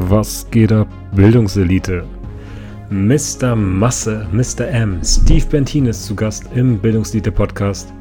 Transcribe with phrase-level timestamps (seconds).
[0.00, 2.04] Was geht ab, Bildungselite?
[2.88, 3.54] Mr.
[3.54, 4.66] Masse, Mr.
[4.66, 7.92] M, Steve Bentin ist zu Gast im Bildungselite Podcast.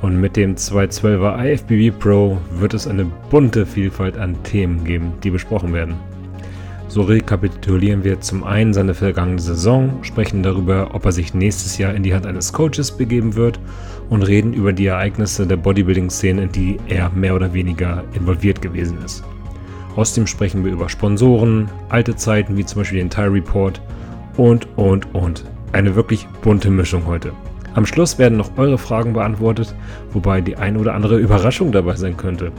[0.00, 5.30] Und mit dem 212er IFBB Pro wird es eine bunte Vielfalt an Themen geben, die
[5.30, 5.96] besprochen werden.
[6.88, 11.92] So rekapitulieren wir zum einen seine vergangene Saison, sprechen darüber, ob er sich nächstes Jahr
[11.92, 13.60] in die Hand eines Coaches begeben wird
[14.08, 18.96] und reden über die Ereignisse der Bodybuilding-Szene, in die er mehr oder weniger involviert gewesen
[19.04, 19.22] ist.
[19.96, 23.80] Außerdem sprechen wir über Sponsoren, alte Zeiten wie zum Beispiel den Tire Report
[24.36, 25.44] und, und, und.
[25.72, 27.32] Eine wirklich bunte Mischung heute.
[27.74, 29.74] Am Schluss werden noch eure Fragen beantwortet,
[30.12, 32.52] wobei die ein oder andere Überraschung dabei sein könnte.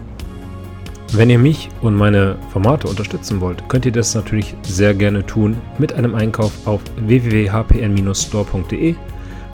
[1.13, 5.55] Wenn ihr mich und meine Formate unterstützen wollt, könnt ihr das natürlich sehr gerne tun
[5.79, 8.95] mit einem Einkauf auf www.hpn-store.de.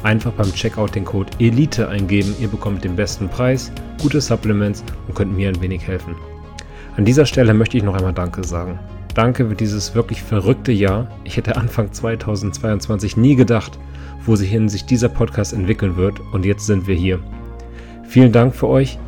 [0.01, 3.71] Einfach beim Checkout den Code ELITE eingeben, ihr bekommt den besten Preis,
[4.01, 6.15] gute Supplements und könnt mir ein wenig helfen.
[6.95, 8.77] An dieser Stelle möchte ich noch einmal Danke sagen.
[9.15, 11.07] Danke für dieses wirklich verrückte Jahr.
[11.23, 13.79] Ich hätte Anfang 2022 nie gedacht,
[14.25, 17.19] wo sich hin sich dieser Podcast entwickeln wird und jetzt sind wir hier.
[18.07, 18.99] Vielen Dank für euch.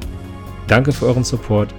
[0.67, 1.75] Danke für euren Support.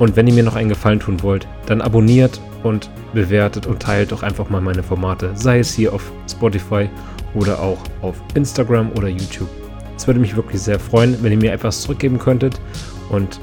[0.00, 4.10] Und wenn ihr mir noch einen Gefallen tun wollt, dann abonniert und bewertet und teilt
[4.10, 6.88] doch einfach mal meine Formate, sei es hier auf Spotify
[7.34, 9.48] oder auch auf Instagram oder YouTube.
[9.96, 12.60] Es würde mich wirklich sehr freuen, wenn ihr mir etwas zurückgeben könntet.
[13.10, 13.40] Und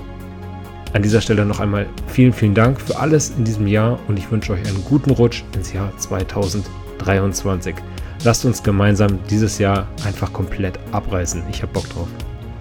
[0.94, 4.30] an dieser Stelle noch einmal vielen, vielen Dank für alles in diesem Jahr und ich
[4.32, 7.76] wünsche euch einen guten Rutsch ins Jahr 2023.
[8.24, 11.44] Lasst uns gemeinsam dieses Jahr einfach komplett abreißen.
[11.50, 12.08] Ich habe Bock drauf.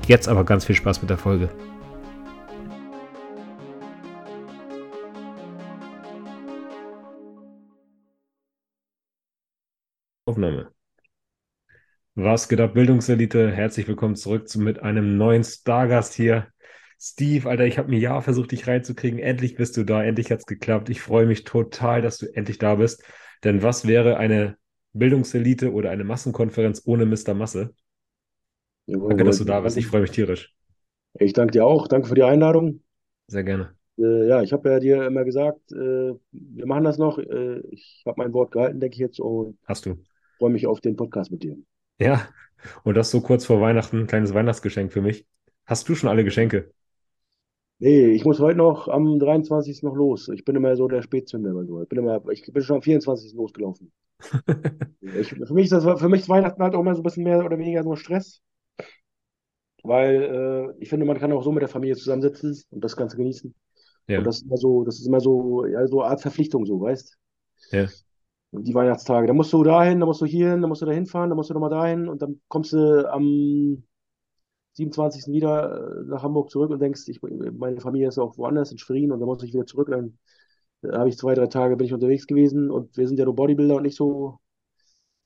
[0.08, 1.50] Jetzt aber ganz viel Spaß mit der Folge.
[10.24, 10.72] Aufnahme.
[12.14, 13.50] Was geht ab, Bildungselite?
[13.52, 16.51] Herzlich willkommen zurück zu, mit einem neuen Stargast hier.
[17.04, 19.18] Steve, Alter, ich habe ein Jahr versucht, dich reinzukriegen.
[19.18, 20.88] Endlich bist du da, endlich hat es geklappt.
[20.88, 23.02] Ich freue mich total, dass du endlich da bist.
[23.42, 24.56] Denn was wäre eine
[24.92, 27.34] Bildungselite oder eine Massenkonferenz ohne Mr.
[27.34, 27.74] Masse?
[28.86, 29.76] Jawohl, Danke, dass du da bist.
[29.76, 30.54] Ich freue mich tierisch.
[31.18, 31.88] Ich danke dir auch.
[31.88, 32.84] Danke für die Einladung.
[33.26, 33.74] Sehr gerne.
[33.98, 37.18] Äh, ja, ich habe ja dir immer gesagt, äh, wir machen das noch.
[37.18, 39.98] Äh, ich habe mein Wort gehalten, denke ich jetzt, und Hast du.
[40.38, 41.56] freue mich auf den Podcast mit dir.
[41.98, 42.28] Ja,
[42.84, 45.26] und das so kurz vor Weihnachten, ein kleines Weihnachtsgeschenk für mich.
[45.66, 46.70] Hast du schon alle Geschenke?
[47.82, 49.82] Nee, ich muss heute noch am 23.
[49.82, 50.28] noch los.
[50.28, 51.52] Ich bin immer so der Spätzünder.
[51.66, 51.82] so.
[51.82, 53.34] Ich bin immer, ich bin schon am 24.
[53.34, 53.92] losgelaufen.
[55.18, 57.24] Ich, für mich ist das, für mich ist Weihnachten halt auch immer so ein bisschen
[57.24, 58.40] mehr oder weniger nur Stress.
[59.82, 63.16] Weil äh, ich finde, man kann auch so mit der Familie zusammensitzen und das Ganze
[63.16, 63.52] genießen.
[64.06, 66.64] Ja, Und das ist immer so, das ist immer so, ja, so eine Art Verpflichtung,
[66.64, 67.18] so, weißt
[67.72, 67.88] ja,
[68.52, 69.26] Und die Weihnachtstage.
[69.26, 71.50] Da musst du dahin, da musst du hierhin, da musst du dahin fahren, da musst
[71.50, 73.82] du nochmal dahin und dann kommst du am
[74.74, 75.32] 27.
[75.32, 79.12] wieder äh, nach Hamburg zurück und denkst, ich, meine Familie ist auch woanders in Schwerin
[79.12, 79.88] und dann muss ich wieder zurück.
[79.90, 80.18] Dann
[80.82, 83.36] äh, habe ich zwei, drei Tage bin ich unterwegs gewesen und wir sind ja nur
[83.36, 84.40] Bodybuilder und nicht so,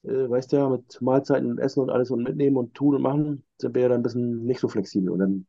[0.04, 3.44] äh, weißt ja, mit Mahlzeiten und Essen und alles und mitnehmen und tun und machen,
[3.60, 5.46] sind wir ja dann ein bisschen nicht so flexibel und dann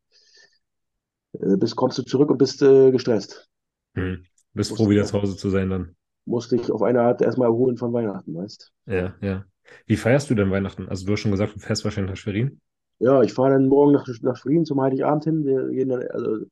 [1.39, 3.49] äh, bist, kommst du zurück und bist äh, gestresst.
[3.95, 4.25] hm.
[4.53, 5.95] Bist Musst froh, wieder zu Hause zu sein dann.
[6.25, 9.45] musst dich auf eine Art erstmal erholen von Weihnachten, weißt Ja, ja.
[9.85, 10.87] Wie feierst du denn Weihnachten?
[10.89, 12.61] Also du hast schon gesagt, du fährst wahrscheinlich nach Schwerin.
[12.99, 15.45] Ja, ich fahre dann morgen nach, nach Schwerin zum Heiligabend hin.
[15.45, 16.45] Wir gehen dann also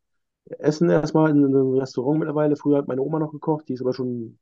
[0.59, 2.55] essen erstmal in einem Restaurant mittlerweile.
[2.55, 4.37] Früher hat meine Oma noch gekocht, die ist aber schon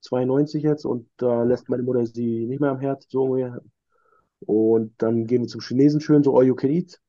[0.00, 3.60] 92 jetzt und da lässt meine Mutter sie nicht mehr am Herd, so ungefähr.
[4.40, 7.00] Und dann gehen wir zum Chinesen schön, so all you can eat.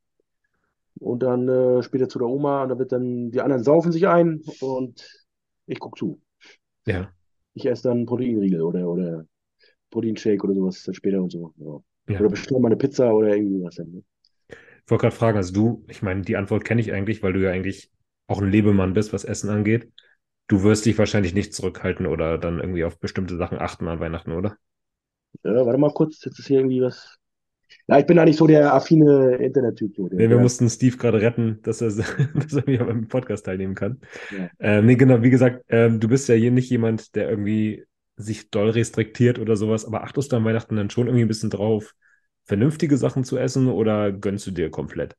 [1.00, 4.08] Und dann äh, später zu der Oma und da wird dann, die anderen saufen sich
[4.08, 5.26] ein und
[5.66, 6.22] ich gucke zu.
[6.86, 7.12] Ja,
[7.54, 9.26] Ich esse dann Proteinriegel oder, oder
[9.92, 11.54] Proteinshake oder sowas dann später und so.
[11.58, 12.14] Ja.
[12.14, 12.20] ja.
[12.20, 13.92] Oder bestelle mal eine Pizza oder irgendwie was dann.
[13.92, 14.04] Ne?
[14.90, 17.44] Ich wollte gerade fragen, also du, ich meine, die Antwort kenne ich eigentlich, weil du
[17.44, 17.92] ja eigentlich
[18.26, 19.88] auch ein Lebemann bist, was Essen angeht.
[20.48, 24.32] Du wirst dich wahrscheinlich nicht zurückhalten oder dann irgendwie auf bestimmte Sachen achten an Weihnachten,
[24.32, 24.58] oder?
[25.44, 27.20] Ja, warte mal kurz, jetzt ist hier irgendwie was.
[27.86, 29.96] Ja, ich bin eigentlich so der affine Internettyp.
[29.96, 31.90] So, Nee, wir der, mussten Steve gerade retten, dass er,
[32.34, 34.02] dass er wieder beim Podcast teilnehmen kann.
[34.32, 34.50] ja.
[34.60, 37.86] Ähm, nee, genau, wie gesagt, ähm, du bist ja hier nicht jemand, der irgendwie
[38.18, 41.52] sich doll restriktiert oder sowas, aber achtest du an Weihnachten dann schon irgendwie ein bisschen
[41.52, 41.94] drauf,
[42.50, 45.16] vernünftige Sachen zu essen oder gönnst du dir komplett?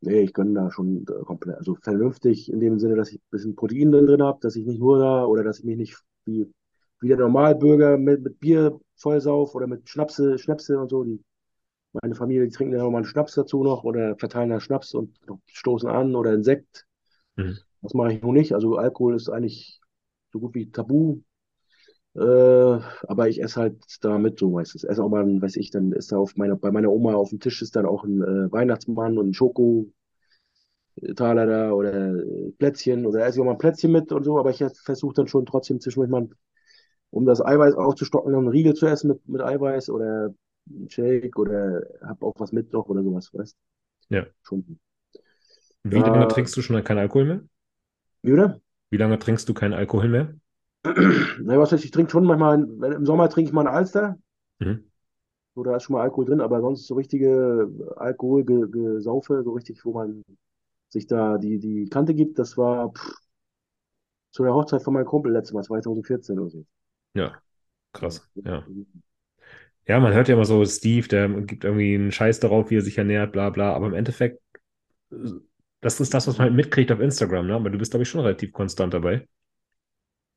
[0.00, 1.56] Nee, ich gönne da schon äh, komplett.
[1.56, 4.64] Also vernünftig in dem Sinne, dass ich ein bisschen Protein drin, drin habe, dass ich
[4.64, 6.48] nicht nur da oder dass ich mich nicht wie,
[7.00, 11.02] wie der Normalbürger mit, mit Bier vollsauf oder mit Schnapse, Schnäpse und so.
[11.02, 11.20] Die,
[12.00, 14.94] meine Familie, die trinken ja auch mal einen Schnaps dazu noch oder verteilen da Schnaps
[14.94, 16.86] und stoßen an oder einen Sekt.
[17.34, 17.58] Mhm.
[17.82, 18.52] Das mache ich nur nicht.
[18.54, 19.80] Also Alkohol ist eigentlich
[20.32, 21.22] so gut wie tabu.
[22.14, 22.20] Äh,
[23.08, 24.84] aber ich esse halt da mit so meistens.
[24.84, 27.40] Esse auch mal, weiß ich, dann ist da auf meiner, bei meiner Oma auf dem
[27.40, 29.86] Tisch ist dann auch ein äh, Weihnachtsmann und ein Schoko,
[31.16, 32.14] Taler da oder
[32.58, 35.26] Plätzchen oder esse ich auch mal ein Plätzchen mit und so, aber ich versuche dann
[35.26, 36.28] schon trotzdem zwischendurch mal,
[37.10, 40.34] um das Eiweiß aufzustocken, einen Riegel zu essen mit, mit Eiweiß oder
[40.70, 43.56] einen Shake oder hab auch was mit noch oder sowas, weißt
[44.08, 44.26] Ja.
[44.42, 44.80] Schon.
[45.84, 46.02] Wie Ja.
[46.02, 47.42] lange trinkst du schon keinen Alkohol mehr?
[48.22, 48.60] Wie oder?
[48.90, 50.36] Wie lange trinkst du keinen Alkohol mehr?
[50.84, 52.60] Na, was weiß ich, trinke schon manchmal,
[52.94, 54.16] im Sommer trinke ich mal einen Alster,
[54.60, 54.84] Mhm.
[55.54, 59.92] so da ist schon mal Alkohol drin, aber sonst so richtige Alkoholgesaufe, so richtig, wo
[59.92, 60.24] man
[60.88, 63.14] sich da die, die Kante gibt, das war pff,
[64.32, 66.66] zu der Hochzeit von meinem Kumpel letztes Mal, 2014 oder so.
[67.14, 67.42] Ja,
[67.92, 68.28] krass.
[68.44, 68.70] Ja.
[69.86, 72.82] Ja, man hört ja immer so, Steve, der gibt irgendwie einen Scheiß darauf, wie er
[72.82, 74.40] sich ernährt, bla bla, aber im Endeffekt,
[75.82, 77.54] das ist das, was man halt mitkriegt auf Instagram, ne?
[77.54, 79.28] Aber du bist, glaube ich, schon relativ konstant dabei.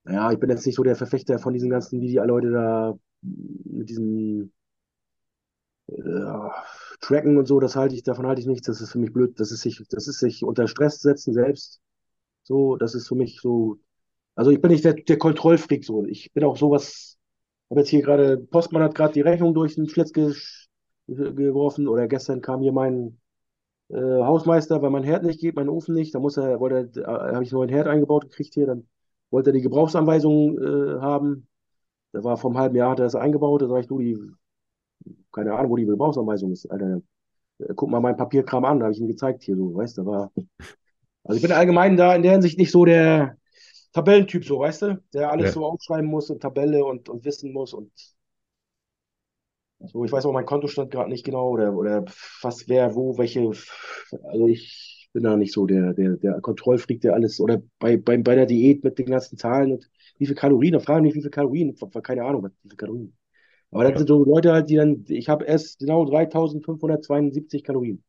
[0.08, 2.94] Ja, ich bin jetzt nicht so der Verfechter von diesen ganzen, wie die Leute da
[3.22, 4.54] mit diesen
[5.88, 6.50] äh,
[7.02, 9.40] Tracken und so, das halte ich, davon halte ich nichts, das ist für mich blöd,
[9.40, 11.82] das ist sich, das ist sich unter Stress setzen selbst,
[12.44, 13.80] so, das ist für mich so,
[14.36, 17.18] also ich bin nicht der, der Kontrollfreak, so, ich bin auch sowas,
[17.72, 20.34] habe jetzt hier gerade, Postmann hat gerade die Rechnung durch den Schlitz ge
[21.08, 23.20] geworfen oder gestern kam hier mein
[23.90, 27.06] äh, Hausmeister, weil mein Herd nicht geht, mein Ofen nicht, da muss er, wollte, äh,
[27.06, 28.88] habe ich einen neuen Herd eingebaut gekriegt hier, dann
[29.36, 31.48] wollte er die Gebrauchsanweisung äh, haben.
[32.14, 34.18] Da war vor einem halben Jahr, hat er das eingebaut, da sag ich, du, die,
[35.32, 37.02] keine Ahnung, wo die Gebrauchsanweisung ist, Alter.
[37.60, 40.06] Äh, Guck mal meinen Papierkram an, da habe ich ihm gezeigt hier, so, weißt du,
[40.06, 40.32] war.
[41.26, 43.38] Also ich bin allgemein da in der Hinsicht nicht so der
[43.94, 45.54] Tabellentyp, so, weißt du, der alles Ja.
[45.54, 47.92] so aufschreiben muss und Tabelle und, und wissen muss und
[49.88, 52.06] so, ich weiß auch meinen Kontostand gerade nicht genau oder, oder
[52.42, 53.52] was, wer, wo, welche,
[54.24, 58.18] also ich bin da nicht so der, der, der Kontrollfreak, der alles, oder bei, bei,
[58.18, 59.90] bei der Diät mit den ganzen Zahlen und
[60.20, 61.74] wie viel Kalorien, da fragen mich, wie viel Kalorien,
[62.04, 63.18] keine Ahnung, was- wie viel Kalorien.
[63.72, 63.98] Aber das Ja.
[64.00, 68.04] sind so Leute halt, die dann, ich habe erst genau 3572 Kalorien.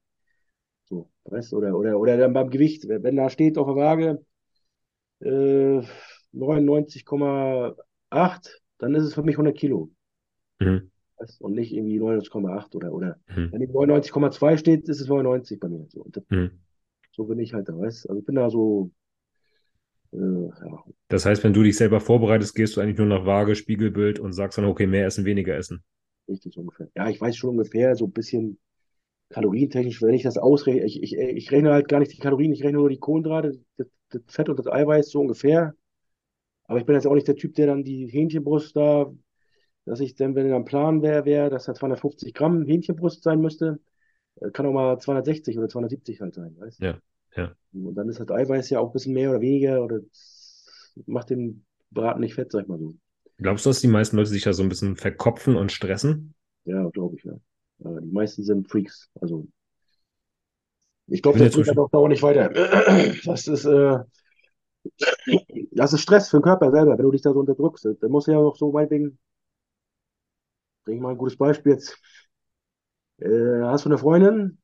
[0.87, 4.25] So, du, oder, oder, oder dann beim Gewicht, wenn da steht auf der Waage
[5.21, 5.83] äh,
[6.33, 9.91] 99,8, dann ist es für mich 100 Kilo.
[10.61, 10.91] Mhm.
[11.41, 13.53] Und nicht irgendwie 99,8 oder, oder Mhm.
[13.53, 15.87] wenn die 99,2 steht, ist es 99 bei mir.
[15.89, 16.51] So, und das, Mhm.
[17.17, 18.09] So bin ich halt da, weißt du.
[18.11, 18.91] Also ich bin da so,
[20.13, 23.57] äh, ja, Das heißt, wenn du dich selber vorbereitest, gehst du eigentlich nur nach Waage,
[23.57, 25.83] Spiegelbild und sagst dann, okay, mehr essen, weniger essen.
[26.29, 26.89] richtig so ungefähr.
[26.97, 28.59] Ja, ich weiß schon ungefähr, so ein bisschen
[29.31, 32.63] kalorientechnisch, wenn ich das ausrechne, ich, ich, ich rechne halt gar nicht die Kalorien, ich
[32.65, 35.75] rechne nur die Kohlenhydrate, das, das Fett und das Eiweiß so ungefähr.
[36.67, 39.13] Aber ich bin jetzt auch nicht der Typ, der dann die Hähnchenbrust da,
[39.87, 43.81] dass ich dann, wenn dann Plan wäre, wäre, dass da 250 Gramm Hähnchenbrust sein müsste,
[44.53, 46.87] kann auch mal 260 oder 270 halt sein, weißt du?
[46.87, 46.99] Ja,
[47.37, 47.55] ja.
[47.73, 50.01] Und dann ist das Eiweiß ja auch ein bisschen mehr oder weniger oder
[51.07, 52.95] macht den Braten nicht fett, sag ich mal so.
[53.39, 56.35] Glaubst du, dass die meisten Leute sich da so ein bisschen verkopfen und stressen?
[56.65, 57.35] Ja, glaube ich, ja.
[57.85, 59.11] Aber die meisten sind Freaks.
[59.21, 59.47] Also,
[61.09, 62.51] ich glaube, das bringt halt auch dauernd nicht weiter.
[63.25, 63.99] Das ist, äh,
[65.73, 67.89] das ist Stress für den Körper selber, wenn du dich da so unterdrückst.
[68.01, 69.19] Dann musst du ja auch so, meinetwegen,
[70.85, 71.99] bring ich mal ein gutes Beispiel jetzt.
[73.19, 74.59] Äh, hast du eine Freundin?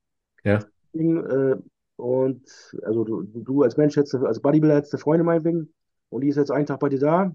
[0.44, 0.60] Ja.
[0.94, 1.56] Äh,
[1.96, 2.42] und
[2.84, 5.72] also du, du als Mensch hättest, als Bodybuilder hättest eine Freundin meinetwegen
[6.08, 7.32] und die ist jetzt einen Tag bei dir da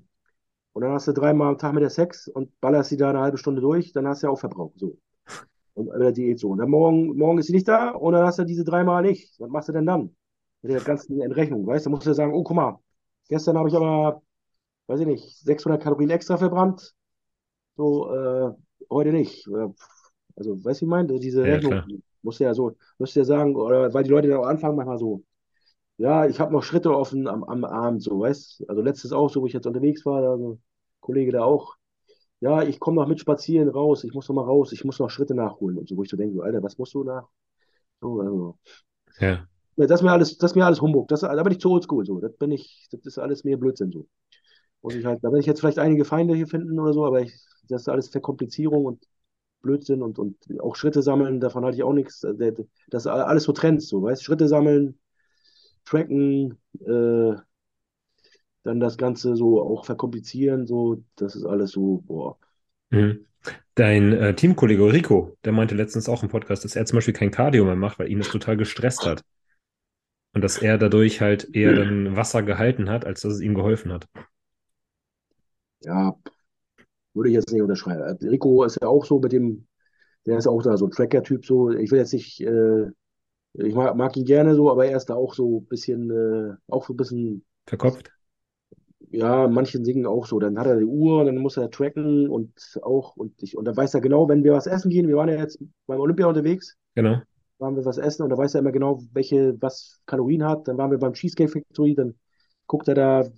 [0.74, 3.22] und dann hast du dreimal am Tag mit der Sex und ballerst sie da eine
[3.22, 4.74] halbe Stunde durch, dann hast du ja auch Verbrauch.
[4.76, 4.98] So.
[5.74, 6.50] Und äh, Diät so.
[6.50, 9.40] Und dann morgen, morgen ist sie nicht da und dann hast du diese dreimal nicht.
[9.40, 10.16] Was machst du denn dann?
[10.62, 11.90] Mit der ganzen Entrechnung, weißt du?
[11.90, 12.80] Dann musst du ja sagen, oh, guck mal,
[13.30, 14.22] gestern habe ich aber,
[14.88, 16.94] weiß ich nicht, 600 Kalorien extra verbrannt.
[17.76, 18.52] So, äh,
[18.90, 19.48] heute nicht.
[20.38, 21.20] Also, weißt du, ich meine?
[21.20, 21.90] Diese Ja, Rechnung klar.
[22.24, 24.78] musst du ja so, musst du ja sagen, oder weil die Leute dann auch anfangen
[24.78, 25.24] manchmal so,
[25.98, 29.42] ja, ich habe noch Schritte offen am, am Abend, so, weißt Also letztes auch so,
[29.42, 30.60] wo ich jetzt unterwegs war, da so,
[31.02, 31.76] Kollege da auch,
[32.42, 35.10] ja, ich komme noch mit spazieren raus, ich muss noch mal raus, ich muss noch
[35.12, 37.28] Schritte nachholen und so, wo ich so denke, so, Alter, was musst du nach?
[38.02, 38.58] So, also,
[39.20, 39.48] Ja.
[39.78, 41.72] ja, das ist mir alles, das ist mir alles Humbug, das, da bin ich zu
[41.72, 44.08] oldschool, so, das bin ich, das ist alles mir Blödsinn, so.
[44.84, 47.22] Muss ich halt, da werde ich jetzt vielleicht einige Feinde hier finden oder so, aber
[47.22, 47.34] ich,
[47.70, 49.06] das ist alles Verkomplizierung und
[49.68, 52.22] Blödsinn und, und auch Schritte sammeln, davon halte ich auch nichts.
[52.22, 54.98] Das ist alles so Trends, so, weißt Schritte sammeln,
[55.86, 57.36] tracken, äh,
[58.64, 62.38] dann das Ganze so auch verkomplizieren, so, das ist alles so, boah.
[62.90, 63.26] Mhm.
[63.76, 67.32] Dein äh, Teamkollege Rico, der meinte letztens auch im Podcast, dass er zum Beispiel kein
[67.32, 69.24] Cardio mehr macht, weil ihn das total gestresst hat.
[70.34, 73.94] Und dass er dadurch halt eher dann Wasser gehalten hat, als dass es ihm geholfen
[73.94, 74.08] hat.
[75.82, 76.16] Ja,
[77.18, 78.04] würde ich jetzt nicht unterschreiben.
[78.28, 79.68] Rico ist ja auch so mit dem,
[80.26, 81.72] der ist auch da so ein Tracker-Typ, so.
[81.72, 82.88] Ich will jetzt nicht, äh,
[83.54, 86.56] ich mag, mag ihn gerne so, aber er ist da auch so ein bisschen, äh,
[86.70, 88.12] auch so ein bisschen, Verkopft?
[89.10, 90.40] ja, manchen Dingen auch so.
[90.40, 93.78] Dann hat er die Uhr, dann muss er tracken und auch, und ich, und dann
[93.78, 96.76] weiß er genau, wenn wir was essen gehen, wir waren ja jetzt beim Olympia unterwegs,
[96.96, 97.22] Genau.
[97.60, 100.68] waren wir was essen und da weiß er immer genau, welche, was Kalorien hat.
[100.68, 102.16] Dann waren wir beim Cheesecake Factory, dann
[102.68, 103.32] guckt er da, äh,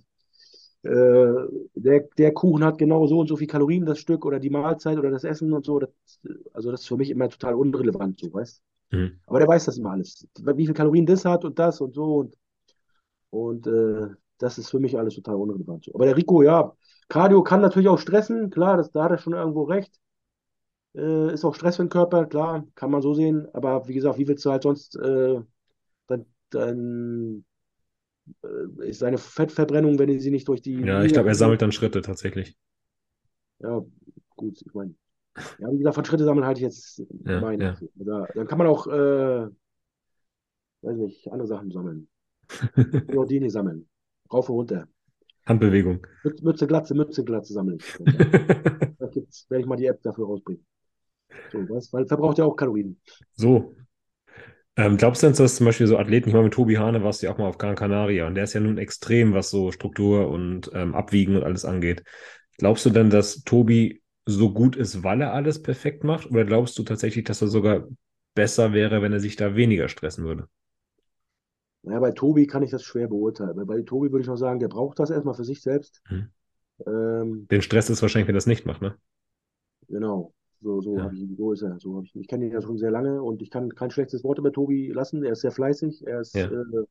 [0.82, 4.98] der, der Kuchen hat genau so und so viel Kalorien, das Stück oder die Mahlzeit
[4.98, 5.78] oder das Essen und so.
[5.78, 5.90] Das,
[6.54, 9.20] also das ist für mich immer total unrelevant, so, weißt Mhm.
[9.26, 10.26] Aber der weiß das immer alles.
[10.36, 12.36] Wie viel Kalorien das hat und das und so und,
[13.30, 14.08] und äh,
[14.38, 15.84] das ist für mich alles total unrelevant.
[15.84, 15.94] So.
[15.94, 16.72] Aber der Rico, ja,
[17.08, 20.00] Cardio kann natürlich auch stressen, klar, das, da hat er schon irgendwo recht.
[20.94, 23.48] Äh, ist auch Stress für den Körper, klar, kann man so sehen.
[23.54, 25.40] Aber wie gesagt, wie willst du halt sonst äh,
[26.08, 27.49] dann, dann äh,
[28.80, 32.02] ist seine Fettverbrennung, wenn sie nicht durch die Ja, ich glaube, er sammelt dann Schritte
[32.02, 32.56] tatsächlich.
[33.58, 33.82] Ja,
[34.36, 34.94] gut, ich meine,
[35.58, 37.64] ja, wie gesagt, von Schritte sammeln halte ich jetzt Ja, meine.
[37.64, 37.76] ja.
[37.94, 39.48] Da, dann kann man auch, äh,
[40.82, 42.08] weiß nicht, andere Sachen sammeln.
[43.12, 43.88] Jordini sammeln.
[44.32, 44.88] Rauf und runter.
[45.46, 46.06] Handbewegung.
[46.24, 47.84] Mütze, Mütze, Glatze, Mütze, Glatze sammle ich.
[48.98, 50.64] Da gibt's, werde ich mal die App dafür rausbringen.
[51.52, 51.92] So, was?
[51.92, 53.00] Weil verbraucht ja auch Kalorien.
[53.36, 53.74] So.
[54.80, 57.20] Ähm, glaubst du denn, dass zum Beispiel so Athleten, ich meine, mit Tobi Hane warst
[57.20, 59.72] du ja auch mal auf Gran Canaria und der ist ja nun extrem, was so
[59.72, 62.02] Struktur und ähm, Abwiegen und alles angeht.
[62.56, 66.30] Glaubst du denn, dass Tobi so gut ist, weil er alles perfekt macht?
[66.30, 67.88] Oder glaubst du tatsächlich, dass er sogar
[68.34, 70.48] besser wäre, wenn er sich da weniger stressen würde?
[71.82, 73.66] Naja, bei Tobi kann ich das schwer beurteilen.
[73.66, 76.00] Bei Tobi würde ich noch sagen, der braucht das erstmal für sich selbst.
[76.08, 76.28] Mhm.
[76.86, 78.96] Ähm, Den Stress ist wahrscheinlich, wenn er das nicht macht, ne?
[79.88, 81.10] Genau, so, so, Ja.
[81.12, 81.78] ich, so ist er.
[81.80, 84.38] So ich, ich kenne ihn ja schon sehr lange und ich kann kein schlechtes Wort
[84.38, 85.22] über Tobi lassen.
[85.24, 86.46] Er ist sehr fleißig, er ist Ja.
[86.46, 86.84] äh,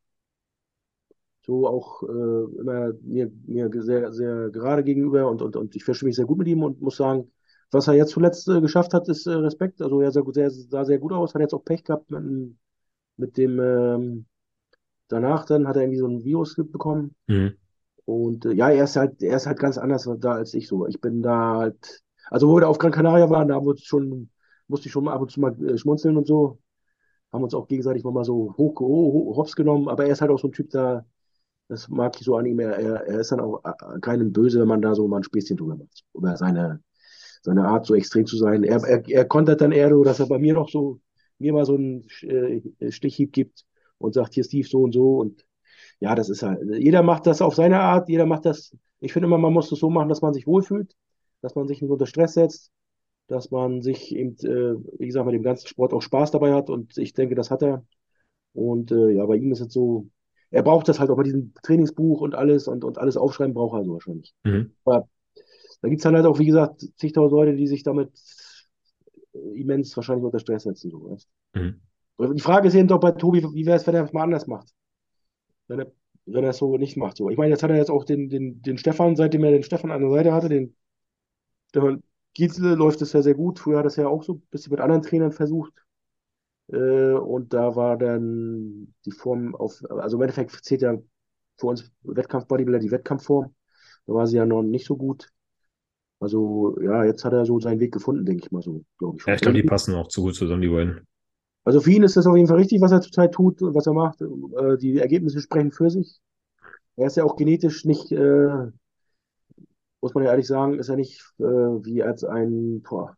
[1.45, 6.07] so auch äh, immer mir, mir sehr, sehr gerade gegenüber und, und, und ich verstehe
[6.07, 7.31] mich sehr gut mit ihm und muss sagen,
[7.71, 9.81] was er jetzt zuletzt äh, geschafft hat, ist äh, Respekt.
[9.81, 12.57] Also er sah, sehr, sah sehr gut aus, hat jetzt auch Pech gehabt mit, dem-
[13.17, 14.25] mit dem ähm,
[15.09, 17.15] danach, dann hat er irgendwie so ein Virus bekommen.
[17.27, 17.57] Mhm.
[18.05, 20.87] Und äh, ja, er ist halt, er ist halt ganz anders da als ich so.
[20.87, 23.71] Ich bin da halt, also wo wir da auf Gran Canaria waren, da haben wir
[23.71, 24.29] uns schon,
[24.67, 26.59] musste ich schon mal ab und zu mal äh, schmunzeln und so.
[27.31, 30.39] Haben uns auch gegenseitig mal so hoch, hoch, hops genommen, aber er ist halt auch
[30.39, 31.05] so ein Typ, da,
[31.67, 32.59] das mag ich so an ihm.
[32.59, 35.57] Er, er, ist dann auch äh, keinem böse, wenn man da so mal ein Späßchen
[35.57, 36.03] drüber macht.
[36.13, 36.81] Über seine,
[37.43, 38.63] seine Art, so extrem zu sein.
[38.63, 40.99] Er, er, er kontert dann eher so, dass er bei mir noch so,
[41.37, 43.65] mir mal so einen äh, Stichhieb gibt
[43.99, 45.45] und sagt, hier Steve, so und so und
[45.99, 49.27] ja, das ist halt, jeder macht das auf seine Art, jeder macht das, ich finde
[49.27, 50.95] immer, man muss es so machen, dass man sich wohlfühlt,
[51.41, 52.71] dass man sich nicht unter Stress setzt,
[53.27, 56.69] dass man sich eben, äh, wie gesagt, mit dem ganzen Sport auch Spaß dabei hat
[56.69, 57.85] und ich denke, das hat er.
[58.53, 60.07] Und äh, ja, bei ihm ist es so,
[60.51, 63.79] er braucht das halt auch bei diesem Trainingsbuch und alles und, und alles aufschreiben braucht
[63.79, 64.33] er so wahrscheinlich.
[64.43, 64.73] Mhm.
[64.83, 65.07] Aber
[65.81, 68.11] da gibt es dann halt auch, wie gesagt, zigtausend Leute, die sich damit
[69.53, 70.89] immens wahrscheinlich unter Stress setzen.
[70.89, 71.27] So, weißt?
[71.53, 71.81] Mhm.
[72.17, 74.23] Und Die Frage ist eben doch bei Tobi, wie wäre es, wenn er es mal
[74.23, 74.69] anders macht?
[75.67, 75.91] Wenn er,
[76.25, 77.17] wenn er es so nicht macht.
[77.17, 77.29] So.
[77.29, 79.91] Ich meine, jetzt hat er jetzt auch den, den, den Stefan, seitdem er den Stefan
[79.91, 80.75] an der Seite hatte, den
[82.33, 83.59] Gietzle, läuft es ja sehr gut.
[83.59, 85.73] Früher hat er es ja auch so ein bisschen mit anderen Trainern versucht.
[86.71, 90.97] Äh, und da war dann die Form auf, also im Endeffekt zählt ja
[91.57, 93.53] für uns Wettkampf-Bodybuilder die Wettkampfform.
[94.05, 95.29] Da war sie ja noch nicht so gut.
[96.19, 99.25] Also, ja, jetzt hat er so seinen Weg gefunden, denke ich mal so, glaube ich.
[99.25, 101.01] Ja, ich glaube, die passen auch zu gut zusammen, die beiden.
[101.63, 103.87] Also für ihn ist das auf jeden Fall richtig, was er zurzeit tut und was
[103.87, 104.21] er macht.
[104.21, 106.19] Äh, Die Ergebnisse sprechen für sich.
[106.95, 108.67] Er ist ja auch genetisch nicht, äh,
[110.01, 113.15] muss man ja ehrlich sagen, ist er nicht äh, wie als ein, boah,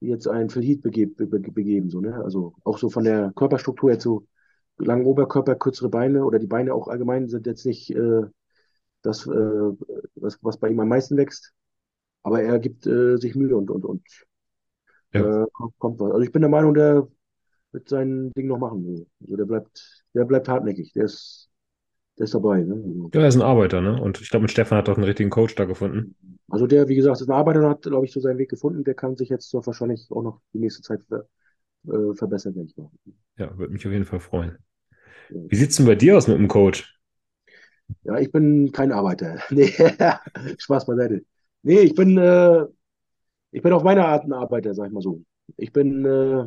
[0.00, 2.16] wie jetzt ein Phil Heath begeb, be, be- begeben, so, ne?
[2.24, 4.26] Also auch so von der Körperstruktur jetzt so
[4.78, 8.22] langen Oberkörper, kürzere Beine oder die Beine auch allgemein sind jetzt nicht äh,
[9.02, 9.30] das, äh,
[10.16, 11.52] was, was bei ihm am meisten wächst.
[12.24, 14.02] Aber er gibt äh, sich Mühe und, und, und
[15.12, 15.28] Ja.
[15.42, 15.44] äh,
[15.78, 16.10] kommt, was.
[16.12, 17.08] Also ich bin der Meinung, der
[17.72, 18.84] wird sein Ding noch machen.
[18.84, 19.06] So.
[19.22, 20.92] Also der bleibt, der bleibt hartnäckig.
[20.94, 21.47] Der ist,
[22.18, 22.62] der ist dabei.
[22.62, 22.74] Ne?
[22.74, 24.00] Also, Ja, er ist ein Arbeiter, ne?
[24.00, 26.14] Und ich glaube, mit Stefan hat er auch einen richtigen Coach da gefunden.
[26.48, 28.84] also der, wie gesagt, ist ein Arbeiter und hat, glaube ich, so seinen Weg gefunden.
[28.84, 32.90] Der kann sich jetzt wahrscheinlich auch noch die nächste Zeit äh, verbessern, denke ich mal.
[33.38, 34.58] Ja, würde mich auf jeden Fall freuen.
[35.48, 36.98] Wie sieht's denn bei dir aus mit dem Coach?
[38.02, 39.38] Ja, ich bin kein Arbeiter.
[39.50, 39.72] Nee,
[40.58, 41.24] Spaß beiseite.
[41.62, 42.64] Nee, ich bin, äh,
[43.52, 45.22] ich bin auf meine Art ein Arbeiter, sag ich mal so.
[45.56, 46.46] Ich bin, äh,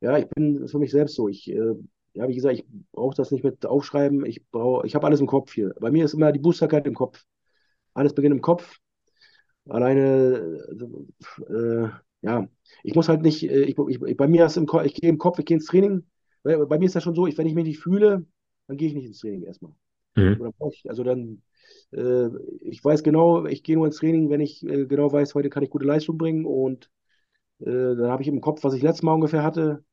[0.00, 1.28] ja, ich bin für mich selbst so.
[1.28, 1.74] Ich, äh,
[2.14, 4.24] ja, wie gesagt, ich brauche das nicht mit aufschreiben.
[4.26, 5.74] Ich brauche, ich habe alles im Kopf hier.
[5.80, 7.24] Bei mir ist immer die Boosterkeit im Kopf.
[7.94, 8.78] Alles beginnt im Kopf.
[9.68, 10.58] Alleine,
[11.48, 11.88] äh,
[12.22, 12.48] ja,
[12.82, 15.18] ich muss halt nicht, äh, ich, ich, bei mir ist im Kopf, ich gehe im
[15.18, 16.06] Kopf, ich gehe ins Training.
[16.42, 18.24] Bei, bei mir ist das schon so, ich, wenn ich mich nicht fühle,
[18.66, 19.72] dann gehe ich nicht ins Training erstmal.
[20.16, 20.52] Mhm.
[20.86, 21.42] Also dann,
[21.92, 22.28] äh,
[22.60, 25.62] ich weiß genau, ich gehe nur ins Training, wenn ich äh, genau weiß, heute kann
[25.62, 26.90] ich gute Leistung bringen und
[27.60, 29.84] äh, dann habe ich im Kopf, was ich letztes Mal ungefähr hatte.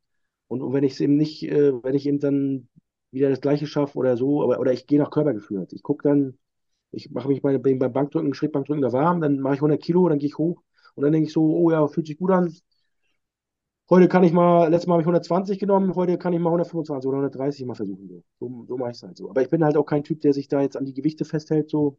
[0.48, 2.68] Und, und wenn ich es eben nicht, äh, wenn ich eben dann
[3.12, 5.68] wieder das Gleiche schaffe oder so, aber, oder ich gehe nach Körpergefühl.
[5.72, 6.38] Ich gucke dann,
[6.92, 10.20] ich mache mich bei, beim Bankdrücken, Schrägbankdrücken da warm, dann mache ich 100 Kilo, dann
[10.20, 10.62] gehe ich hoch
[10.96, 12.54] und dann denke ich so, oh ja, fühlt sich gut an.
[13.90, 17.08] heute kann ich mal, letztes Mal habe ich 120 genommen, heute kann ich mal 125
[17.08, 18.08] oder 130 mal versuchen.
[18.08, 19.30] So, so, so mache ich es halt so.
[19.30, 21.70] Aber ich bin halt auch kein Typ, der sich da jetzt an die Gewichte festhält,
[21.70, 21.98] so.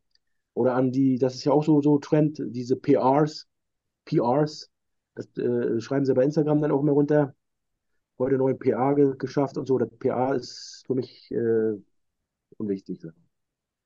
[0.54, 3.46] Oder an die, das ist ja auch so, so Trend, diese PRs,
[4.06, 4.70] PRs,
[5.14, 7.34] das äh, schreiben sie bei Instagram dann auch immer runter.
[8.18, 9.78] Heute neuen PA ge geschafft und so.
[9.78, 11.74] Das PA ist für mich äh,
[12.58, 13.06] unwichtig.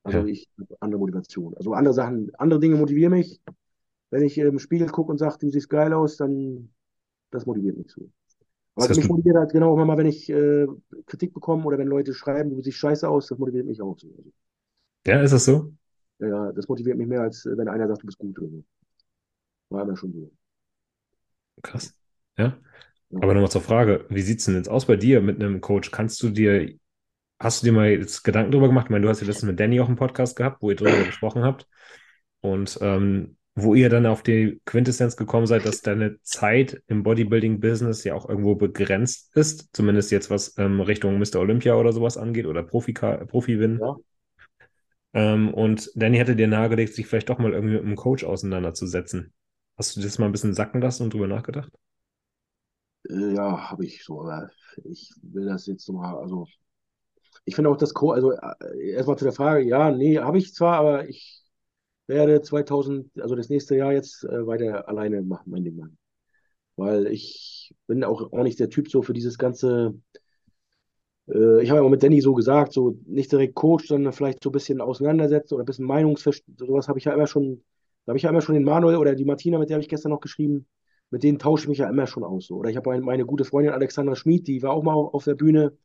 [0.03, 0.27] Also Ja.
[0.27, 1.55] ich habe andere Motivation.
[1.57, 3.41] Also andere Sachen, andere Dinge motivieren mich.
[4.11, 6.73] Wenn ich im Spiegel gucke und sage, du siehst geil aus, dann
[7.31, 8.09] das motiviert mich so.
[8.79, 10.67] Heißt, mich du, motiviert halt genau auch mal, wenn ich äh,
[11.07, 14.07] Kritik bekomme oder wenn Leute schreiben, du siehst scheiße aus, das motiviert mich auch so.
[15.05, 15.73] Ja, ist das so?
[16.19, 18.49] ja, ja, das motiviert mich mehr, als äh, wenn einer sagt, du bist gut oder
[18.49, 18.63] so.
[19.69, 20.31] War immer schon so.
[21.63, 21.95] Krass.
[22.37, 22.59] Ja.
[23.11, 23.19] Ja.
[23.21, 25.91] Aber nochmal zur Frage, wie sieht es denn jetzt aus bei dir mit einem Coach?
[25.91, 26.73] Kannst du dir,
[27.39, 28.85] hast du dir mal jetzt Gedanken drüber gemacht?
[28.87, 31.03] Ich meine, du hast ja letztens mit Danny auch einen Podcast gehabt, wo ihr drüber
[31.03, 31.67] gesprochen habt
[32.41, 38.03] und ähm, wo ihr dann auf die Quintessenz gekommen seid, dass deine Zeit im Bodybuilding-Business
[38.05, 41.37] ja auch irgendwo begrenzt ist, zumindest jetzt was ähm, Richtung Mr.
[41.37, 43.79] Olympia oder sowas angeht oder Profi Profi-Win.
[43.81, 43.95] Ja.
[45.13, 49.33] Ähm, und Danny hätte dir nahegelegt, sich vielleicht doch mal irgendwie mit einem Coach auseinanderzusetzen.
[49.77, 51.71] Hast du das mal ein bisschen sacken lassen und drüber nachgedacht?
[53.09, 54.49] Äh, ja, habe ich so, aber
[54.83, 56.45] ich will das jetzt nochmal, also
[57.45, 60.53] ich finde auch das Co, also äh, erstmal zu der Frage, ja, nee, habe ich
[60.53, 61.43] zwar, aber ich
[62.07, 65.97] werde 2000, also das nächste Jahr jetzt äh, weiter alleine machen, mein Ding machen.
[66.77, 69.95] Weil ich bin auch, auch nicht der Typ so für dieses ganze,
[71.27, 74.43] äh, ich habe ja auch mit Danny so gesagt, so nicht direkt Coach, sondern vielleicht
[74.43, 77.63] so ein bisschen auseinandersetzen oder ein bisschen Meinungsverschiedenheit, sowas habe ich ja immer schon,
[78.05, 79.89] da habe ich ja immer schon den Manuel oder die Martina, mit der habe ich
[79.89, 80.67] gestern noch geschrieben,
[81.11, 82.47] mit denen tausche ich mich ja immer schon aus.
[82.47, 82.55] So.
[82.55, 85.35] Oder ich habe meine, meine gute Freundin Alexandra Schmid, die war auch mal auf der
[85.35, 85.77] Bühne,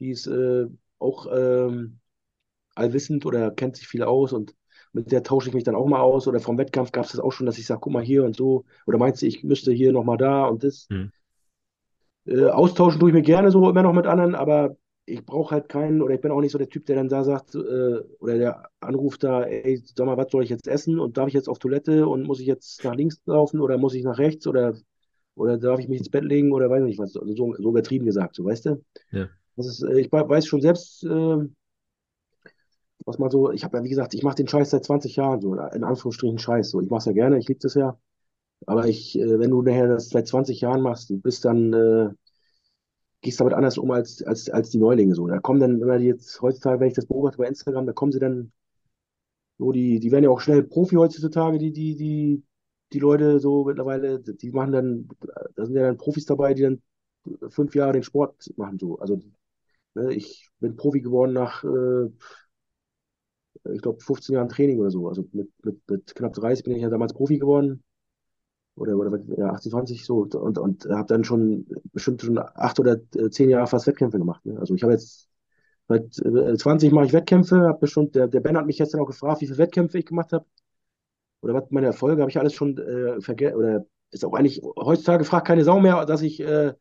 [0.00, 0.66] die ist äh,
[0.98, 1.98] auch ähm,
[2.74, 4.54] allwissend oder kennt sich viel aus und
[4.92, 6.26] mit der tausche ich mich dann auch mal aus.
[6.26, 8.36] Oder vom Wettkampf gab es das auch schon, dass ich sage, guck mal hier und
[8.36, 8.64] so.
[8.86, 10.86] Oder meinst du, ich müsste hier nochmal da und das.
[10.88, 11.12] Hm.
[12.26, 14.76] Äh, austauschen tue ich mir gerne so immer noch mit anderen, aber
[15.06, 17.24] ich brauche halt keinen, oder ich bin auch nicht so der Typ, der dann da
[17.24, 17.58] sagt, äh,
[18.20, 21.34] oder der anruft da, ey, sag mal, was soll ich jetzt essen und darf ich
[21.34, 24.46] jetzt auf Toilette und muss ich jetzt nach links laufen oder muss ich nach rechts
[24.46, 24.74] oder,
[25.36, 28.06] oder darf ich mich ins Bett legen oder weiß nicht was, also so, so übertrieben
[28.06, 28.84] gesagt, so weißt du?
[29.10, 29.28] Ja.
[29.56, 31.38] Das ist, äh, ich we- weiß schon selbst, äh,
[33.04, 35.40] was man so, ich habe ja, wie gesagt, ich mache den Scheiß seit 20 Jahren,
[35.40, 37.98] so, in Anführungsstrichen Scheiß, so, ich mache es ja gerne, ich liebe das ja,
[38.66, 42.10] aber ich, äh, wenn du nachher das seit 20 Jahren machst, du bist dann, äh,
[43.20, 46.40] gehst damit anders um als, als, als die Neulinge, so, da kommen dann die jetzt,
[46.42, 48.52] heutzutage, wenn ich das beobachte bei Instagram, da kommen sie dann,
[49.58, 52.44] so, die, die werden ja auch schnell Profi heutzutage, die, die, die,
[52.92, 55.08] die Leute so mittlerweile, die machen dann,
[55.54, 56.82] da sind ja dann Profis dabei, die dann
[57.50, 59.20] fünf Jahre den Sport machen, so, also,
[59.94, 62.10] ne, ich bin Profi geworden nach, äh,
[63.74, 65.08] ich glaube, 15 Jahren Training oder so.
[65.08, 67.82] Also mit, mit, mit knapp 30 bin ich ja damals Profi geworden.
[68.76, 70.18] Oder, oder ja, 28 so.
[70.18, 74.44] Und, und habe dann schon bestimmt schon acht oder äh, zehn Jahre fast Wettkämpfe gemacht.
[74.44, 74.58] Ne?
[74.60, 75.28] Also ich habe jetzt
[75.88, 77.62] seit äh, 20 mache ich Wettkämpfe.
[77.68, 80.32] Hab bestimmt, der, der Ben hat mich gestern auch gefragt, wie viele Wettkämpfe ich gemacht
[80.32, 80.44] habe.
[81.40, 83.56] Oder was meine Erfolge, habe ich alles schon äh, vergessen.
[83.56, 86.74] Oder ist auch eigentlich, heutzutage fragt keine Sau mehr, dass ich äh,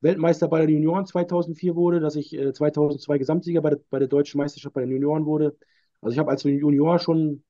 [0.00, 4.08] Weltmeister bei den Junioren 2004 wurde, dass ich äh, 2002 Gesamtsieger bei der, bei der
[4.08, 5.56] deutschen Meisterschaft bei den Junioren wurde.
[6.00, 7.44] Also ich habe als Junior schon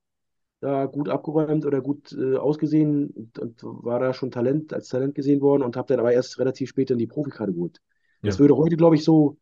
[0.63, 5.17] da gut abgeräumt oder gut äh, ausgesehen und, und war da schon Talent, als Talent
[5.17, 7.83] gesehen worden und habe dann aber erst relativ spät in die Profikarte geholt.
[8.25, 8.41] Das Ja.
[8.41, 9.39] würde heute, glaube ich, so,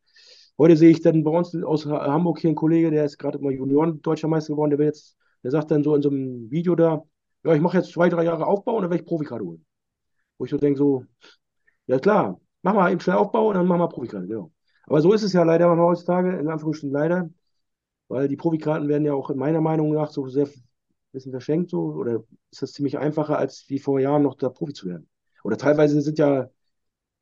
[0.58, 3.38] heute sehe ich dann bei uns aus Ha- Hamburg hier einen Kollege, der ist gerade
[3.40, 6.50] mal Junioren deutscher Meister geworden, der will jetzt, der sagt dann so in so einem
[6.50, 7.02] Video da,
[7.44, 9.64] ja, ich mache jetzt zwei, drei Jahre Aufbau und dann werde ich Profikarte holen.
[10.38, 11.06] Wo ich so denke, so,
[11.86, 14.52] ja klar, mach mal eben schnell Aufbau und dann mach mal Profikarte, genau.
[14.86, 17.30] Aber so ist es ja leider heutzutage, in Anführungsstrichen leider,
[18.08, 20.48] weil die Profikarten werden ja auch in meiner Meinung nach so sehr
[21.12, 24.72] bisschen verschenkt, so, oder ist das ziemlich einfacher, als wie vor Jahren noch da Profi
[24.72, 25.08] zu werden.
[25.42, 26.48] Oder teilweise sind ja,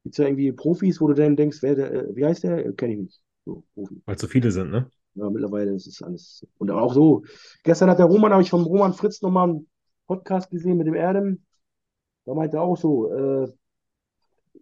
[0.03, 2.73] gibt's ja irgendwie Profis, wo du dann denkst, wer der, äh, wie heißt der?
[2.75, 3.21] Kenne ich nicht.
[3.45, 4.03] So, Profi.
[4.05, 4.91] Weil zu viele sind, ne?
[5.15, 6.47] Ja, mittlerweile ist es alles.
[6.59, 7.25] Und auch so.
[7.65, 9.69] Gestern hat der Roman, habe ich vom Roman Fritz nochmal einen
[10.07, 11.45] Podcast gesehen mit dem Erdem.
[12.25, 13.49] Da meinte er auch so, äh,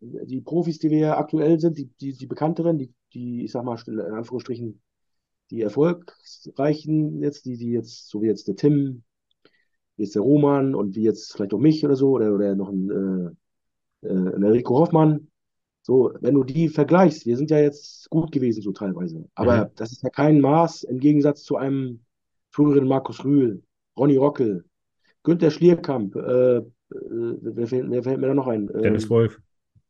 [0.01, 3.65] die Profis, die wir ja aktuell sind, die, die, die bekannteren, die, die, ich sag
[3.65, 4.81] mal, in Anführungsstrichen,
[5.51, 9.05] die erfolgreichen jetzt, die, die jetzt, so wie jetzt der Tim,
[9.97, 12.69] wie jetzt der Roman und wie jetzt vielleicht auch mich oder so, oder, oder noch
[12.71, 13.37] ein,
[14.03, 15.29] äh, äh, Enrico Hoffmann.
[15.83, 19.29] So, wenn du die vergleichst, wir sind ja jetzt gut gewesen, so teilweise.
[19.35, 19.71] Aber Mhm.
[19.77, 22.01] das ist ja kein Maß im Gegensatz zu einem
[22.51, 23.63] früheren Markus Rühl,
[23.99, 24.65] Ronny Rockel,
[25.25, 28.71] Günther Schlierkamp, äh, äh, wer fällt, wer fällt mir da noch ein?
[28.83, 29.39] Dennis Ähm, Wolf.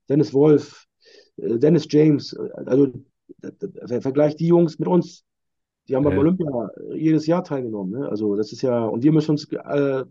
[0.08, 0.86] Dennis Wolf,
[1.38, 2.92] äh, Dennis James, äh, also
[4.00, 5.24] vergleich die Jungs mit uns.
[5.88, 6.18] Die haben beim Ja.
[6.20, 8.00] Olympia jedes Jahr teilgenommen.
[8.00, 8.08] Ne?
[8.08, 10.04] Also das ist ja, und wir müssen uns äh,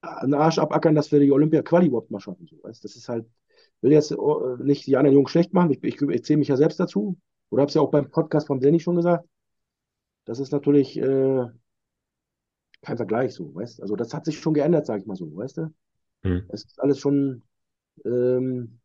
[0.00, 2.46] einen Arsch abackern, dass wir die Olympia-Quali überhaupt mal schaffen.
[2.46, 2.84] So, weißt?
[2.84, 3.26] Das ist halt,
[3.80, 4.16] will jetzt äh,
[4.60, 5.70] nicht die anderen Jungs schlecht machen.
[5.70, 7.18] Ich, ich, ich zähle mich ja selbst dazu.
[7.50, 9.26] Oder habe es ja auch beim Podcast von Danny schon gesagt.
[10.24, 11.46] Das ist natürlich äh,
[12.82, 15.56] kein Vergleich so, weißt Also das hat sich schon geändert, sag ich mal so, weißt
[15.58, 15.74] du?
[16.22, 16.44] Mhm.
[16.48, 17.42] Es ist alles schon
[18.04, 18.78] ähm,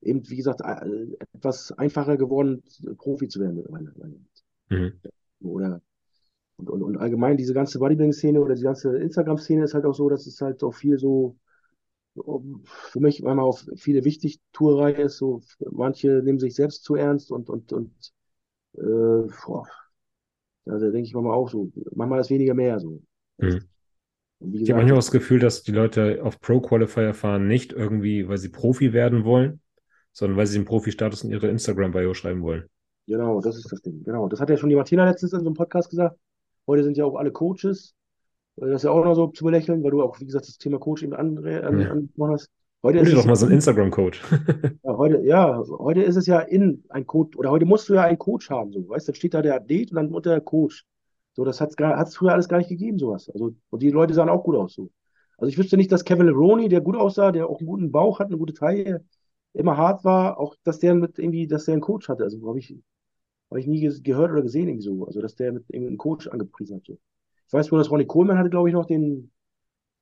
[0.00, 2.62] eben, wie gesagt, äh, etwas einfacher geworden,
[2.96, 3.92] Profi zu werden mittlerweile.
[4.68, 5.00] Mhm.
[5.40, 5.80] Oder
[6.56, 10.08] und, und, und allgemein diese ganze Bodybuilding-Szene oder die ganze Instagram-Szene ist halt auch so,
[10.08, 11.36] dass es halt auch viel so
[12.64, 15.18] für mich manchmal auch viele wichtig Tourerei ist.
[15.18, 17.92] So, manche nehmen sich selbst zu ernst und, und, und
[18.78, 19.66] äh, boah,
[20.64, 23.02] da denke ich manchmal auch so, manchmal ist weniger mehr so.
[23.38, 23.60] Mhm.
[24.52, 28.38] ich habe manchmal auch das Gefühl, dass die Leute auf Pro-Qualifier fahren, nicht irgendwie, weil
[28.38, 29.60] sie Profi werden wollen,
[30.12, 32.64] sondern weil sie den Profi-Status in ihre Instagram-Bio schreiben wollen.
[33.06, 34.02] Genau, das ist das Ding.
[34.04, 34.28] Genau.
[34.28, 36.18] Das hat ja schon die Martina letztens in so einem Podcast gesagt.
[36.66, 37.94] Heute sind ja auch alle Coaches.
[38.56, 40.58] Äh, das ist ja auch noch so zu belächeln, weil du auch, wie gesagt, das
[40.58, 41.90] Thema Coach eben an, an, ja.
[41.90, 42.50] angesprochen hast.
[42.82, 44.22] Heute ist doch mal so ein Instagram-Coach.
[44.84, 48.02] ja, heute, ja, heute ist es ja in ein Coach, oder heute musst du ja
[48.02, 50.40] einen Coach haben, so, weißt du, dann steht da der Athlet und dann unter der
[50.40, 50.84] Coach.
[51.32, 53.28] So, das hat es früher alles gar nicht gegeben, sowas.
[53.30, 54.90] Also, und die Leute sahen auch gut aus, so.
[55.38, 58.20] Also ich wüsste nicht, dass Kevin Lebroni, der gut aussah, der auch einen guten Bauch
[58.20, 59.04] hat, eine gute Taille,
[59.52, 62.24] immer hart war, auch dass der mit irgendwie, dass der einen Coach hatte.
[62.24, 62.74] Also habe ich,
[63.50, 65.06] hab ich nie gehört oder gesehen, irgendwie so.
[65.06, 66.86] Also dass der mit irgendwie einen Coach angepriesen hat.
[66.86, 66.98] So.
[67.46, 69.30] Ich weiß nur, dass Ronnie Coleman hatte, glaube ich, noch den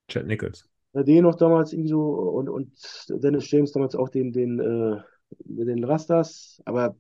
[0.09, 0.69] Chad Nichols.
[0.95, 2.73] Den noch damals irgendwie so und, und
[3.09, 5.01] Dennis James damals auch den, den, äh,
[5.41, 6.97] den Rastas, aber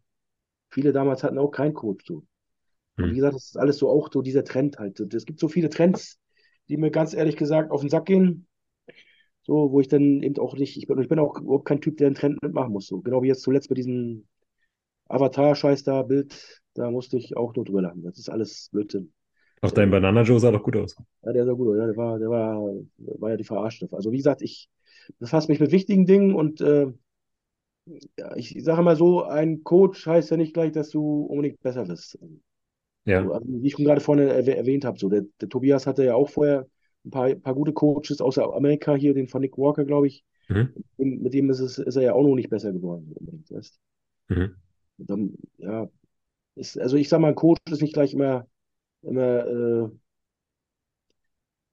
[0.70, 2.04] viele damals hatten auch keinen Coach.
[2.06, 2.24] So.
[2.96, 3.14] Und wie hm.
[3.14, 4.98] gesagt, das ist alles so auch so dieser Trend halt.
[5.00, 6.18] Es gibt so viele Trends,
[6.68, 8.46] die mir ganz ehrlich gesagt auf den Sack gehen.
[9.42, 11.98] So, wo ich dann eben auch nicht, ich bin, ich bin auch überhaupt kein Typ,
[11.98, 12.86] der einen Trend mitmachen muss.
[12.86, 13.00] So.
[13.00, 13.74] Genau wie jetzt zuletzt bei
[15.04, 18.02] diesem Avatar-Scheiß da, Bild, da musste ich auch nur drüber lachen.
[18.02, 19.12] Das ist alles Blödsinn.
[19.60, 20.94] Auch dein Banana Joe sah doch gut aus.
[21.22, 21.78] Ja, der sah gut aus.
[21.78, 22.60] Ja, der war, der war,
[22.98, 23.88] war ja die Verarschte.
[23.92, 24.68] Also wie gesagt, ich
[25.18, 26.92] befasse mich mit wichtigen Dingen und äh,
[28.18, 31.84] ja, ich sage mal so, ein Coach heißt ja nicht gleich, dass du unbedingt besser
[31.84, 32.18] bist.
[33.04, 33.22] Ja.
[33.22, 36.14] So, also, wie ich schon gerade vorhin erwähnt habe, so der, der, Tobias hatte ja
[36.14, 36.66] auch vorher
[37.04, 40.24] ein paar, paar gute Coaches außer Amerika hier, den von Nick Walker, glaube ich.
[40.48, 40.74] Mhm.
[40.96, 43.14] Mit dem ist, es, ist er ja auch noch nicht besser geworden.
[44.28, 44.56] Mhm.
[44.98, 45.88] Dann, ja,
[46.56, 48.46] ist, also ich sage mal, ein Coach ist nicht gleich immer,
[49.02, 49.90] immer äh,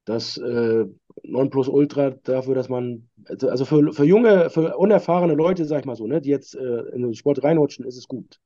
[0.04, 0.84] das äh,
[1.22, 6.06] Nonplusultra dafür, dass man, also für, für junge, für unerfahrene Leute, sag ich mal so,
[6.06, 8.40] ne, die jetzt äh, in den Sport reinrutschen, ist es gut.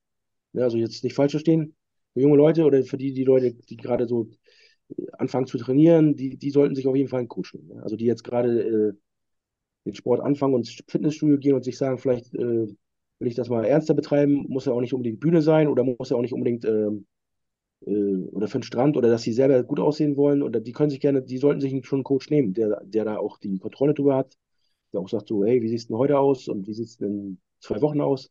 [0.53, 1.77] Ja, also jetzt nicht falsch verstehen,
[2.15, 4.31] für junge Leute oder für die, die Leute, die gerade so
[5.19, 7.81] anfangen zu trainieren, die, die sollten sich auf jeden Fall einen Coach nehmen.
[7.81, 8.95] Also die jetzt gerade äh,
[9.87, 12.67] den Sport anfangen und ins Fitnessstudio gehen und sich sagen, vielleicht äh,
[13.18, 16.11] will ich das mal ernster betreiben, muss ja auch nicht unbedingt Bühne sein oder muss
[16.11, 17.07] ja auch nicht unbedingt ähm,
[17.87, 17.92] äh,
[18.33, 21.00] oder für den Strand oder dass sie selber gut aussehen wollen oder die können sich
[21.00, 24.16] gerne, die sollten sich schon einen Coach nehmen, der, der da auch die Kontrolle drüber
[24.16, 24.37] hat,
[24.92, 26.96] der auch sagt so, hey, wie sieht es denn heute aus und wie sieht es
[26.98, 28.31] denn zwei Wochen aus?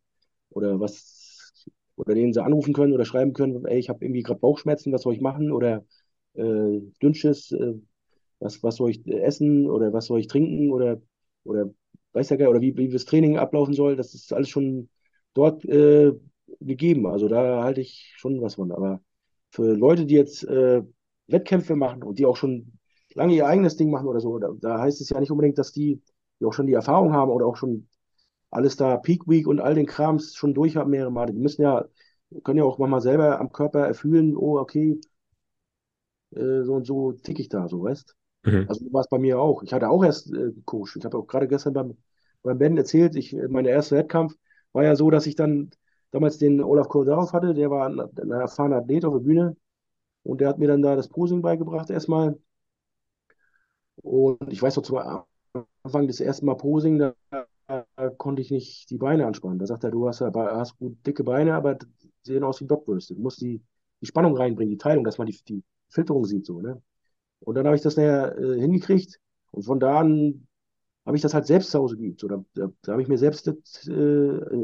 [0.51, 1.65] Oder was
[1.97, 5.03] oder denen sie anrufen können oder schreiben können, ey, ich habe irgendwie gerade Bauchschmerzen, was
[5.03, 5.51] soll ich machen?
[5.51, 5.85] Oder
[6.33, 7.73] äh, Dünnschiss, äh,
[8.39, 10.71] was, was soll ich essen oder was soll ich trinken?
[10.71, 11.01] Oder,
[11.45, 11.69] oder
[12.15, 14.89] weiß ja gar oder wie, wie das Training ablaufen soll, das ist alles schon
[15.33, 16.13] dort äh,
[16.61, 17.07] gegeben.
[17.07, 18.71] Also da halte ich schon was von.
[18.71, 19.01] Aber
[19.51, 20.83] für Leute, die jetzt äh,
[21.27, 22.73] Wettkämpfe machen und die auch schon
[23.13, 25.71] lange ihr eigenes Ding machen oder so, da, da heißt es ja nicht unbedingt, dass
[25.71, 26.01] die,
[26.39, 27.87] die auch schon die Erfahrung haben oder auch schon
[28.51, 31.33] alles da Peak Week und all den Krams schon durch haben mehrere Male.
[31.33, 31.85] Die müssen ja,
[32.43, 34.99] können ja auch mal selber am Körper erfühlen, oh, okay,
[36.31, 38.65] äh, so und so tick ich da, so, weißt mhm.
[38.67, 39.63] Also war es bei mir auch.
[39.63, 40.95] Ich hatte auch erst äh, Coach.
[40.97, 41.97] Ich habe auch gerade gestern beim,
[42.43, 44.35] beim Ben erzählt, ich, mein erster Wettkampf
[44.73, 45.71] war ja so, dass ich dann
[46.11, 49.57] damals den Olaf Kordarov hatte, der war ein, ein erfahrener Athlet auf der Bühne
[50.23, 52.37] und der hat mir dann da das Posing beigebracht erstmal.
[53.97, 54.99] Und ich weiß noch zum
[55.83, 57.13] Anfang des ersten Mal Posing, da,
[57.67, 59.59] da konnte ich nicht die Beine anspannen.
[59.59, 61.77] Da sagt er, du hast, hast gut dicke Beine, aber
[62.21, 63.15] sehen aus wie Blockwürste.
[63.15, 63.61] Du musst die,
[64.01, 66.81] die Spannung reinbringen, die Teilung, dass man die, die Filterung sieht, so, ne?
[67.39, 69.19] Und dann habe ich das nachher äh, hingekriegt
[69.51, 70.47] und von da an
[71.05, 72.19] habe ich das halt selbst zu Hause geübt.
[72.19, 73.53] So, da, da, da habe ich mir selbst, äh,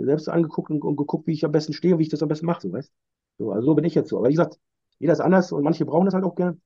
[0.03, 2.29] selbst angeguckt und, und, geguckt, wie ich am besten stehe und wie ich das am
[2.29, 2.91] besten mache, so, weißt
[3.37, 4.17] so, Also so bin ich jetzt so.
[4.17, 4.59] Aber wie gesagt,
[4.99, 6.61] jeder ist anders und manche brauchen das halt auch gern.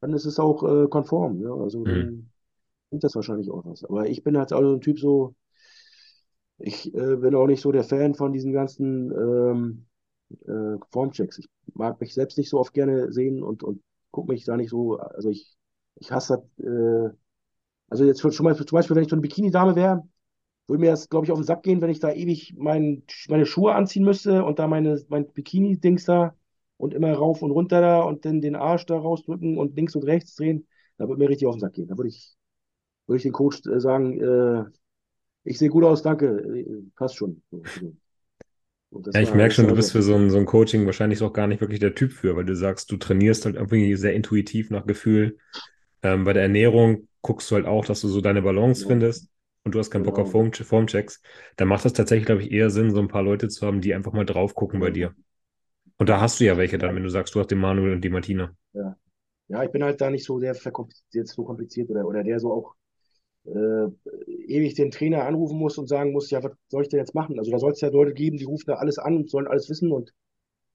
[0.00, 1.40] Dann ist es auch äh, konform.
[1.40, 1.54] Ja?
[1.54, 1.84] Also mhm.
[1.84, 2.30] dann
[2.90, 3.84] nimmt das wahrscheinlich auch was.
[3.84, 5.34] Aber ich bin halt also ein Typ so,
[6.58, 9.86] ich äh, bin auch nicht so der Fan von diesen ganzen ähm,
[10.46, 11.38] äh, Formchecks.
[11.38, 13.82] Ich mag mich selbst nicht so oft gerne sehen und, und
[14.14, 15.56] gucke mich da nicht so, also ich,
[15.96, 17.10] ich hasse das, äh,
[17.88, 20.02] also jetzt schon, schon mal, zum Beispiel, wenn ich so eine Bikini-Dame wäre,
[20.68, 23.46] würde mir das, glaube ich, auf den Sack gehen, wenn ich da ewig mein, meine
[23.46, 26.34] Schuhe anziehen müsste und da meine, mein Bikini-Dings da
[26.78, 30.04] und immer rauf und runter da und dann den Arsch da rausdrücken und links und
[30.04, 30.66] rechts drehen,
[30.98, 31.88] da würde mir richtig auf den Sack gehen.
[31.88, 32.36] Da würde ich,
[33.06, 34.64] würde ich den Coach äh, sagen, äh,
[35.44, 36.64] ich sehe gut aus, danke,
[36.96, 37.42] passt schon.
[39.12, 41.46] Ja, ich merke schon, du bist für so ein, so ein Coaching wahrscheinlich auch gar
[41.46, 44.86] nicht wirklich der Typ für, weil du sagst, du trainierst halt irgendwie sehr intuitiv nach
[44.86, 45.38] Gefühl.
[46.02, 48.88] Ähm, bei der Ernährung guckst du halt auch, dass du so deine Balance ja.
[48.88, 49.28] findest
[49.64, 50.16] und du hast keinen genau.
[50.16, 51.22] Bock auf Form Formchecks.
[51.56, 53.94] Dann macht das tatsächlich, glaube ich, eher Sinn, so ein paar Leute zu haben, die
[53.94, 55.14] einfach mal drauf gucken bei dir.
[55.96, 58.02] Und da hast du ja welche dann, wenn du sagst, du hast den Manuel und
[58.02, 58.54] die Martina.
[58.72, 58.96] Ja.
[59.48, 62.52] Ja, ich bin halt da nicht so sehr verkompliziert, so kompliziert oder, oder der so
[62.52, 62.74] auch
[63.46, 63.88] äh,
[64.26, 67.38] ewig den Trainer anrufen muss und sagen muss, ja, was soll ich denn jetzt machen?
[67.38, 69.68] Also da soll es ja Leute geben, die rufen da alles an und sollen alles
[69.68, 70.14] wissen und,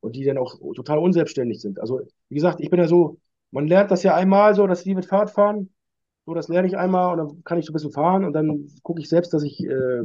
[0.02, 1.80] und die dann auch total unselbstständig sind.
[1.80, 3.20] Also wie gesagt, ich bin ja so,
[3.52, 5.70] man lernt das ja einmal so, dass die mit Fahrt fahren.
[6.26, 8.68] So, das lerne ich einmal und dann kann ich so ein bisschen fahren und dann
[8.84, 10.04] gucke ich selbst, dass ich, äh,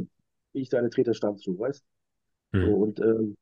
[0.53, 1.83] wie ich da eine Treter stand, so, weißt
[2.53, 2.65] mhm.
[2.65, 3.37] so, Und ähm,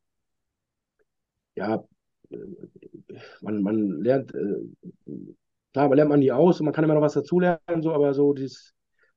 [1.55, 1.83] ja,
[2.29, 2.37] äh,
[3.41, 4.65] man, man lernt, äh,
[5.71, 8.13] klar, man lernt man nie aus und man kann immer noch was dazulernen, so, aber
[8.13, 8.73] so dieses,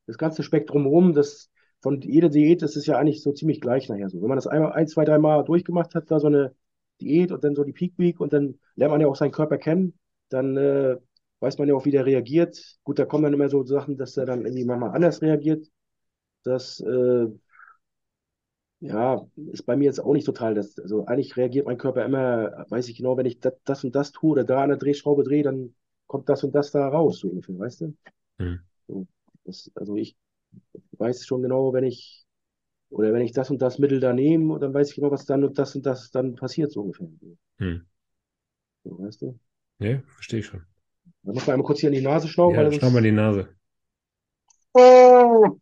[0.07, 1.49] das ganze Spektrum rum, das
[1.81, 4.21] von jeder Diät, das ist ja eigentlich so ziemlich gleich nachher so.
[4.21, 6.55] Wenn man das einmal, ein, zwei, drei Mal durchgemacht hat, da so eine
[7.01, 9.57] Diät und dann so die Peak Week und dann lernt man ja auch seinen Körper
[9.57, 9.97] kennen,
[10.29, 10.97] dann äh,
[11.39, 12.79] weiß man ja auch, wie der reagiert.
[12.83, 15.67] Gut, da kommen dann immer so Sachen, dass er dann irgendwie manchmal anders reagiert.
[16.43, 17.27] Das, äh,
[18.79, 20.77] ja, ist bei mir jetzt auch nicht total das.
[20.79, 24.11] Also eigentlich reagiert mein Körper immer, weiß ich genau, wenn ich das, das und das
[24.11, 27.29] tue oder da an der Drehschraube drehe, dann kommt das und das da raus, so
[27.29, 27.93] ungefähr, weißt du?
[28.39, 28.59] Mhm.
[28.87, 29.07] So,
[29.47, 30.15] das, also ich
[30.91, 32.25] weiß schon genau, wenn ich
[32.89, 35.43] oder wenn ich das und das Mittel da nehme, dann weiß ich genau, was dann
[35.43, 37.09] und das und das dann passiert, so ungefähr.
[37.57, 37.85] Mhm.
[38.83, 39.39] So, weißt du?
[39.79, 40.63] Ja, verstehe ich schon.
[41.23, 42.55] Dann muss man einmal kurz hier in die Nase schnauben.
[42.55, 43.49] Ja, schnaub mal die Nase.
[44.73, 45.57] Oh.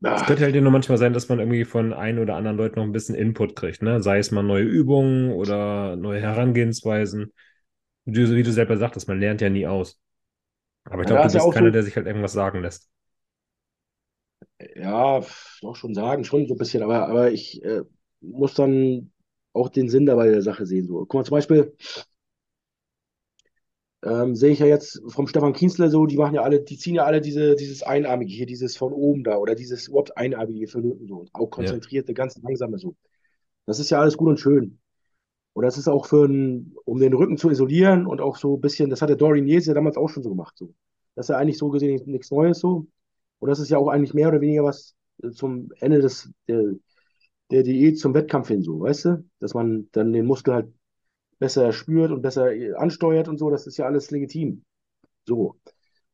[0.00, 2.84] Es könnte halt nur manchmal sein, dass man irgendwie von ein oder anderen Leuten noch
[2.84, 4.02] ein bisschen Input kriegt, ne?
[4.02, 7.32] Sei es mal neue Übungen oder neue Herangehensweisen.
[8.04, 9.98] Wie du selber sagtest, man lernt ja nie aus.
[10.84, 12.90] Aber ich glaube, du bist ja keiner, so, der sich halt irgendwas sagen lässt.
[14.76, 15.22] Ja,
[15.62, 17.82] doch schon sagen, schon so ein bisschen, aber, aber ich äh,
[18.20, 19.12] muss dann
[19.52, 20.86] auch den Sinn dabei der Sache sehen.
[20.86, 21.00] So.
[21.00, 21.76] Guck mal, zum Beispiel,
[24.04, 26.94] ähm, sehe ich ja jetzt vom Stefan Kienzler so, die machen ja alle, die ziehen
[26.96, 30.80] ja alle diese, dieses Einarmige hier, dieses von oben da oder dieses überhaupt Einarmige für
[30.80, 31.24] Löten so.
[31.32, 32.14] Auch konzentrierte, ja.
[32.14, 32.96] ganz langsame so.
[33.66, 34.78] Das ist ja alles gut und schön.
[35.54, 38.60] Und das ist auch für ein, um den Rücken zu isolieren und auch so ein
[38.60, 40.56] bisschen, das hat der Dorian Yates ja damals auch schon so gemacht.
[40.58, 40.74] So.
[41.14, 42.86] Das ist ja eigentlich so gesehen nichts Neues so.
[43.38, 46.74] Und das ist ja auch eigentlich mehr oder weniger was äh, zum Ende des, der,
[47.50, 49.24] der Diät zum Wettkampf hin, so, weißt du?
[49.38, 50.72] Dass man dann den Muskel halt
[51.38, 54.64] besser spürt und besser ansteuert und so, das ist ja alles legitim.
[55.26, 55.56] So.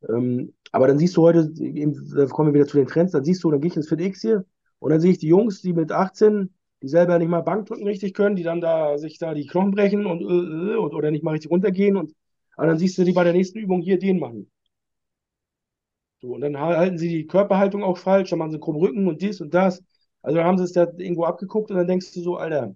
[0.08, 3.42] Ähm, aber dann siehst du heute, da kommen wir wieder zu den Trends, dann siehst
[3.44, 4.44] du, dann gehe ich ins FitX hier
[4.78, 8.14] und dann sehe ich die Jungs, die mit 18, die selber nicht mal Bankdrücken richtig
[8.14, 11.32] können, die dann da sich da die Knochen brechen und, äh, und oder nicht mal
[11.32, 12.14] richtig runtergehen und
[12.56, 14.50] aber dann siehst du die bei der nächsten Übung hier den machen.
[16.20, 19.22] So, und dann halten sie die Körperhaltung auch falsch, dann machen sie krumm Rücken und
[19.22, 19.82] dies und das.
[20.22, 22.74] Also dann haben sie es da irgendwo abgeguckt und dann denkst du so, Alter,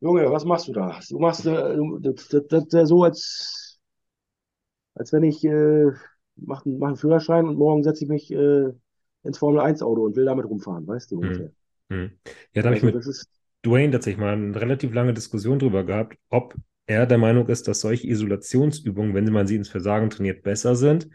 [0.00, 0.98] Junge, was machst du da?
[1.08, 3.78] Du machst äh, das, das, das, das so, als,
[4.94, 5.90] als wenn ich äh,
[6.36, 8.72] mache mach einen Führerschein und morgen setze ich mich äh,
[9.22, 11.22] ins Formel-1-Auto und will damit rumfahren, weißt du?
[11.22, 11.55] Hm.
[11.90, 12.10] Hm.
[12.52, 13.28] Ja, da habe also, ich mit ist,
[13.64, 16.54] Dwayne tatsächlich mal eine relativ lange Diskussion drüber gehabt, ob
[16.86, 21.08] er der Meinung ist, dass solche Isolationsübungen, wenn man sie ins Versagen trainiert, besser sind,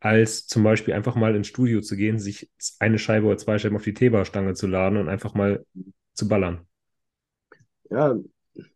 [0.00, 3.76] als zum Beispiel einfach mal ins Studio zu gehen, sich eine Scheibe oder zwei Scheiben
[3.76, 5.64] auf die T-Bar-Stange zu laden und einfach mal
[6.14, 6.66] zu ballern.
[7.90, 8.16] Ja,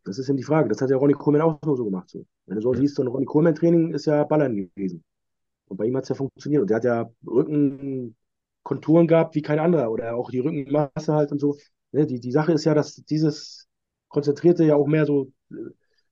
[0.04, 0.68] das ist eben die Frage.
[0.68, 2.10] Das hat ja Ronnie Coleman auch so gemacht.
[2.10, 2.26] So.
[2.46, 5.02] Wenn du so siehst, so ein Ronnie Coleman-Training ist ja Ballern gewesen.
[5.66, 6.62] Und bei ihm hat es ja funktioniert.
[6.62, 7.10] Und der hat ja
[8.64, 9.90] Rückenkonturen gehabt wie kein anderer.
[9.90, 11.56] Oder auch die Rückenmasse halt und so.
[11.92, 13.68] Ne, die, die Sache ist ja, dass dieses
[14.08, 15.32] Konzentrierte ja auch mehr so,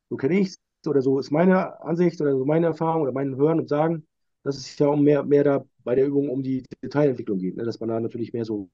[0.08, 3.36] so kenne ich es, oder so ist meine Ansicht oder so meine Erfahrung oder mein
[3.36, 4.06] Hören und Sagen,
[4.42, 7.56] dass es ja auch mehr, mehr da bei der Übung um die Detailentwicklung geht.
[7.56, 7.64] Ne?
[7.64, 8.68] Dass man da natürlich mehr so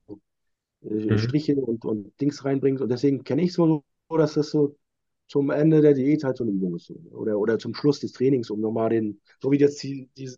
[0.82, 1.18] äh, mhm.
[1.18, 2.80] Striche und, und Dings reinbringt.
[2.80, 4.76] Und deswegen kenne ich es so, dass das so
[5.26, 6.90] zum Ende der Diät halt so eine Übung ist.
[7.10, 10.30] Oder, oder zum Schluss des Trainings, um nochmal den, so wie jetzt die, die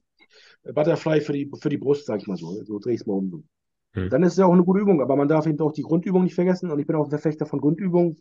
[0.65, 2.63] Butterfly für die, für die Brust, sag ich mal so.
[2.65, 3.49] So drehe ich es mal um.
[3.93, 4.09] Hm.
[4.11, 6.25] Dann ist es ja auch eine gute Übung, aber man darf eben auch die Grundübung
[6.25, 6.71] nicht vergessen.
[6.71, 8.17] Und ich bin auch ein Verfechter von Grundübungen.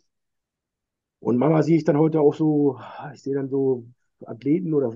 [1.20, 2.78] Und Mama sehe ich dann heute auch so,
[3.12, 3.86] ich sehe dann so
[4.24, 4.92] Athleten oder,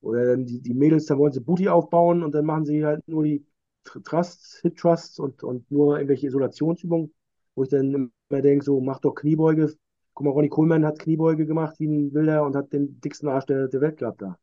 [0.00, 3.06] oder dann die, die Mädels, da wollen sie Booty aufbauen und dann machen sie halt
[3.06, 3.46] nur die
[3.84, 7.12] Trusts, Hit Trusts und, und nur irgendwelche Isolationsübungen
[7.54, 9.74] wo ich dann immer denke, so mach doch Kniebeuge.
[10.14, 13.46] Guck mal, Ronny Kohlmann hat Kniebeuge gemacht wie ein Wilder und hat den dicksten Arsch
[13.46, 14.38] der, der Welt gehabt da.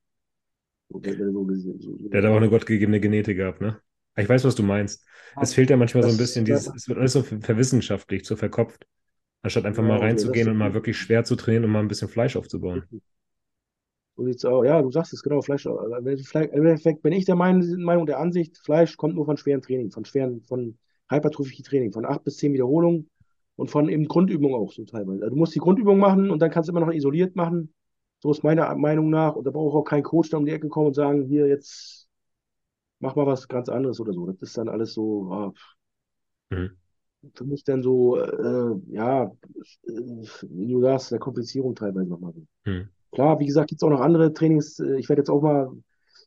[1.00, 3.80] Der, hat aber auch eine gottgegebene Genetik gehabt, ne?
[4.18, 5.06] Ich weiß, was du meinst.
[5.40, 8.36] Es fehlt ja manchmal das, so ein bisschen dieses, es wird alles so verwissenschaftlich, so
[8.36, 8.86] verkopft.
[9.42, 12.10] Anstatt einfach ja, mal reinzugehen und mal wirklich schwer zu trainieren und mal ein bisschen
[12.10, 12.84] Fleisch aufzubauen.
[14.18, 14.66] So sieht's aus.
[14.66, 15.66] Ja, du sagst es genau, Fleisch.
[15.66, 20.06] Im Endeffekt bin ich der Meinung, der Ansicht, Fleisch kommt nur von schweren Training, von
[20.06, 20.78] schweren, von
[21.10, 23.10] Hypertrophie-Training, von acht bis zehn Wiederholungen
[23.56, 25.24] und von eben Grundübungen auch so teilweise.
[25.24, 27.74] Also du musst die Grundübung machen und dann kannst du immer noch isoliert machen.
[28.22, 29.36] So ist meiner Meinung nach.
[29.36, 32.08] Und da braucht auch kein Coach da um die Ecke kommen und sagen, hier jetzt
[33.00, 34.28] mach mal was ganz anderes oder so.
[34.28, 35.54] Das ist dann alles so, ah,
[36.52, 36.72] mhm.
[37.34, 39.30] für mich dann so, äh, ja, äh,
[40.50, 42.34] wie du sagst, der Komplizierung teilweise nochmal.
[42.66, 42.90] Mhm.
[43.12, 44.80] Klar, wie gesagt, gibt es auch noch andere Trainings.
[44.80, 45.72] Äh, ich werde jetzt auch mal,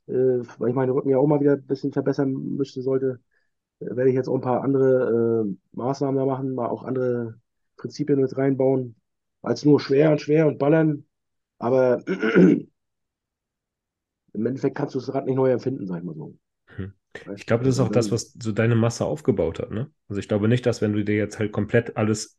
[0.08, 3.20] äh, weil ich meine Rücken ja auch mal wieder ein bisschen verbessern müsste, sollte,
[3.78, 7.38] äh, werde ich jetzt auch ein paar andere äh, Maßnahmen da machen, mal auch andere
[7.76, 8.96] Prinzipien mit reinbauen,
[9.42, 11.06] als nur schwer und schwer und ballern.
[11.58, 12.68] Aber im
[14.32, 16.36] Endeffekt kannst du das Rad nicht neu erfinden, sag ich mal so.
[16.76, 16.92] Hm.
[17.36, 19.70] Ich glaube, das ist auch das, was so deine Masse aufgebaut hat.
[19.70, 19.90] Ne?
[20.08, 22.38] Also ich glaube nicht, dass wenn du dir jetzt halt komplett alles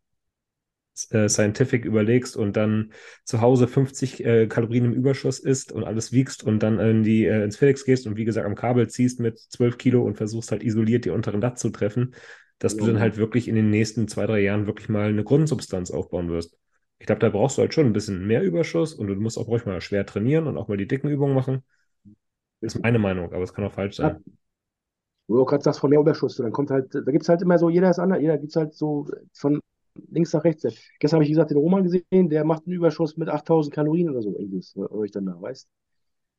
[1.09, 2.91] äh, scientific überlegst und dann
[3.23, 7.25] zu Hause 50 äh, Kalorien im Überschuss isst und alles wiegst und dann in die,
[7.25, 10.51] äh, ins Felix gehst und wie gesagt am Kabel ziehst mit 12 Kilo und versuchst
[10.51, 12.15] halt isoliert die unteren Lat zu treffen,
[12.59, 12.79] dass ja.
[12.79, 16.29] du dann halt wirklich in den nächsten zwei, drei Jahren wirklich mal eine Grundsubstanz aufbauen
[16.29, 16.57] wirst.
[16.99, 19.47] Ich glaube, da brauchst du halt schon ein bisschen mehr Überschuss und du musst auch
[19.47, 21.63] ruhig mal schwer trainieren und auch mal die dicken Übungen machen.
[22.61, 24.17] Ist meine Meinung, aber es kann auch falsch sein.
[24.17, 24.35] Ja.
[25.27, 27.57] Wo du gerade sagst, von mehr Überschuss, dann kommt halt, da gibt es halt immer
[27.57, 29.59] so, jeder ist anders, jeder gibt es halt so von
[30.09, 30.63] links nach rechts.
[30.99, 34.09] Gestern habe ich, wie gesagt, den Roman gesehen, der macht einen Überschuss mit 8000 Kalorien
[34.09, 35.67] oder so, irgendwas, höre ich dann da, weißt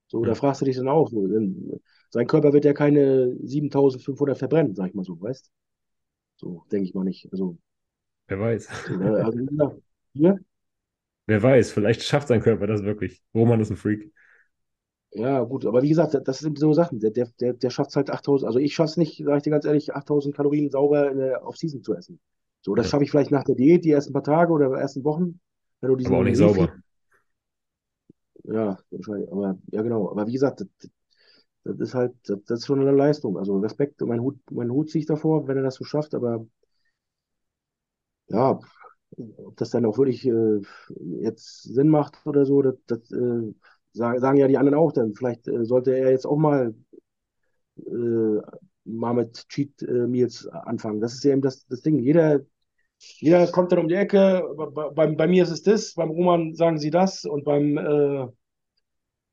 [0.09, 0.31] So, ja.
[0.31, 4.75] da fragst du dich dann auch, so, denn sein Körper wird ja keine 7500 verbrennen,
[4.77, 5.51] sag ich mal so, weißt
[6.37, 7.29] So, denke ich mal nicht.
[7.33, 7.59] Also,
[8.29, 8.69] Wer weiß.
[8.91, 9.83] Also,
[10.19, 10.37] ja,
[11.27, 13.23] Wer weiß, vielleicht schafft sein Körper das wirklich.
[13.35, 14.13] Roman ist ein Freak.
[15.11, 17.01] Ja, gut, aber wie gesagt, das sind so Sachen.
[17.01, 19.51] Der, der, der schafft es halt 8000, also ich schaffe es nicht, sage ich dir
[19.51, 22.21] ganz ehrlich, 8000 Kalorien sauber in der Off-Season zu essen.
[22.61, 22.91] So, das ja.
[22.91, 25.41] schaffe ich vielleicht nach der Diät, die ersten paar Tage oder ersten Wochen.
[25.81, 26.73] Wenn du aber auch nicht sauber.
[28.45, 30.11] Ja, wahrscheinlich, aber ja, genau.
[30.11, 30.91] Aber wie gesagt, das,
[31.65, 33.37] das ist halt, das, das, ist schon eine Leistung.
[33.37, 36.47] Also Respekt, mein Hut, mein Hut ziehe ich davor, wenn er das so schafft, aber
[38.29, 38.61] ja,
[39.17, 40.61] ob das dann auch wirklich äh,
[41.21, 43.53] jetzt Sinn macht oder so, das, das äh,
[43.93, 45.15] sagen ja die anderen auch dann.
[45.15, 46.75] Vielleicht äh, sollte er jetzt auch mal,
[47.79, 48.41] äh,
[48.85, 51.01] mal mit Cheat äh, Meals anfangen.
[51.01, 51.99] Das ist ja eben das, das Ding.
[51.99, 52.41] Jeder,
[52.99, 54.43] jeder kommt dann um die Ecke.
[54.57, 58.27] Bei, bei, bei mir ist es das, beim Roman sagen sie das und beim, äh,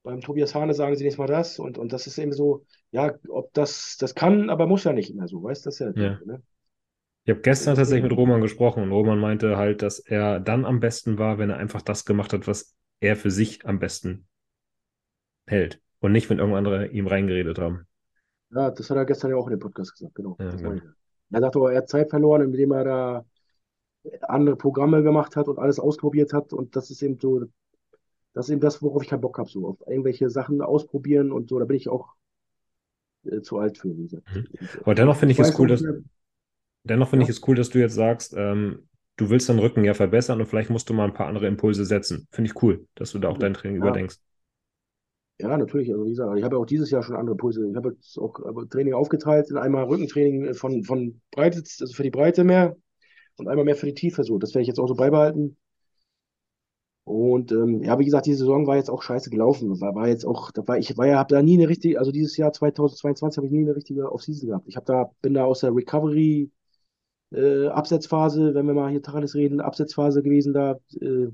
[0.03, 1.59] beim Tobias Hane sagen sie nächstes Mal das.
[1.59, 5.11] Und, und das ist eben so, ja, ob das, das kann, aber muss ja nicht
[5.11, 5.91] immer so, weißt du, das ja.
[5.95, 6.19] ja.
[6.25, 6.41] Ne?
[7.25, 10.81] Ich habe gestern tatsächlich mit Roman gesprochen und Roman meinte halt, dass er dann am
[10.81, 14.27] besten war, wenn er einfach das gemacht hat, was er für sich am besten
[15.45, 17.87] hält und nicht, wenn irgendwo andere ihm reingeredet haben.
[18.51, 20.35] Ja, das hat er gestern ja auch in dem Podcast gesagt, genau.
[20.39, 20.81] Ja, genau.
[21.31, 23.25] Er sagt aber, er hat Zeit verloren, indem er da
[24.21, 27.45] andere Programme gemacht hat und alles ausprobiert hat und das ist eben so,
[28.33, 31.49] das ist eben das, worauf ich keinen Bock habe, so auf irgendwelche Sachen ausprobieren und
[31.49, 32.15] so, da bin ich auch
[33.23, 34.27] äh, zu alt für, wie gesagt.
[34.35, 34.47] Mhm.
[34.81, 35.83] Aber dennoch finde ich es cool, dass,
[36.83, 37.29] dennoch finde ja.
[37.29, 40.47] ich es cool, dass du jetzt sagst, ähm, du willst deinen Rücken ja verbessern und
[40.47, 42.27] vielleicht musst du mal ein paar andere Impulse setzen.
[42.31, 43.87] Finde ich cool, dass du da auch dein Training ja.
[43.87, 44.17] überdenkst.
[45.39, 45.91] Ja, natürlich.
[45.91, 47.67] Also wie gesagt, ich habe ja auch dieses Jahr schon andere Impulse.
[47.67, 52.11] Ich habe jetzt auch Training aufgeteilt in einmal Rückentraining von, von Breite, also für die
[52.11, 52.75] Breite mehr
[53.37, 54.23] und einmal mehr für die Tiefe.
[54.23, 55.57] So, das werde ich jetzt auch so beibehalten.
[57.05, 59.81] Und ähm, ja, wie gesagt, die Saison war jetzt auch scheiße gelaufen.
[59.81, 62.11] War, war jetzt auch, da war ich, war ja, habe da nie eine richtige, also
[62.11, 64.67] dieses Jahr 2022 habe ich nie eine richtige Offseason gehabt.
[64.67, 66.49] Ich habe da, bin da aus der Recovery
[67.33, 70.79] äh, Absetzphase, wenn wir mal hier Tacheles reden, Absetzphase gewesen da.
[71.01, 71.27] Äh,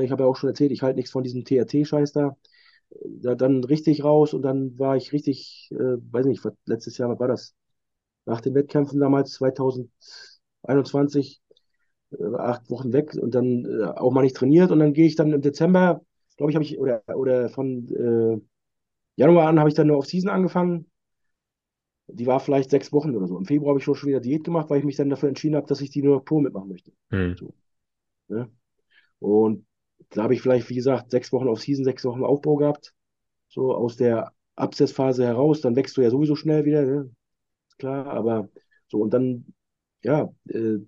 [0.00, 2.36] ich habe ja auch schon erzählt, ich halte nichts von diesem TRT-Scheiß da.
[2.90, 3.34] da.
[3.34, 7.28] Dann richtig raus und dann war ich richtig, äh, weiß nicht, letztes Jahr, was war
[7.28, 7.54] das?
[8.26, 11.40] Nach den Wettkämpfen damals, 2021,
[12.12, 15.16] äh, acht Wochen weg und dann äh, auch mal nicht trainiert und dann gehe ich
[15.16, 16.02] dann im Dezember,
[16.36, 18.40] glaube ich, habe ich, oder, oder von äh,
[19.16, 20.91] Januar an habe ich dann nur auf Season angefangen
[22.12, 23.38] die war vielleicht sechs Wochen oder so.
[23.38, 25.66] Im Februar habe ich schon wieder Diät gemacht, weil ich mich dann dafür entschieden habe,
[25.66, 26.92] dass ich die nur Pro mitmachen möchte.
[27.10, 27.36] Mhm.
[27.36, 27.54] So.
[28.28, 28.50] Ne?
[29.18, 29.66] Und
[30.10, 32.94] da habe ich vielleicht, wie gesagt, sechs Wochen auf Season, sechs Wochen Aufbau gehabt.
[33.48, 37.10] So aus der Absetzphase heraus, dann wächst du ja sowieso schnell wieder, ne?
[37.68, 38.48] Ist klar, aber
[38.88, 39.46] so und dann,
[40.02, 40.78] ja, äh,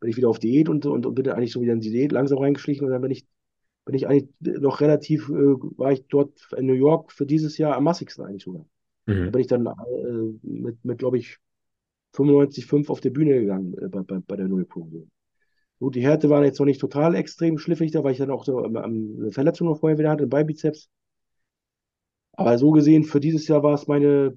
[0.00, 2.12] bin ich wieder auf Diät und, und, und bin eigentlich so wieder in die Diät
[2.12, 3.26] langsam reingeschlichen und dann bin ich,
[3.84, 7.76] bin ich eigentlich noch relativ, äh, war ich dort in New York für dieses Jahr
[7.76, 8.66] am massigsten eigentlich sogar.
[9.06, 9.24] Mhm.
[9.24, 11.38] Da bin ich dann äh, mit, mit glaube ich,
[12.14, 14.88] 95,5 auf der Bühne gegangen äh, bei, bei, bei der Null Pro.
[15.80, 18.44] Gut, die Härte war jetzt noch nicht total extrem schliffig, da weil ich dann auch
[18.44, 20.88] so ähm, eine Verletzung noch vorher wieder hatte, im Beibizeps.
[22.32, 24.36] Aber so gesehen, für dieses Jahr war es meine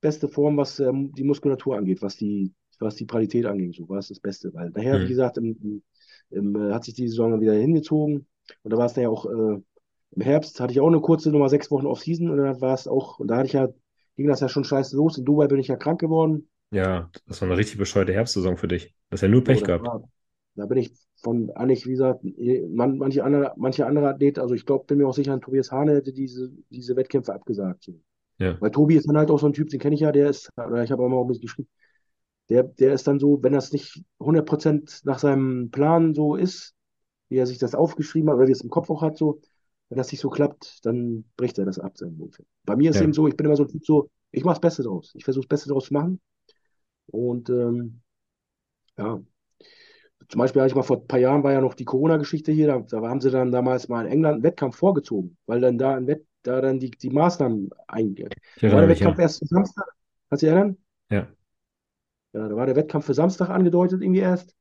[0.00, 3.74] beste Form, was ähm, die Muskulatur angeht, was die, was die Qualität angeht.
[3.74, 4.52] So war es das Beste.
[4.54, 5.04] Weil daher, mhm.
[5.04, 5.82] wie gesagt, im,
[6.30, 8.26] im, äh, hat sich die Saison wieder hingezogen.
[8.62, 9.60] Und da war es dann ja auch äh,
[10.12, 12.88] Im Herbst hatte ich auch eine kurze Nummer sechs Wochen Off-Season und dann war es
[12.88, 13.68] auch, und da hatte ich ja,
[14.18, 15.18] ging das ja schon scheiße los.
[15.18, 16.50] In Dubai bin ich ja krank geworden.
[16.70, 18.94] Ja, das war eine richtig bescheuerte Herbstsaison für dich.
[19.10, 19.90] Das ist ja nur So, Pech das gehabt.
[19.92, 20.02] war,
[20.54, 20.92] da bin ich
[21.22, 22.22] von eigentlich, wie gesagt,
[22.70, 25.94] man, manche andere, manche andere Athleten, also ich glaube, bin mir auch sicher, Tobias Hane
[25.96, 27.84] hätte diese, diese Wettkämpfe abgesagt.
[27.84, 27.94] So.
[28.38, 30.30] Ja, Weil Tobi ist dann halt auch so ein Typ, den kenne ich ja, der
[30.30, 31.68] ist, oder ich habe auch mal ein bisschen geschrieben,
[32.50, 36.74] der, der ist dann so, wenn das nicht 100% nach seinem Plan so ist,
[37.30, 39.40] wie er sich das aufgeschrieben hat oder wie es im Kopf auch hat, so,
[39.88, 42.46] wenn das nicht so klappt, dann bricht er das ab, sein Notfall.
[42.64, 43.14] Bei mir ist eben ja.
[43.14, 45.12] so, ich bin immer so ein Typ, so, ich mache das Beste draus.
[45.14, 46.20] Ich versuche das Beste draus zu machen.
[47.06, 48.00] Und ähm,
[48.98, 49.20] ja,
[50.28, 52.66] zum Beispiel hatte ich mal vor ein paar Jahren war ja noch die Corona-Geschichte hier,
[52.66, 56.06] da, da haben sie dann damals mal in England einen Wettkampf vorgezogen, weil dann da,
[56.06, 58.28] Wett, da dann die, die Maßnahmen eingehen.
[58.60, 59.22] War der Wettkampf ja.
[59.22, 59.86] erst für Samstag,
[60.28, 60.76] kannst du dich erinnern?
[61.10, 61.28] Ja.
[62.34, 64.54] Ja, da war der Wettkampf für Samstag angedeutet, irgendwie erst.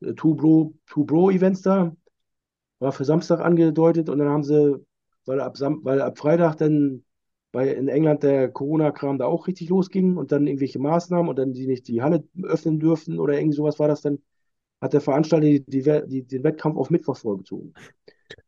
[0.00, 1.96] Äh, Two Bro, Two Bro Events da,
[2.84, 4.76] war für Samstag angedeutet und dann haben sie,
[5.26, 7.04] weil ab, Sam weil ab Freitag dann
[7.52, 11.52] bei, in England der Corona-Kram da auch richtig losging und dann irgendwelche Maßnahmen und dann
[11.52, 14.18] die nicht die Halle öffnen dürfen oder irgendwie sowas war das dann,
[14.80, 17.74] hat der Veranstalter die, die, die, den Wettkampf auf Mittwoch vorgezogen.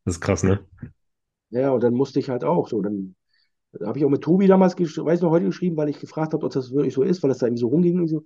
[0.05, 0.61] Das ist krass, ne?
[1.51, 2.83] Ja, und dann musste ich halt auch so.
[2.83, 3.15] Dann
[3.85, 6.53] habe ich auch mit Tobi damals, weiß noch heute geschrieben, weil ich gefragt habe, ob
[6.53, 8.19] das wirklich so ist, weil das da irgendwie so rumging, und so,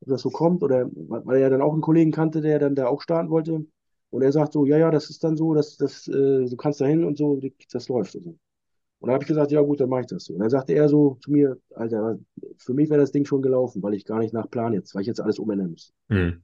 [0.00, 2.74] ob das so kommt oder weil er ja dann auch einen Kollegen kannte, der dann
[2.74, 3.66] da auch starten wollte.
[4.12, 6.82] Und er sagt so, ja, ja, das ist dann so, dass das, äh, du kannst
[6.82, 7.40] da hin und so,
[7.72, 8.30] das läuft und so.
[8.30, 10.34] Und dann habe ich gesagt, ja gut, dann mache ich das so.
[10.34, 12.18] Und dann sagte er so zu mir, Alter,
[12.58, 15.00] für mich wäre das Ding schon gelaufen, weil ich gar nicht nach Plan jetzt, weil
[15.00, 15.94] ich jetzt alles umändern muss.
[16.10, 16.42] Hm.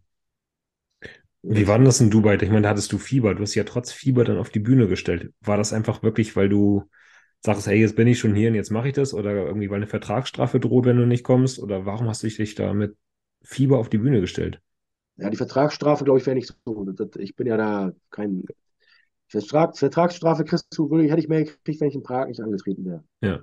[1.43, 2.37] Wie war denn das in Dubai?
[2.37, 3.35] Ich meine, da hattest du Fieber.
[3.35, 5.33] Du hast ja trotz Fieber dann auf die Bühne gestellt.
[5.43, 6.85] War das einfach wirklich, weil du
[7.41, 9.13] sagst, hey, jetzt bin ich schon hier und jetzt mache ich das?
[9.13, 11.59] Oder irgendwie, weil eine Vertragsstrafe droht, wenn du nicht kommst?
[11.59, 12.97] Oder warum hast du dich da mit
[13.45, 14.61] Fieber auf die Bühne gestellt?
[15.19, 16.85] Ja, die Vertragsstrafe, glaube ich, wäre nicht so.
[16.85, 18.45] Das, ich bin ja da kein
[19.29, 22.85] Vertrag, Vertragsstrafe kriegst du, würde, hätte ich mehr gekriegt, wenn ich in Prag nicht angetreten
[22.87, 23.05] wäre.
[23.21, 23.41] Ja.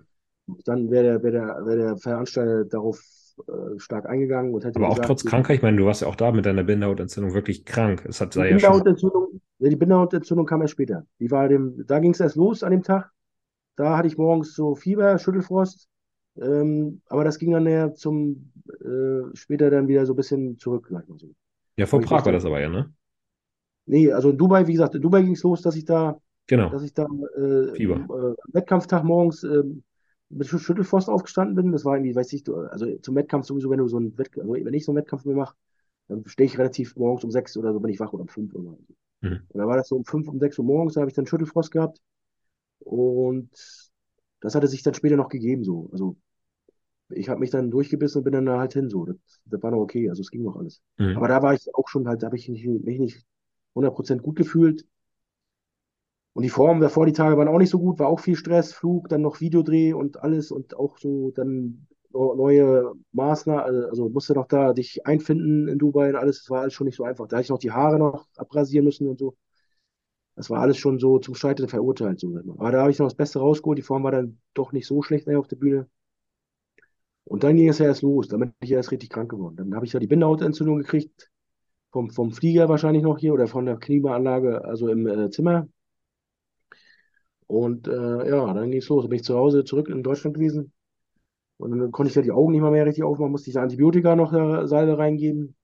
[0.65, 2.99] Dann wäre der, wäre der, wäre der Veranstalter darauf
[3.47, 6.07] äh, stark eingegangen und hätte Aber auch gesagt, trotz Krankheit, ich meine, du warst ja
[6.07, 8.05] auch da mit deiner Bindehautentzündung wirklich krank.
[8.07, 8.45] Es hat die ja.
[8.45, 11.05] Bindehautentzündung, ja, die Bindehautentzündung kam erst später.
[11.19, 13.11] Die war dem, da ging es erst los an dem Tag.
[13.75, 15.87] Da hatte ich morgens so Fieber, Schüttelfrost.
[16.37, 18.51] Ähm, aber das ging dann ja zum
[18.81, 21.27] äh, später dann wieder so ein bisschen zurück, sag ich mal so.
[21.77, 22.93] Ja, vor Prag war das aber ja, ne?
[23.85, 26.71] nee, also in Dubai, wie gesagt, in Dubai ging es los, dass ich da Genau.
[26.71, 27.03] dass ich da
[27.37, 27.95] äh, Fieber.
[27.95, 29.83] am äh, Wettkampftag morgens ähm,
[30.29, 31.71] mit Schü- Schüttelfrost aufgestanden bin.
[31.71, 34.49] Das war irgendwie, weiß ich, du- also zum Wettkampf sowieso, wenn du so einen Wettkampf,
[34.49, 35.55] also wenn ich so einen Wettkampf mir mache,
[36.07, 38.55] dann stehe ich relativ morgens um sechs oder so, bin ich wach oder um fünf
[38.55, 38.79] oder so.
[39.21, 39.45] Mhm.
[39.49, 41.27] Und da war das so um fünf, um sechs Uhr morgens, da habe ich dann
[41.27, 41.99] Schüttelfrost gehabt
[42.79, 43.49] und
[44.41, 45.89] das hatte sich dann später noch gegeben so.
[45.91, 46.17] Also
[47.09, 49.05] ich habe mich dann durchgebissen und bin dann da halt hin so.
[49.05, 50.81] Das, das war noch okay, also es ging noch alles.
[50.97, 51.17] Mhm.
[51.17, 53.25] Aber da war ich auch schon halt, da habe ich mich, mich nicht
[53.75, 54.85] 100% gut gefühlt.
[56.33, 58.73] Und die Form davor, die Tage waren auch nicht so gut, war auch viel Stress,
[58.73, 64.33] Flug, dann noch Videodreh und alles und auch so dann neue Maßnahmen, also, also musste
[64.33, 67.27] noch da dich einfinden in Dubai und alles, das war alles schon nicht so einfach.
[67.27, 69.35] Da hatte ich noch die Haare noch abrasieren müssen und so.
[70.35, 72.19] Das war alles schon so zum Scheitern verurteilt.
[72.19, 72.37] So.
[72.57, 73.77] Aber da habe ich noch das Beste rausgeholt.
[73.77, 75.87] Die Form war dann doch nicht so schlecht nachher auf der Bühne.
[77.25, 78.27] Und dann ging es ja erst los.
[78.27, 79.55] Dann bin ich erst richtig krank geworden.
[79.57, 81.29] Dann habe ich ja die Bindehautentzündung gekriegt,
[81.91, 85.67] vom, vom Flieger wahrscheinlich noch hier oder von der Klimaanlage, also im äh, Zimmer.
[87.47, 89.07] Und äh, ja, dann ging es los.
[89.07, 90.71] Bin ich zu Hause zurück in Deutschland gewesen.
[91.57, 94.15] Und dann konnte ich ja die Augen nicht mal mehr richtig aufmachen, musste ich Antibiotika
[94.15, 95.55] noch äh, Salbe reingeben.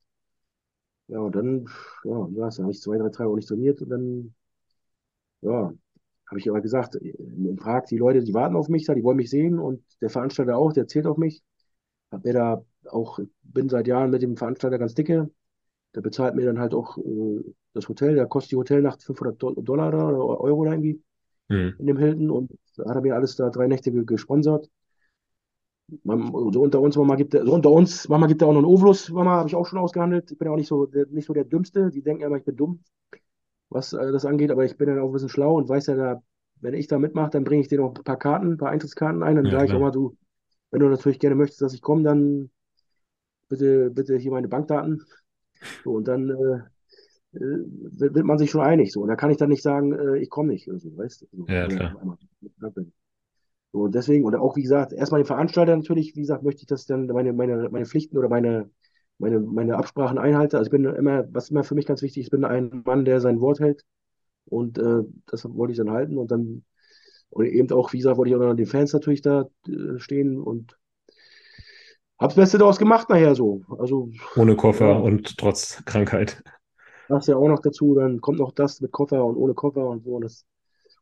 [1.08, 1.68] Ja, und dann,
[2.06, 4.34] ja, ja, dann habe ich zwei, drei Tage auch nicht trainiert und dann,
[5.42, 5.72] ja,
[6.28, 9.18] habe ich aber gesagt, in Prag, die Leute, die warten auf mich da, die wollen
[9.18, 11.44] mich sehen und der Veranstalter auch, der zählt auf mich.
[12.12, 15.30] Hab mir da auch, bin seit Jahren mit dem Veranstalter ganz dicke.
[15.96, 17.44] Der bezahlt mir dann halt auch äh,
[17.74, 21.02] das Hotel, da kostet die Hotelnacht 500 Do- Dollar da, oder Euro da irgendwie
[21.50, 21.80] Mhm.
[21.80, 24.70] in dem Hilton und da hat er mir alles da drei Nächte ge- gesponsert.
[26.04, 28.60] Man, so unter uns, Mama gibt er, so unter uns, Mama gibt er auch noch
[28.60, 30.32] einen Ovolus, Mama habe ich auch schon ausgehandelt.
[30.32, 32.46] Ich bin ja auch nicht so, der, nicht so der Dümmste, die denken immer, ich
[32.46, 32.80] bin dumm,
[33.70, 35.96] was äh, das angeht, aber ich bin dann auch ein bisschen schlau und weiß ja,
[35.96, 36.24] da,
[36.62, 39.24] wenn ich da mitmache, dann bringe ich denen auch ein paar Karten, ein paar Eintrittskarten
[39.24, 40.18] ein, dann Ja, sage ich auch mal, du,
[40.72, 42.50] wenn du natürlich gerne möchtest, dass ich komme, dann
[43.50, 45.06] bitte, bitte hier meine Bankdaten.
[45.84, 47.66] So, und dann äh, äh,
[47.98, 48.92] wird, man sich schon einig.
[48.92, 49.02] So.
[49.02, 50.68] Und da kann ich dann nicht sagen, äh, ich komme nicht.
[50.68, 51.28] Oder so, weißt du?
[51.32, 52.18] So, Ja, oder klar.
[53.74, 56.68] So, und deswegen, und auch wie gesagt, erstmal den Veranstalter natürlich, wie gesagt, möchte ich,
[56.68, 58.70] dass ich dann meine, meine, meine Pflichten oder meine,
[59.18, 60.58] meine, meine Absprachen einhalte.
[60.58, 63.06] Also ich bin immer, was immer für mich ganz wichtig ist, ich bin ein Mann,
[63.06, 63.86] der sein Wort hält.
[64.46, 66.18] Und äh, das wollte ich dann halten.
[66.18, 66.64] Und dann,
[67.32, 70.40] und eben auch, wie gesagt, wollte ich auch noch den Fans natürlich da äh, stehen
[70.40, 70.78] und
[72.20, 73.62] hab's Beste daraus gemacht nachher so.
[73.80, 76.44] Also, Ohne Koffer ja, und trotz Krankheit.
[77.08, 77.96] das ja auch noch dazu.
[77.96, 80.12] Dann kommt noch das mit Koffer und ohne Koffer und so.
[80.16, 80.46] Und, das,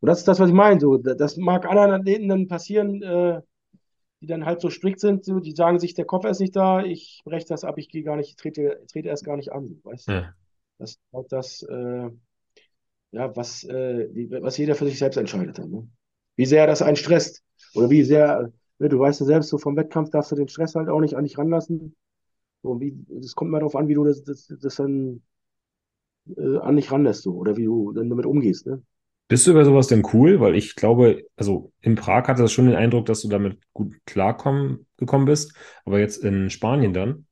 [0.00, 0.80] Und das ist das, was ich meine.
[0.80, 3.42] So, das mag anderen Athleten dann passieren, äh,
[4.20, 6.82] die dann halt so strikt sind, so, die sagen sich, der Koffer ist nicht da,
[6.84, 9.80] ich breche das ab, ich gehe gar nicht, ich trete, trete erst gar nicht an,
[9.84, 10.12] weißt du?
[10.12, 10.34] Ja.
[10.78, 12.10] Das ist halt das, äh,
[13.12, 14.08] ja, was, äh,
[14.42, 15.88] was jeder für sich selbst entscheidet dann, ne?
[16.40, 17.42] Wie sehr das einen stresst.
[17.74, 20.74] Oder wie sehr, ne, du weißt ja selbst, so vom Wettkampf darfst du den Stress
[20.74, 21.94] halt auch nicht an dich ranlassen.
[22.62, 25.22] So, wie, es kommt mal darauf an, wie du das, das, das dann
[26.36, 28.82] äh, an dich ranlässt, so, oder wie du dann damit umgehst, ne?
[29.28, 30.40] Bist du über sowas denn cool?
[30.40, 33.94] Weil ich glaube, also in Prag hatte das schon den Eindruck, dass du damit gut
[34.06, 35.54] klarkommen gekommen bist.
[35.84, 37.26] Aber jetzt in Spanien dann,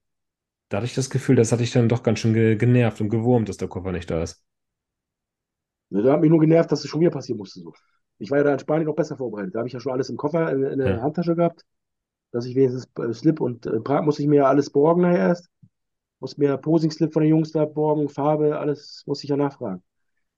[0.70, 3.10] da hatte ich das Gefühl, das hatte ich dann doch ganz schön ge genervt und
[3.10, 4.44] gewurmt, dass der Koffer nicht da ist.
[5.90, 7.72] Ne, Da hat mich nur genervt, dass es schon wieder passieren musste, so.
[8.18, 9.54] Ich war ja da in Spanien noch besser vorbereitet.
[9.54, 11.02] Da habe ich ja schon alles im Koffer, in, in der Ja.
[11.02, 11.64] Handtasche gehabt,
[12.32, 15.18] dass ich wenigstens äh, Slip und äh, Prag musste ich mir ja alles borgen nachher
[15.18, 15.50] erst.
[16.20, 19.82] Musste mir Posing-Slip von den Jungs da borgen, Farbe, alles musste ich ja nachfragen.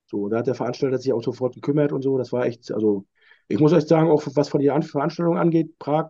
[0.07, 2.17] So, da hat der Veranstalter sich auch sofort gekümmert und so.
[2.17, 3.05] Das war echt, also
[3.49, 6.09] ich muss euch sagen, auch was von der An- Veranstaltung angeht, Prag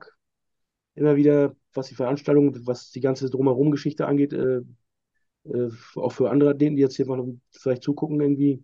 [0.95, 4.61] immer wieder, was die Veranstaltung, was die ganze Drumherum-Geschichte angeht, äh,
[5.45, 8.63] äh, auch für andere Athleten, die jetzt hier mal vielleicht zugucken irgendwie, äh,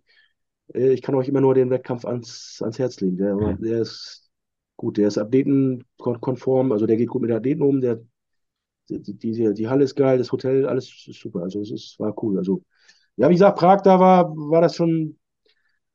[0.74, 3.18] ich kann euch immer nur den Wettkampf ans, ans Herz legen.
[3.18, 3.58] Der, Mhm.
[3.60, 4.30] der ist
[4.76, 8.00] gut, der ist athletenkonform, also der geht gut mit den Athleten um, der,
[8.90, 11.42] die, die, die Halle ist geil, das Hotel, alles ist super.
[11.44, 12.38] Also es ist, war cool.
[12.38, 12.64] Also,
[13.18, 15.18] ja, wie gesagt, Prag, da war, war das schon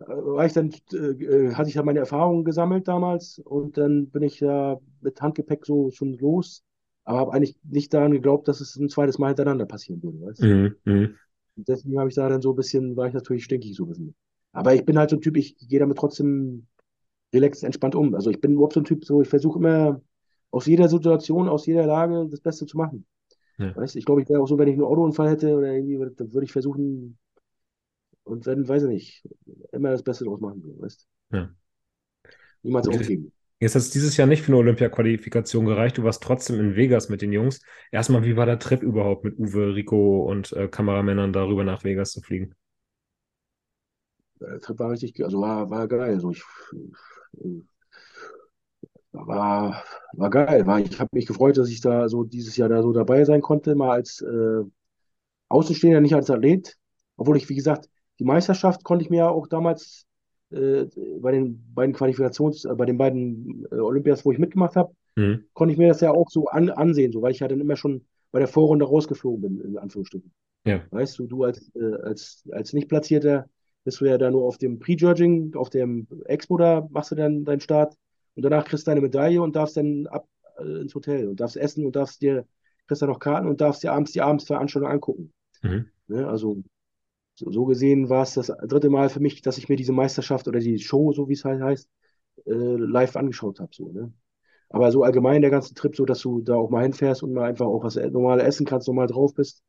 [0.01, 4.11] äh, war ich dann, äh, äh, hatte ich ja meine Erfahrungen gesammelt damals und dann
[4.11, 6.65] bin ich ja mit Handgepäck so schon los,
[7.05, 10.43] aber habe eigentlich nicht daran geglaubt, dass es ein zweites Mal hintereinander passieren würde, weißt?
[10.43, 10.77] Mhm.
[10.85, 11.19] Mhm.
[11.57, 13.89] Und deswegen habe ich da dann so ein bisschen, war ich natürlich stinkig so ein
[13.89, 14.15] bisschen.
[14.53, 16.67] Aber ich bin halt so ein Typ, ich gehe damit trotzdem
[17.33, 18.15] relaxed, entspannt um.
[18.15, 20.01] Also ich bin überhaupt so ein Typ, so ich versuche immer
[20.51, 23.07] aus jeder Situation, aus jeder Lage das Beste zu machen.
[23.59, 23.75] Ja.
[23.75, 23.97] Weißt?
[23.97, 26.45] Ich glaube, ich wäre auch so, wenn ich einen Autounfall hätte oder irgendwie, dann würde
[26.45, 27.19] ich versuchen
[28.25, 29.29] und dann, weiß ich nicht,
[29.73, 31.07] immer das Beste draus machen, weißt?
[31.33, 31.51] Ja.
[32.63, 33.33] Niemals aufgeben.
[33.59, 35.97] Jetzt hat es dieses Jahr nicht für eine Olympia-Qualifikation gereicht.
[35.97, 37.63] Du warst trotzdem in Vegas mit den Jungs.
[37.93, 42.11] Erstmal, wie war der Trip überhaupt mit Uwe, Rico und äh, Kameramännern darüber nach Vegas
[42.11, 42.55] zu fliegen?
[44.43, 46.15] Der Trip war richtig, also war, war geil.
[46.15, 46.43] Also ich,
[47.39, 47.61] äh,
[49.13, 49.83] war,
[50.15, 50.67] war geil.
[50.67, 53.41] War, ich habe mich gefreut, dass ich da so dieses Jahr da so dabei sein
[53.41, 54.63] konnte, mal als äh,
[55.49, 56.77] Außenstehender, nicht als Athlet.
[57.17, 57.89] Obwohl ich, wie gesagt,
[58.19, 60.07] die Meisterschaft konnte ich mir ja auch damals
[60.51, 60.87] äh,
[61.21, 65.45] bei den beiden Qualifikations-, äh, bei den beiden äh, Olympias, wo ich mitgemacht habe, Mhm.
[65.53, 67.77] konnte ich mir das ja auch so an, ansehen, so, weil ich ja dann immer
[67.77, 70.33] schon bei der Vorrunde rausgeflogen bin, in Anführungsstrichen.
[70.65, 70.81] Ja.
[70.91, 73.47] Weißt du, du als, äh, als, als Nicht-Platzierter
[73.85, 77.45] bist du ja da nur auf dem Prejudging, auf dem Expo da machst du dann
[77.45, 77.97] deinen Start
[78.35, 80.27] und danach kriegst du deine Medaille und darfst dann ab
[80.59, 82.47] äh, ins Hotel und darfst essen und darfst dir,
[82.87, 85.33] kriegst dann noch Karten und darfst dir abends die Abendsveranstaltung angucken.
[85.63, 85.89] Mhm.
[86.09, 86.27] Ne?
[86.27, 86.63] Also
[87.35, 90.49] so, so gesehen war es das dritte Mal für mich, dass ich mir diese Meisterschaft
[90.49, 91.89] oder die Show, so wie es halt heißt,
[92.47, 93.71] äh, live angeschaut habe.
[93.73, 94.13] So, ne?
[94.69, 97.45] Aber so allgemein der ganze Trip, so dass du da auch mal hinfährst und mal
[97.45, 99.63] einfach auch was normal essen kannst, normal drauf bist,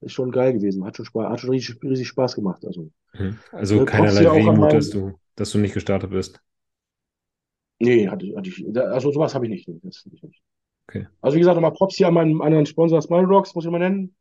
[0.00, 0.84] ist schon geil gewesen.
[0.84, 2.64] Hat schon Spaß, hat schon riesig, riesig Spaß gemacht.
[2.64, 3.38] Also, Mhm.
[3.52, 6.40] Also trotz keinerlei Wehmut, dass du, dass du nicht gestartet bist.
[7.80, 8.64] Nee, hatte, hatte ich.
[8.76, 9.68] Also sowas habe ich nicht.
[9.82, 10.42] Das nicht.
[10.88, 11.06] Okay.
[11.20, 13.78] Also wie gesagt, nochmal Props hier an meinen anderen Sponsor Smile Rocks, muss ich mal
[13.78, 14.14] nennen.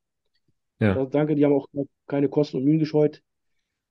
[0.80, 0.93] Ja.
[0.93, 1.67] Da, danke, die haben auch
[2.07, 3.21] keine Kosten und Mühen gescheut.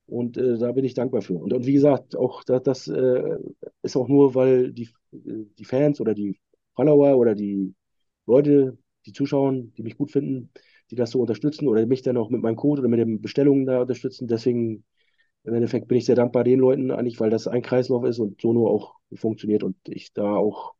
[0.05, 1.33] Und äh, da bin ich dankbar für.
[1.33, 3.37] Und, und wie gesagt, auch das, das äh,
[3.81, 6.39] ist auch nur, weil die, die Fans oder die
[6.75, 7.75] Follower oder die
[8.25, 10.49] Leute, die zuschauen, die mich gut finden,
[10.91, 13.65] die das so unterstützen oder mich dann auch mit meinem Code oder mit den Bestellungen
[13.65, 14.27] da unterstützen.
[14.27, 14.83] Deswegen
[15.45, 18.41] im Endeffekt bin ich sehr dankbar den Leuten eigentlich, weil das ein Kreislauf ist und
[18.41, 20.75] so nur auch funktioniert und ich da auch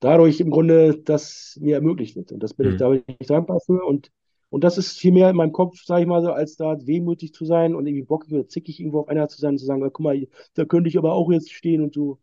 [0.00, 2.32] dadurch im Grunde das mir ermöglicht wird.
[2.32, 2.76] Und das bin ich, Mhm.
[2.76, 3.84] da bin ich dankbar für.
[3.84, 4.10] Und,
[4.50, 7.32] und das ist viel mehr in meinem Kopf, sage ich mal so, als da wehmütig
[7.34, 9.82] zu sein und irgendwie bockig oder zickig irgendwo auf einer zu sein und zu sagen,
[9.84, 12.18] "Ah, guck mal, da könnte ich aber auch jetzt stehen und so.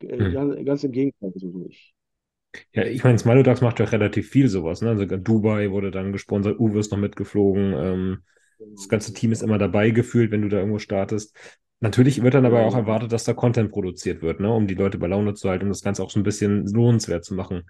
[0.00, 0.34] Äh, Mhm.
[0.34, 1.32] Ganz, ganz im Gegenteil.
[1.36, 1.66] So, so.
[1.68, 1.93] Ich,
[2.72, 4.90] Ja, ich meine, Smilodax macht ja relativ viel sowas, ne?
[4.90, 8.22] Also Dubai wurde dann gesponsert, Uwe ist noch mitgeflogen, ähm,
[8.76, 11.36] das ganze Team ist immer dabei gefühlt, wenn du da irgendwo startest.
[11.80, 14.52] Natürlich wird dann aber auch erwartet, dass da Content produziert wird, ne?
[14.52, 17.24] Um die Leute bei Laune zu halten, um das Ganze auch so ein bisschen lohnenswert
[17.24, 17.64] zu machen.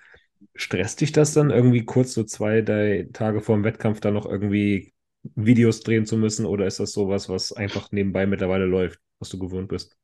[0.54, 4.26] Stresst dich das dann irgendwie kurz so zwei, drei Tage vor dem Wettkampf da noch
[4.26, 4.92] irgendwie
[5.34, 9.38] Videos drehen zu müssen oder ist das sowas, was einfach nebenbei mittlerweile läuft, was du
[9.38, 9.96] gewohnt bist?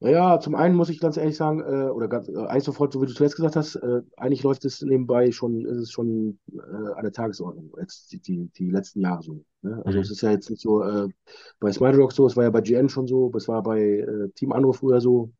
[0.00, 3.00] Naja, zum einen muss ich ganz ehrlich sagen, äh, oder ganz, äh, eins sofort, so
[3.00, 6.58] wie du zuletzt gesagt hast, äh, eigentlich läuft es nebenbei schon, ist es schon äh,
[6.94, 9.42] an der Tagesordnung, jetzt die, die, die letzten Jahre so.
[9.62, 9.82] Ne?
[9.86, 10.02] Also Mhm.
[10.02, 11.08] es ist ja jetzt nicht so äh,
[11.60, 14.28] bei Smile Rock so, es war ja bei GN schon so, es war bei äh,
[14.34, 15.32] Team Andro früher so.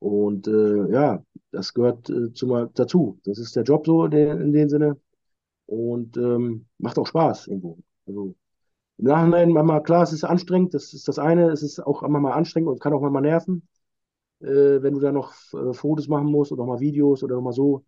[0.00, 3.20] Und äh, ja, das gehört äh, zum, dazu.
[3.24, 4.98] Das ist der Job so der, in dem Sinne
[5.66, 7.78] und ähm, macht auch Spaß irgendwo.
[8.06, 8.34] Also
[8.98, 12.32] Im Nachhinein, manchmal, klar, es ist anstrengend, das ist das eine, es ist auch manchmal
[12.32, 13.68] anstrengend und kann auch manchmal nerven,
[14.40, 17.84] äh, wenn du da noch äh, Fotos machen musst oder mal Videos oder mal so,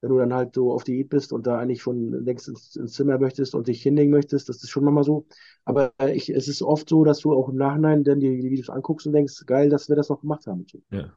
[0.00, 2.92] wenn du dann halt so auf Diät bist und da eigentlich schon längst ins, ins
[2.92, 5.26] Zimmer möchtest und dich hinlegen möchtest, das ist schon manchmal so.
[5.64, 8.70] Aber ich, es ist oft so, dass du auch im Nachhinein dann die, die Videos
[8.70, 10.66] anguckst und denkst, geil, dass wir das noch gemacht haben.
[10.90, 11.12] Ja.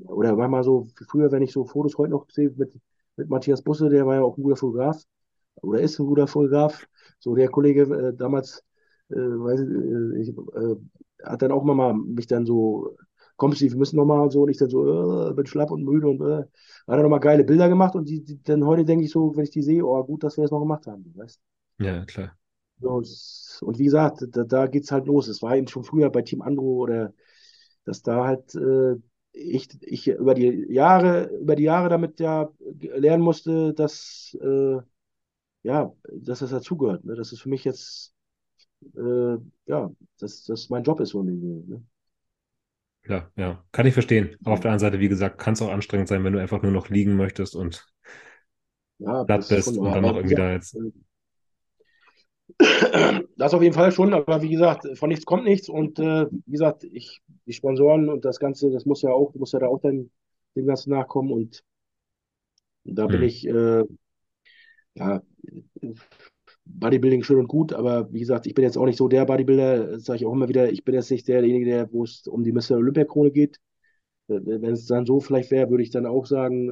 [0.00, 2.72] Oder manchmal so, früher, wenn ich so Fotos heute noch sehe mit,
[3.16, 5.02] mit Matthias Busse, der war ja auch ein guter Fotograf
[5.62, 6.86] oder ist ein guter Fotograf.
[7.18, 8.64] So der Kollege äh, damals,
[9.10, 10.76] äh, weiß, äh, ich, äh,
[11.24, 12.96] hat dann auch mal mich dann so,
[13.36, 14.42] komm Steve, wir müssen nochmal und so.
[14.42, 17.44] Und ich dann so, äh, bin schlapp und müde und äh, hat er nochmal geile
[17.44, 17.94] Bilder gemacht.
[17.94, 20.36] Und die, die, dann heute denke ich so, wenn ich die sehe, oh gut, dass
[20.36, 21.12] wir das noch gemacht haben.
[21.16, 21.40] Weißt?
[21.78, 22.36] Ja, klar.
[22.80, 23.02] So,
[23.66, 25.28] und wie gesagt, da, da geht es halt los.
[25.28, 27.12] Es war eben schon früher bei Team Andro oder
[27.84, 28.96] dass da halt äh,
[29.32, 32.50] ich, ich über die Jahre, über die Jahre damit ja
[32.80, 34.78] lernen musste, dass, äh,
[35.62, 37.04] ja, dass das dazugehört.
[37.04, 37.14] Ne?
[37.16, 38.14] Dass es für mich jetzt,
[38.96, 39.36] äh,
[39.66, 39.90] ja,
[40.20, 41.14] dass das mein Job ist.
[41.14, 41.82] Ne?
[43.06, 44.36] Ja, ja, kann ich verstehen.
[44.42, 46.62] Aber auf der anderen Seite, wie gesagt, kann es auch anstrengend sein, wenn du einfach
[46.62, 47.86] nur noch liegen möchtest und
[48.98, 50.76] ja, platt bist und dann noch irgendwie da jetzt.
[53.36, 55.68] Das auf jeden Fall schon, aber wie gesagt, von nichts kommt nichts.
[55.68, 59.52] Und äh, wie gesagt, ich, die Sponsoren und das Ganze, das muss ja auch, muss
[59.52, 60.10] ja da auch dann
[60.56, 61.32] dem Ganzen nachkommen.
[61.32, 61.64] Und
[62.84, 63.28] da bin Hm.
[63.28, 63.84] ich, äh,
[64.94, 65.22] ja,
[66.66, 69.92] Bodybuilding schön und gut, aber wie gesagt, ich bin jetzt auch nicht so der Bodybuilder,
[69.92, 72.44] das sage ich auch immer wieder, ich bin jetzt nicht derjenige, der, wo es um
[72.44, 72.76] die Mr.
[72.76, 73.56] Olympia-Krone geht.
[74.28, 76.70] Äh, Wenn es dann so vielleicht wäre, würde ich dann auch sagen,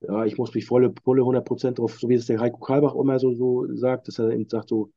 [0.00, 2.94] äh, ja, ich muss mich volle, volle 100% drauf, so wie es der Heiko Kalbach
[2.94, 4.90] immer so, so sagt, dass er eben sagt, so,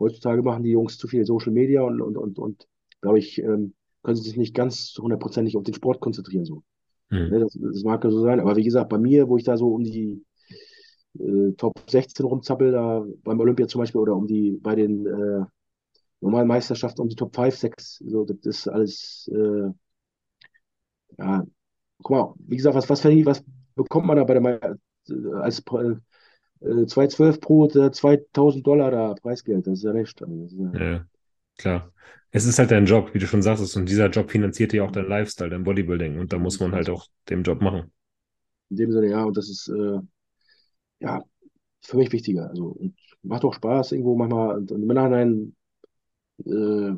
[0.00, 2.66] heutzutage machen die Jungs zu viel Social Media und, und, und, und
[3.00, 6.44] glaube ich, ähm, können sie sich nicht ganz hundertprozentig auf den Sport konzentrieren.
[6.44, 6.62] So.
[7.10, 7.30] Hm.
[7.30, 9.56] Ne, das, das mag ja so sein, aber wie gesagt, bei mir, wo ich da
[9.56, 10.24] so um die
[11.20, 15.44] äh, Top 16 rumzappel, da beim Olympia zum Beispiel oder um die, bei den äh,
[16.20, 19.70] normalen Meisterschaften um die Top 5, 6, so, das ist alles, äh,
[21.18, 21.44] ja,
[22.02, 23.44] guck mal, wie gesagt, was, was, verdient- was
[23.76, 24.78] bekommt man da bei der,
[25.10, 30.22] äh, als äh, 212 pro äh, 2000 Dollar da Preisgeld, das ist ja recht.
[30.22, 31.06] Also, ja, Ja,
[31.58, 31.92] klar.
[32.30, 34.90] Es ist halt dein Job, wie du schon sagtest, und dieser Job finanziert ja auch
[34.92, 37.90] dein Lifestyle, dein Bodybuilding, und da muss man halt auch den Job machen.
[38.70, 39.98] in dem Sinne, ja, und das ist, äh,
[41.00, 41.24] ja,
[41.80, 42.48] für mich wichtiger.
[42.50, 44.58] Also, und macht auch Spaß irgendwo manchmal.
[44.58, 45.56] Und, und im Nachhinein,
[46.44, 46.92] äh,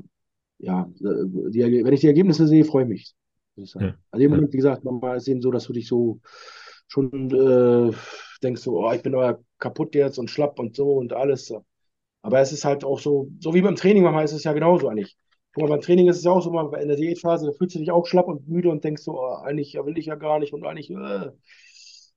[0.58, 3.14] ja, äh, die, wenn ich die Ergebnisse sehe, freue ich mich.
[3.56, 6.20] Ja, dem ja, Moment, wie gesagt, manchmal ist es eben so, dass du dich so
[6.88, 7.94] schon äh,
[8.42, 11.52] denkst, so, oh, ich bin aber kaputt jetzt und schlapp und so und alles.
[12.22, 14.88] Aber es ist halt auch so, so wie beim Training, manchmal ist es ja genauso
[14.88, 15.16] eigentlich.
[15.52, 17.74] Guck mal, beim Training ist es ja auch so, mal in der Diätphase, da fühlst
[17.74, 20.38] du dich auch schlapp und müde und denkst so, oh, eigentlich will ich ja gar
[20.38, 21.30] nicht und eigentlich, äh.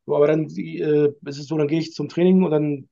[0.08, 2.89] Aber dann äh, ist es so, dann gehe ich zum Training und dann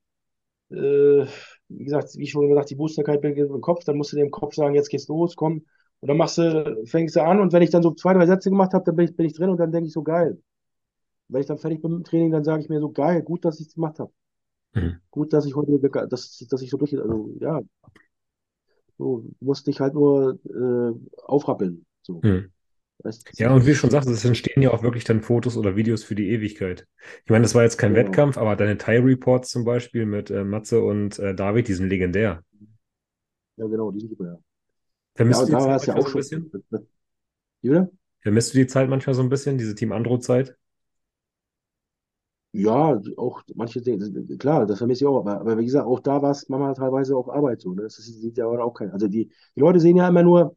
[0.70, 1.26] äh,
[1.68, 4.54] wie gesagt, wie schon gesagt, die Boostigkeit beginnt im Kopf, dann musst du dem Kopf
[4.54, 5.64] sagen, jetzt geht's los, komm.
[6.00, 8.50] Und dann machst du, fängst du an und wenn ich dann so zwei, drei Sätze
[8.50, 10.38] gemacht habe, dann bin ich, bin ich drin und dann denke ich so, geil.
[11.28, 13.44] Wenn ich dann fertig bin mit dem Training, dann sage ich mir so, geil, gut,
[13.44, 14.12] dass ich es gemacht habe.
[14.74, 15.00] Mhm.
[15.10, 17.60] Gut, dass ich heute, dass, dass ich so durch, also ja,
[18.98, 21.84] so musste ich halt nur äh, aufrappeln.
[22.02, 22.51] So, Mhm.
[23.36, 26.04] Ja, und wie du schon sagst, es entstehen ja auch wirklich dann Fotos oder Videos
[26.04, 26.86] für die Ewigkeit.
[27.24, 28.06] Ich meine, das war jetzt kein genau.
[28.08, 32.42] Wettkampf, aber deine Thai-Reports zum Beispiel mit äh, Matze und äh, David, die sind legendär.
[33.56, 34.38] Ja, genau, die sind super, ja.
[35.28, 36.50] Ja, Vermisst du und die Zeit ja manchmal auch so ein bisschen?
[36.52, 36.82] Das, das,
[37.62, 37.92] wie bitte?
[38.20, 40.56] Vermisst du die Zeit manchmal so ein bisschen, diese Team Andro-Zeit?
[42.54, 46.20] Ja, auch manche Dinge, klar, das vermisse ich auch, aber, aber wie gesagt, auch da
[46.20, 47.82] war es manchmal teilweise auch Arbeit so, ne?
[47.82, 50.54] Das sieht ja auch kein, also die, die Leute sehen ja immer nur,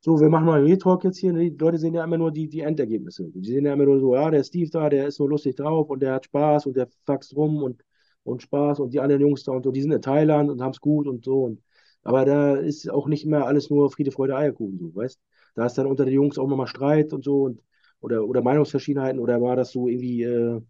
[0.00, 1.50] so, wir machen mal einen Retalk jetzt hier, ne?
[1.50, 3.24] Die Leute sehen ja immer nur die, die Endergebnisse.
[3.34, 5.90] Die sehen ja immer nur so, ja, der Steve da, der ist nur lustig drauf
[5.90, 7.82] und der hat Spaß und der faxt rum und,
[8.22, 10.70] und Spaß und die anderen Jungs da und so, die sind in Thailand und haben
[10.70, 11.42] es gut und so.
[11.44, 11.62] Und,
[12.02, 15.20] aber da ist auch nicht mehr alles nur Friede, Freude, Eierkuchen, so, weißt?
[15.54, 17.60] Da ist dann unter den Jungs auch mal Streit und so und
[18.00, 20.60] oder, oder Meinungsverschiedenheiten oder war das so irgendwie, äh,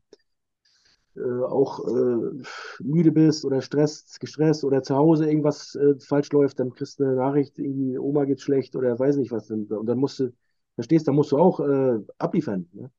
[1.18, 2.42] äh, auch äh,
[2.80, 7.04] müde bist oder Stress, gestresst oder zu Hause irgendwas äh, falsch läuft, dann kriegst du
[7.04, 9.50] eine Nachricht, irgendwie Oma geht schlecht oder weiß nicht was.
[9.50, 10.32] Und, dann musst du,
[10.76, 12.68] verstehst, dann musst du auch äh, abliefern.
[12.72, 12.90] Ne?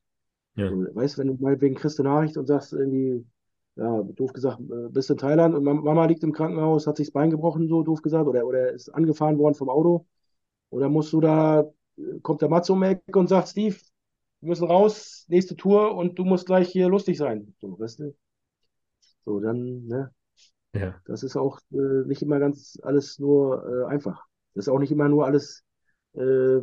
[0.55, 0.69] Ja.
[0.69, 3.25] So, weißt du, wenn du meinetwegen kriegst eine Nachricht und sagst irgendwie,
[3.75, 7.07] ja, doof gesagt, äh, bist in Thailand und Mam- Mama liegt im Krankenhaus, hat sich
[7.07, 10.05] das Bein gebrochen, so doof gesagt, oder, oder ist angefahren worden vom Auto.
[10.69, 11.65] Und dann musst du da,
[12.23, 12.83] kommt der Matze um
[13.15, 13.75] und sagt, Steve,
[14.41, 17.55] wir müssen raus, nächste Tour und du musst gleich hier lustig sein.
[17.61, 18.15] So, weißt du?
[19.25, 20.11] So, dann, ne,
[20.73, 21.01] Ja.
[21.05, 24.25] das ist auch äh, nicht immer ganz alles nur äh, einfach.
[24.55, 25.63] Das ist auch nicht immer nur alles
[26.15, 26.59] äh,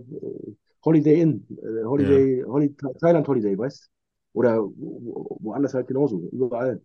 [0.85, 2.29] Holiday Inn, äh, Ja.
[2.29, 3.91] Holiday, Holiday, Thailand Holiday, weißt
[4.35, 6.83] Oder wo, wo- woanders halt genauso, überall.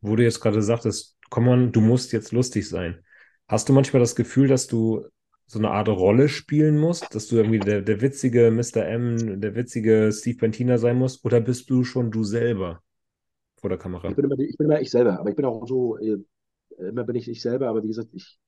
[0.00, 3.04] Wo du jetzt gerade sagtest, komm on, du musst jetzt lustig sein.
[3.48, 5.06] Hast du manchmal das Gefühl, dass du
[5.48, 8.84] so eine Art Rolle spielen musst, dass du irgendwie der, der witzige Mr.
[8.84, 12.82] M, der witzige Steve Bentina sein musst, oder bist du schon du selber
[13.56, 14.10] vor der Kamera?
[14.10, 16.18] Ich bin immer, ich bin immer ich selber, aber ich bin auch so, äh,
[16.76, 18.38] immer bin ich ich selber, aber wie gesagt, ich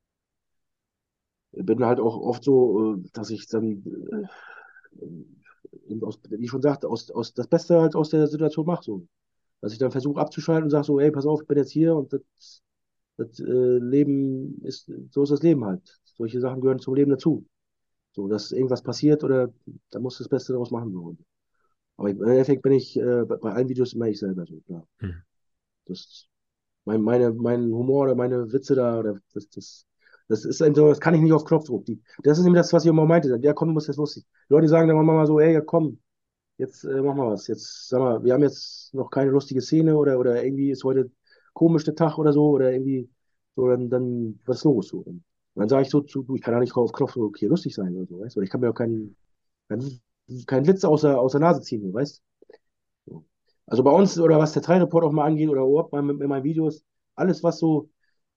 [1.52, 3.82] bin halt auch oft so, äh, dass ich dann,
[5.08, 8.84] äh, aus, wie ich schon sagte, aus, aus das Beste halt aus der Situation mache.
[8.84, 9.06] So.
[9.62, 11.96] Dass ich dann versuche abzuschalten und sage so, ey, pass auf, ich bin jetzt hier
[11.96, 12.62] und das,
[13.16, 15.99] das Leben ist, so ist das Leben halt.
[16.20, 17.46] Solche Sachen gehören zum Leben dazu.
[18.12, 19.54] So, dass irgendwas passiert oder
[19.88, 20.92] da musst du das Beste daraus machen.
[20.92, 21.16] So.
[21.96, 24.86] Aber im Endeffekt bin ich äh, bei allen Videos immer ich selber so, klar.
[24.98, 25.14] Hm.
[25.86, 26.26] Das,
[26.84, 29.86] mein, meine, mein Humor oder meine Witze da, oder das, das,
[30.28, 31.86] das ist so, das kann ich nicht auf Knopfdruck.
[31.86, 33.38] Die, das ist eben das, was ich immer meinte.
[33.40, 34.26] Ja, komm, du musst jetzt lustig.
[34.50, 36.00] Die Leute sagen dann mal so, ey, ja, komm,
[36.58, 37.46] jetzt äh, mach mal was.
[37.46, 41.10] Jetzt, sag mal, wir haben jetzt noch keine lustige Szene oder, oder irgendwie ist heute
[41.54, 43.08] komisch der Tag oder so, oder irgendwie,
[43.56, 44.88] so, dann, dann was ist los?
[44.88, 45.04] So.
[45.60, 47.74] Und dann sage ich so zu, du, ich kann ja nicht auf Knopfdruck hier lustig
[47.74, 48.38] sein oder so, weißt du?
[48.38, 49.14] Oder ich kann mir auch keinen,
[49.68, 52.22] keinen, Witz aus der, aus der Nase ziehen, weißt
[53.04, 53.26] du?
[53.66, 56.44] Also bei uns, oder was der Teilreport auch mal angeht, oder überhaupt mal mit, meinen
[56.44, 56.82] Videos,
[57.14, 57.90] alles, was so,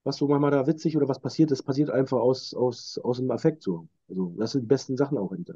[0.04, 3.32] was so manchmal da witzig oder was passiert ist, passiert einfach aus, aus, aus dem
[3.32, 3.88] Affekt so.
[4.10, 5.56] Also das sind die besten Sachen auch hinter.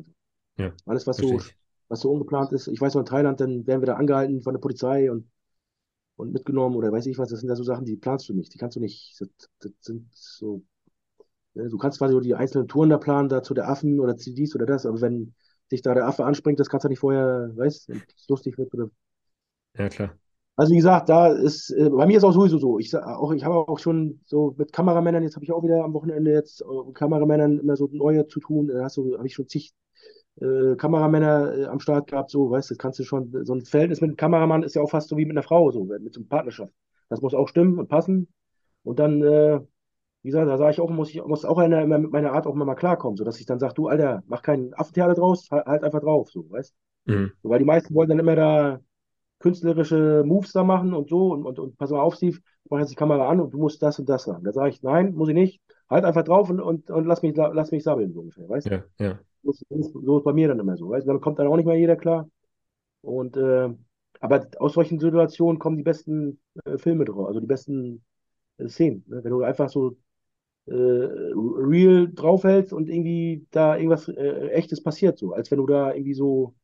[0.57, 1.37] Ja, Alles, was so,
[1.89, 2.69] was so ungeplant ist.
[2.69, 5.29] Ich weiß noch, in Thailand, dann werden wir da angehalten von der Polizei und,
[6.15, 7.27] und mitgenommen oder weiß ich was.
[7.27, 8.53] Das sind ja so Sachen, die planst du nicht.
[8.53, 9.19] Die kannst du nicht.
[9.19, 10.63] Das, das sind so.
[11.57, 14.13] Ne, du kannst quasi so die einzelnen Touren da planen, da zu der Affen oder
[14.13, 15.33] dies oder das, aber wenn
[15.69, 18.73] sich da der Affe anspringt, das kannst du nicht vorher, weißt, wenn es lustig wird
[18.73, 18.89] oder.
[19.77, 20.15] Ja, klar.
[20.55, 22.79] Also wie gesagt, da ist, äh, bei mir ist auch sowieso so.
[22.79, 25.93] Ich, auch, ich habe auch schon so mit Kameramännern, jetzt habe ich auch wieder am
[25.93, 28.67] Wochenende jetzt äh, Kameramännern immer so neue zu tun.
[28.67, 29.73] Da hast du, habe ich schon zig
[30.39, 33.65] äh, Kameramänner äh, am Start gehabt, so, weißt du, das kannst du schon, so ein
[33.65, 36.13] Verhältnis mit einem Kameramann ist ja auch fast so wie mit einer Frau, so, mit
[36.13, 36.73] so einer Partnerschaft.
[37.09, 38.27] Das muss auch stimmen und passen.
[38.83, 39.59] Und dann, äh,
[40.23, 42.55] wie gesagt, da sage ich auch, muss ich muss auch einer, mit meiner Art auch
[42.55, 45.83] mal klarkommen, so dass ich dann sage, du Alter, mach keinen Affentheater draus, halt, halt
[45.83, 46.73] einfach drauf, so, weißt
[47.05, 47.31] mhm.
[47.41, 48.79] so, Weil die meisten wollen dann immer da
[49.39, 52.39] künstlerische Moves da machen und so und, und, und pass mal auf, Steve,
[52.69, 54.43] mach jetzt die Kamera an und du musst das und das sagen.
[54.43, 55.61] Da sage ich, nein, muss ich nicht.
[55.89, 58.71] Halt einfach drauf und, und, und lass mich lass mich sabbeln, so ungefähr, weißt du?
[58.71, 59.19] Ja, ja.
[59.43, 61.09] So ist, so ist bei mir dann immer so, weißt du?
[61.09, 62.29] Damit kommt dann auch nicht mehr jeder klar.
[63.01, 63.69] Und äh,
[64.19, 68.03] aber aus solchen Situationen kommen die besten äh, Filme drauf, also die besten
[68.57, 69.05] äh, Szenen.
[69.07, 69.23] Ne?
[69.23, 69.95] Wenn du einfach so
[70.73, 76.13] real draufhältst und irgendwie da irgendwas äh, Echtes passiert, so, als wenn du da irgendwie
[76.13, 76.55] so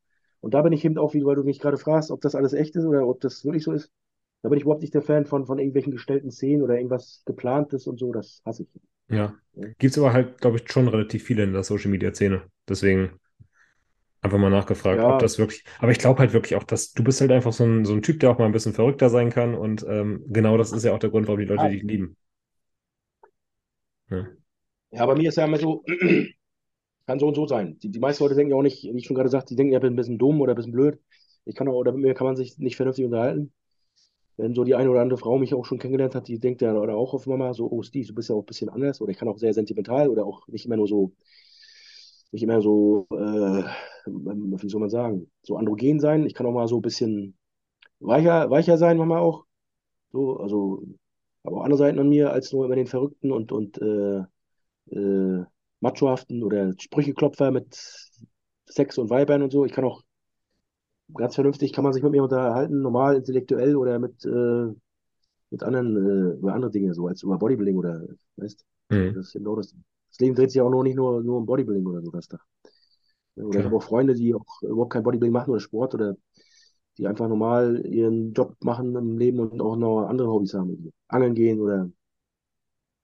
[0.44, 2.52] und da bin ich eben auch, wie weil du mich gerade fragst, ob das alles
[2.52, 3.90] echt ist oder ob das wirklich so ist.
[4.42, 7.86] Da bin ich überhaupt nicht der Fan von, von irgendwelchen gestellten Szenen oder irgendwas geplantes
[7.86, 8.12] und so.
[8.12, 8.68] Das hasse ich.
[9.08, 9.34] Ja.
[9.54, 9.68] ja.
[9.78, 12.42] Gibt es aber halt, glaube ich, schon relativ viele in der Social Media Szene.
[12.68, 13.12] Deswegen
[14.20, 15.14] einfach mal nachgefragt, ja.
[15.14, 15.64] ob das wirklich.
[15.78, 18.02] Aber ich glaube halt wirklich auch, dass du bist halt einfach so ein, so ein
[18.02, 19.54] Typ, der auch mal ein bisschen verrückter sein kann.
[19.54, 21.70] Und ähm, genau das ist ja auch der Grund, warum die Leute ja.
[21.70, 22.18] dich lieben.
[24.14, 24.98] Ja.
[24.98, 25.84] ja, bei mir ist ja immer so,
[27.06, 27.78] kann so und so sein.
[27.80, 29.72] Die, die meisten Leute denken ja auch nicht, wie ich schon gerade sagte, die denken
[29.72, 30.98] ja, bin ein bisschen dumm oder ein bisschen blöd.
[31.44, 33.52] Ich kann auch, oder mit mir kann man sich nicht vernünftig unterhalten.
[34.36, 36.74] Wenn so die eine oder andere Frau mich auch schon kennengelernt hat, die denkt ja
[36.74, 39.00] oder auch auf Mama so, oh Steve, du bist ja auch ein bisschen anders.
[39.00, 41.12] Oder ich kann auch sehr sentimental oder auch nicht immer nur so,
[42.32, 43.64] nicht immer so, äh,
[44.06, 46.26] wie soll man sagen, so androgen sein.
[46.26, 47.36] Ich kann auch mal so ein bisschen
[48.00, 49.46] weicher, weicher sein, manchmal auch.
[50.12, 50.82] So, also,
[51.44, 54.22] aber auch andere Seiten an mir als nur immer den Verrückten und, und äh,
[54.90, 55.44] äh,
[55.80, 57.78] machohaften oder Sprücheklopfer mit
[58.66, 59.64] Sex und Weibern und so.
[59.64, 60.02] Ich kann auch
[61.14, 64.72] ganz vernünftig, kann man sich mit mir unterhalten, normal, intellektuell oder mit, äh,
[65.50, 68.02] mit anderen, äh, über andere Dinge, so als über Bodybuilding oder,
[68.36, 69.14] weißt mhm.
[69.14, 69.74] das ist genau das.
[70.10, 72.38] Das Leben dreht sich auch noch nicht nur, nur um Bodybuilding oder so, das da.
[73.36, 73.60] Oder Klar.
[73.60, 76.16] ich habe auch Freunde, die auch überhaupt kein Bodybuilding machen oder Sport oder
[76.98, 80.92] die einfach normal ihren Job machen im Leben und auch noch andere Hobbys haben.
[81.08, 81.90] Angeln gehen oder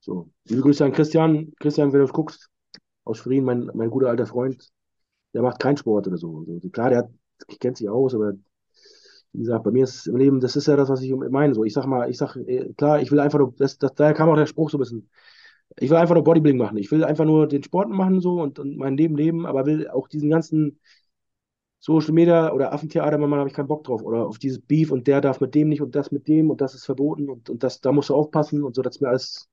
[0.00, 0.30] so.
[0.44, 1.52] Liebe Grüße an Christian.
[1.60, 2.48] Christian, wenn du guckst,
[3.04, 4.68] aus Schwerin, mein, mein guter alter Freund,
[5.34, 6.44] der macht keinen Sport oder so.
[6.48, 7.10] Also, klar, der hat,
[7.60, 8.34] kennt sich aus, aber
[9.32, 11.54] wie gesagt, bei mir ist im Leben, das ist ja das, was ich meine.
[11.54, 14.14] So, ich sag mal, ich sag, äh, klar, ich will einfach nur, das, das, daher
[14.14, 15.10] kam auch der Spruch so ein bisschen.
[15.78, 16.78] Ich will einfach nur Bodybuilding machen.
[16.78, 19.88] Ich will einfach nur den Sport machen so und, und mein Leben leben, aber will
[19.88, 20.80] auch diesen ganzen
[21.80, 24.02] Social Media oder Affentheater, manchmal habe ich keinen Bock drauf.
[24.02, 26.60] Oder auf dieses Beef und der darf mit dem nicht und das mit dem und
[26.60, 29.08] das ist verboten und, und das, da musst du aufpassen und so, das ist mir
[29.08, 29.48] alles.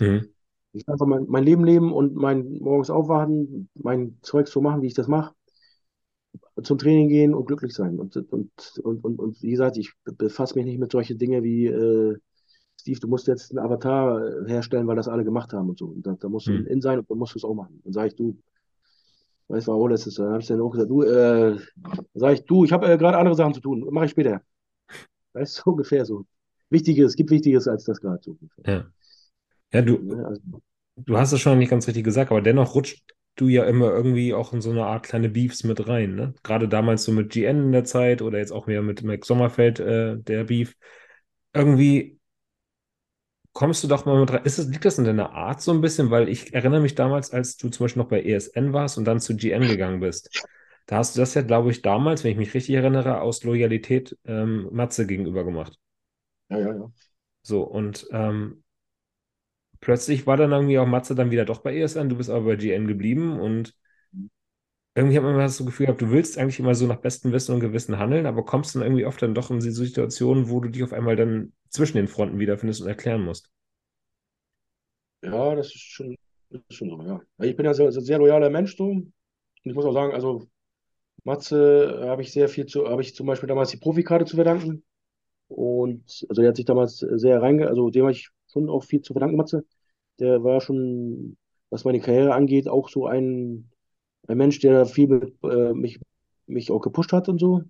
[0.00, 0.28] Mhm.
[0.72, 4.88] Ich einfach mein, mein Leben leben und mein morgens aufwachen, mein Zeug so machen, wie
[4.88, 5.34] ich das mache.
[6.62, 7.98] Zum Training gehen und glücklich sein.
[7.98, 11.66] Und, und, und, und, und wie gesagt, ich befasse mich nicht mit solchen Dingen wie,
[11.66, 12.16] äh,
[12.80, 15.86] Steve, du musst jetzt einen Avatar äh, herstellen, weil das alle gemacht haben und so.
[15.86, 16.66] Und da, da musst du mhm.
[16.66, 17.80] in sein und dann musst du es auch machen.
[17.84, 18.36] Dann sage ich, du,
[19.50, 21.58] weißt du, was letztes Dann habe ich dann auch gesagt, du, äh,
[22.14, 24.42] sage ich, du, ich habe äh, gerade andere Sachen zu tun, mache ich später.
[25.32, 26.24] Weißt du, ungefähr so.
[26.70, 28.38] Wichtiges, es gibt Wichtiges als das gerade so.
[28.64, 28.86] Ja.
[29.72, 30.40] Ja, du, also,
[30.96, 33.02] du hast es schon nicht ganz richtig gesagt, aber dennoch rutscht
[33.36, 36.34] du ja immer irgendwie auch in so eine Art kleine Beefs mit rein, ne?
[36.42, 39.80] Gerade damals so mit GN in der Zeit oder jetzt auch mehr mit Max Sommerfeld,
[39.80, 40.76] äh, der Beef.
[41.54, 42.19] Irgendwie
[43.60, 44.42] kommst du doch mal mit rein.
[44.44, 46.10] Ist es, liegt das in deiner Art so ein bisschen?
[46.10, 49.20] Weil ich erinnere mich damals, als du zum Beispiel noch bei ESN warst und dann
[49.20, 50.30] zu GN gegangen bist.
[50.86, 54.16] Da hast du das ja, glaube ich, damals, wenn ich mich richtig erinnere, aus Loyalität
[54.24, 55.78] ähm, Matze gegenüber gemacht.
[56.48, 56.90] Ja, ja, ja.
[57.42, 58.64] So, und ähm,
[59.82, 62.56] plötzlich war dann irgendwie auch Matze dann wieder doch bei ESN, du bist aber bei
[62.56, 63.74] GN geblieben und
[64.94, 67.30] irgendwie hat man immer das so Gefühl gehabt, du willst eigentlich immer so nach bestem
[67.32, 70.60] Wissen und Gewissen handeln, aber kommst dann irgendwie oft dann doch in die Situation, wo
[70.60, 73.50] du dich auf einmal dann zwischen den Fronten wiederfindest und erklären musst.
[75.22, 76.16] Ja, das ist schon,
[76.50, 77.20] das ist schon so, ja.
[77.44, 78.84] Ich bin ja sehr, sehr loyaler Mensch, so.
[78.86, 79.12] Und
[79.64, 80.46] ich muss auch sagen, also
[81.24, 84.84] Matze habe ich sehr viel zu, habe ich zum Beispiel damals die Profikarte zu verdanken.
[85.48, 89.02] Und also der hat sich damals sehr reinge, also dem habe ich schon auch viel
[89.02, 89.64] zu verdanken, Matze.
[90.20, 91.38] Der war schon,
[91.70, 93.70] was meine Karriere angeht, auch so ein,
[94.28, 96.00] ein Mensch, der viel mit, äh, mich,
[96.46, 97.62] mich auch gepusht hat und so.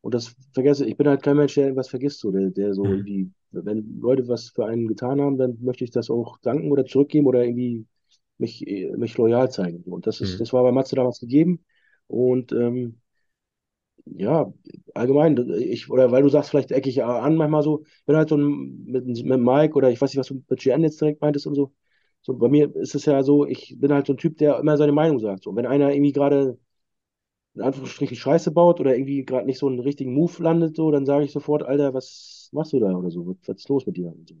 [0.00, 2.90] Und das vergesse, ich bin halt kein Mensch, der irgendwas vergisst, so, der, der so
[2.90, 2.92] Mhm.
[2.92, 6.84] irgendwie, wenn Leute was für einen getan haben, dann möchte ich das auch danken oder
[6.86, 7.86] zurückgeben oder irgendwie
[8.38, 9.82] mich, äh, mich loyal zeigen.
[9.84, 10.40] Und das ist, Mhm.
[10.40, 11.64] das war bei Matze damals gegeben.
[12.08, 13.00] Und ähm,
[14.04, 14.52] ja,
[14.94, 18.36] allgemein, ich, oder weil du sagst, vielleicht ecke ich an manchmal so, bin halt so
[18.36, 21.46] ein, mit, mit Mike oder ich weiß nicht, was du mit GN jetzt direkt meintest
[21.46, 21.72] und so.
[22.22, 24.76] So, bei mir ist es ja so, ich bin halt so ein Typ, der immer
[24.76, 25.42] seine Meinung sagt.
[25.44, 26.58] So, und wenn einer irgendwie gerade
[27.54, 31.06] in Anführungsstrichen Scheiße baut oder irgendwie gerade nicht so einen richtigen Move landet, so, dann
[31.06, 33.26] sage ich sofort, Alter, was machst du da oder so?
[33.46, 34.08] Was, ist los mit dir?
[34.08, 34.34] Und, so.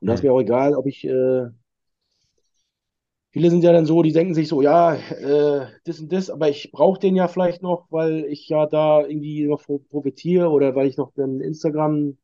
[0.00, 0.24] und da ist Mhm.
[0.24, 1.48] mir auch egal, ob ich, äh,
[3.32, 6.48] viele sind ja dann so, die denken sich so, ja, äh, das und das, aber
[6.48, 10.74] ich brauche den ja vielleicht noch, weil ich ja da irgendwie noch pro- profitiere oder
[10.74, 12.16] weil ich noch dann Instagram,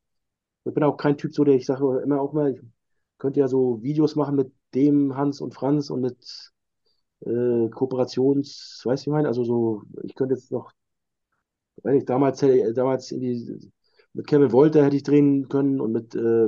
[0.65, 2.61] ich bin auch kein Typ so, der ich sage immer auch mal, ich
[3.19, 6.53] könnte ja so Videos machen mit dem Hans und Franz und mit
[7.27, 9.29] äh, Kooperations, wie ich meine?
[9.29, 10.73] Also so, ich könnte jetzt noch
[11.83, 13.73] weiß nicht, damals, ich- damals in die,
[14.15, 16.47] mit Kevin Wolter hätte ich drehen können und mit äh,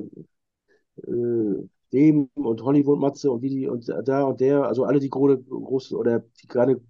[1.03, 5.11] äh, dem und Hollywood Matze und wie die und da und der, also alle die
[5.11, 6.81] große, große oder die gerade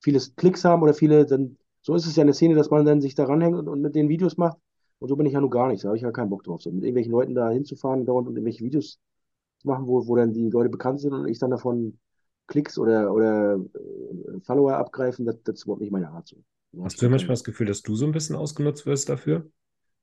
[0.00, 3.00] viele Klicks haben oder viele, dann so ist es ja eine Szene, dass man dann
[3.00, 4.58] sich da ranhängt und, und mit den Videos macht.
[4.98, 6.60] Und so bin ich ja nur gar nicht, da habe ich ja keinen Bock drauf.
[6.60, 8.98] So, mit irgendwelchen Leuten da hinzufahren dauernd und irgendwelche Videos
[9.58, 11.98] zu machen, wo, wo dann die Leute bekannt sind und ich dann davon
[12.48, 16.26] Klicks oder, oder äh, Follower abgreifen, das, das ist überhaupt nicht meine Art.
[16.26, 16.36] So.
[16.82, 19.48] Hast du manchmal das Gefühl, dass du so ein bisschen ausgenutzt wirst dafür?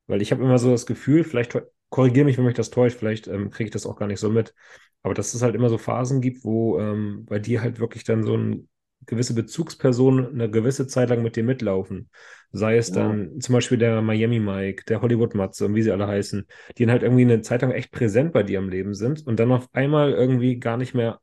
[0.06, 1.58] Weil ich habe immer so das Gefühl, vielleicht
[1.90, 4.30] korrigiere mich, wenn mich das täuscht, vielleicht ähm, kriege ich das auch gar nicht so
[4.30, 4.54] mit.
[5.02, 8.24] Aber dass es halt immer so Phasen gibt, wo ähm, bei dir halt wirklich dann
[8.24, 8.68] so ein
[9.06, 12.10] gewisse Bezugspersonen eine gewisse Zeit lang mit dir mitlaufen.
[12.50, 15.92] Sei es Ja, dann zum Beispiel der Miami Mike, der Hollywood Matze und wie sie
[15.92, 16.46] alle heißen,
[16.76, 19.38] die dann halt irgendwie eine Zeit lang echt präsent bei dir im Leben sind und
[19.38, 21.20] dann auf einmal irgendwie gar nicht mehr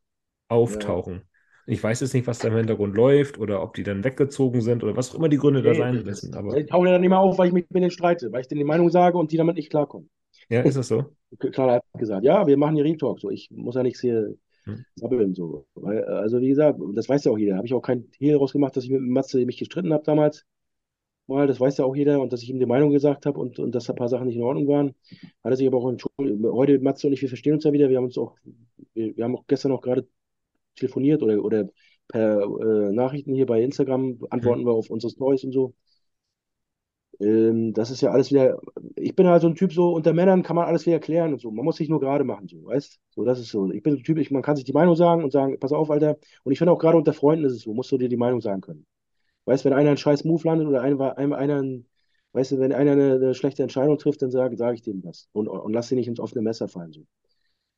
[0.67, 0.97] ja.
[1.65, 4.83] Ich weiß jetzt nicht, was da im Hintergrund läuft oder ob die dann weggezogen sind
[4.83, 6.33] oder was auch immer die Gründe da Nee, sein das, müssen.
[6.35, 8.59] Aber ich hau dann immer auf, weil ich mich mit denen streite, weil ich denen
[8.59, 10.09] die Meinung sage und die damit nicht klarkommen.
[10.49, 11.15] ja, ist das so?
[11.51, 14.35] Klar hat gesagt, ja, wir machen hier Real Talk, so ich muss ja nichts hier
[14.65, 14.85] Hm.
[14.95, 15.67] sabbeln, so.
[15.75, 17.57] Weil, äh, also wie gesagt, das weiß ja auch jeder.
[17.57, 20.45] Habe ich auch kein Hehl daraus gemacht, dass ich mit Matze mich gestritten habe damals.
[21.27, 23.59] Mal, das weiß ja auch jeder und dass ich ihm die Meinung gesagt habe und,
[23.59, 24.95] und dass ein paar Sachen nicht in Ordnung waren.
[25.43, 26.43] Hat er sich aber auch entschuldigt.
[26.45, 27.89] Heute, Matze und ich, wir verstehen uns ja wieder.
[27.89, 28.35] Wir haben uns auch,
[28.93, 30.07] wir, wir haben auch gestern noch gerade
[30.75, 31.67] telefoniert oder, oder
[32.07, 35.73] per äh, Nachrichten hier bei Instagram antworten wir auf unsere Stories und so.
[37.19, 38.59] Ähm, das ist ja alles wieder,
[38.95, 41.39] ich bin halt so ein Typ, so unter Männern kann man alles wieder klären und
[41.41, 41.51] so.
[41.51, 43.71] Man muss sich nur gerade machen, so, weißt So, das ist so.
[43.71, 45.71] Ich bin so ein Typ, ich, man kann sich die Meinung sagen und sagen, pass
[45.73, 46.17] auf, Alter.
[46.43, 48.41] Und ich finde auch gerade unter Freunden ist es so, musst du dir die Meinung
[48.41, 48.85] sagen können.
[49.45, 51.87] Weißt wenn einer einen scheiß Move landet oder ein, ein, einer, ein,
[52.33, 55.29] weißt du, wenn einer eine, eine schlechte Entscheidung trifft, dann sage sag ich dem das.
[55.33, 57.05] Und, und lass ihn nicht ins offene Messer fallen, so.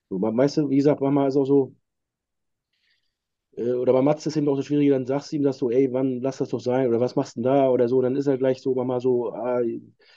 [0.09, 1.73] So, man- weißt du, wie gesagt, manchmal ist auch so,
[3.57, 5.91] oder bei Matze ist eben auch so schwierig, dann sagst du ihm das so, ey,
[5.93, 8.27] wann, lass das doch sein, oder was machst du denn da, oder so, dann ist
[8.27, 9.61] er gleich so, mal so, ah,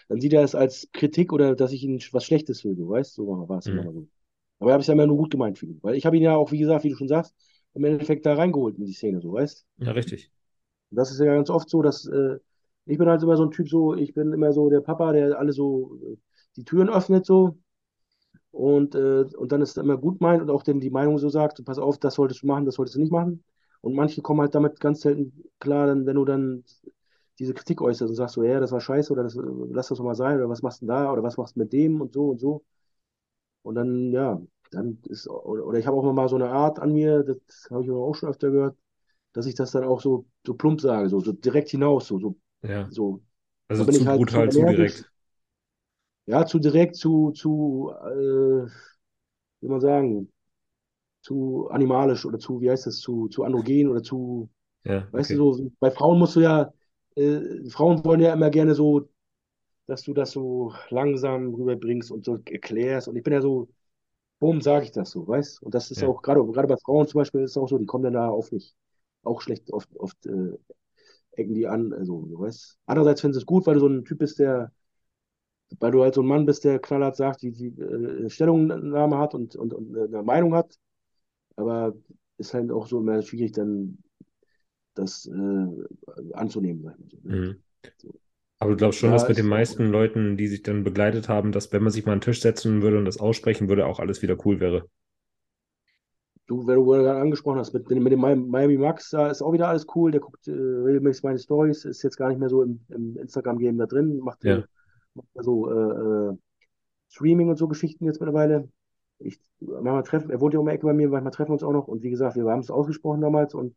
[0.08, 3.14] dann sieht er es als Kritik oder dass ich ihm was Schlechtes will, du weißt,
[3.14, 3.92] so war es immer Hm.
[3.92, 4.08] so.
[4.60, 6.22] Aber ich habe es ja immer nur gut gemeint für ihn, weil ich habe ihn
[6.22, 7.34] ja auch, wie gesagt, wie du schon sagst,
[7.74, 9.66] im Endeffekt da reingeholt in die Szene, so, weißt.
[9.78, 10.30] Ja, richtig.
[10.90, 12.38] Das ist ja ganz oft so, dass, äh,
[12.86, 15.38] ich bin halt immer so ein Typ, so, ich bin immer so der Papa, der
[15.38, 16.16] alle so äh,
[16.56, 17.58] die Türen öffnet, so,
[18.50, 21.28] und, äh, und dann ist es immer gut meint und auch denn die Meinung so
[21.28, 23.44] sagt, pass auf, das solltest du machen, das solltest du nicht machen.
[23.80, 26.64] Und manche kommen halt damit ganz selten klar, dann, wenn du dann
[27.38, 29.40] diese Kritik äußerst und sagst so, ja, das war scheiße oder das, äh,
[29.70, 31.72] lass das doch mal sein oder was machst du da oder was machst du mit
[31.72, 32.64] dem und so und so.
[33.62, 34.40] Und dann, ja,
[34.70, 37.84] dann ist, oder oder ich habe auch mal so eine Art an mir, das habe
[37.84, 38.76] ich auch schon öfter gehört,
[39.32, 42.36] dass ich das dann auch so, so plump sage, so, so direkt hinaus, so, so,
[42.62, 42.90] Ja.
[42.90, 43.22] so.
[43.68, 45.07] Also bin ich zu halt brutal, zu direkt.
[46.28, 48.68] Ja, zu direkt, zu, zu, äh,
[49.60, 50.32] wie man sagen,
[51.22, 54.50] zu animalisch oder zu, wie heißt das, zu, zu androgen oder zu,
[54.84, 55.44] Ja, weißt du, okay.
[55.54, 56.72] so, bei Frauen musst du ja,
[57.16, 59.08] äh, Frauen wollen ja immer gerne so,
[59.86, 63.08] dass du das so langsam rüberbringst und so erklärst.
[63.08, 63.68] Und ich bin ja so,
[64.40, 65.62] bumm, sage ich das so, weißt?
[65.62, 66.04] Und das ist Ja.
[66.04, 68.28] auch, gerade gerade bei Frauen zum Beispiel ist es auch so, die kommen dann da
[68.30, 68.74] auf mich.
[69.24, 70.58] Auch schlecht, oft, oft äh,
[71.32, 72.78] ecken die an, also, so, weißt?
[72.86, 74.72] Andererseits finden sie es gut, weil du so ein Typ bist, der,
[75.80, 79.34] weil du halt so ein Mann bist, der knallhart sagt, die, die äh, Stellungnahme hat
[79.34, 80.78] und, und, und eine Meinung hat.
[81.56, 81.94] Aber
[82.38, 83.98] ist halt auch so immer schwierig, dann
[84.94, 87.18] das äh, anzunehmen, sag ich mal so.
[87.28, 87.36] ne?
[87.36, 87.62] Mhm.
[87.96, 88.14] So.
[88.60, 91.52] Aber du glaubst schon, Da dass mit den meisten Leuten, die sich dann begleitet haben,
[91.52, 94.00] dass wenn man sich mal an den Tisch setzen würde und das aussprechen würde, auch
[94.00, 94.88] alles wieder cool wäre.
[96.48, 99.68] du, wenn du gerade angesprochen hast, mit, mit dem Miami Max, da ist auch wieder
[99.68, 100.10] alles cool.
[100.10, 103.78] Der guckt äh, regelmäßig meine Stories, ist jetzt gar nicht mehr so im, im Instagram-Game
[103.78, 104.64] da drin, macht, Ja.
[105.18, 106.36] Macht so äh, äh,
[107.10, 108.68] Streaming und so Geschichten jetzt mittlerweile.
[109.18, 111.62] Ich, manchmal treffen, er wohnt ja um die Ecke bei mir, manchmal treffen wir uns
[111.62, 111.88] auch noch.
[111.88, 113.74] Und wie gesagt, wir haben es ausgesprochen damals und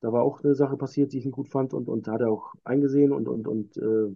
[0.00, 2.30] da war auch eine Sache passiert, die ich nicht gut fand und, und hat er
[2.30, 4.14] auch eingesehen und, und, und äh,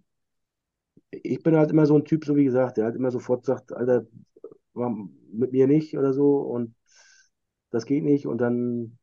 [1.11, 3.73] ich bin halt immer so ein Typ, so wie gesagt, der halt immer sofort sagt,
[3.73, 4.07] Alter,
[4.75, 6.75] mit mir nicht oder so und
[7.71, 8.27] das geht nicht.
[8.27, 8.99] Und dann,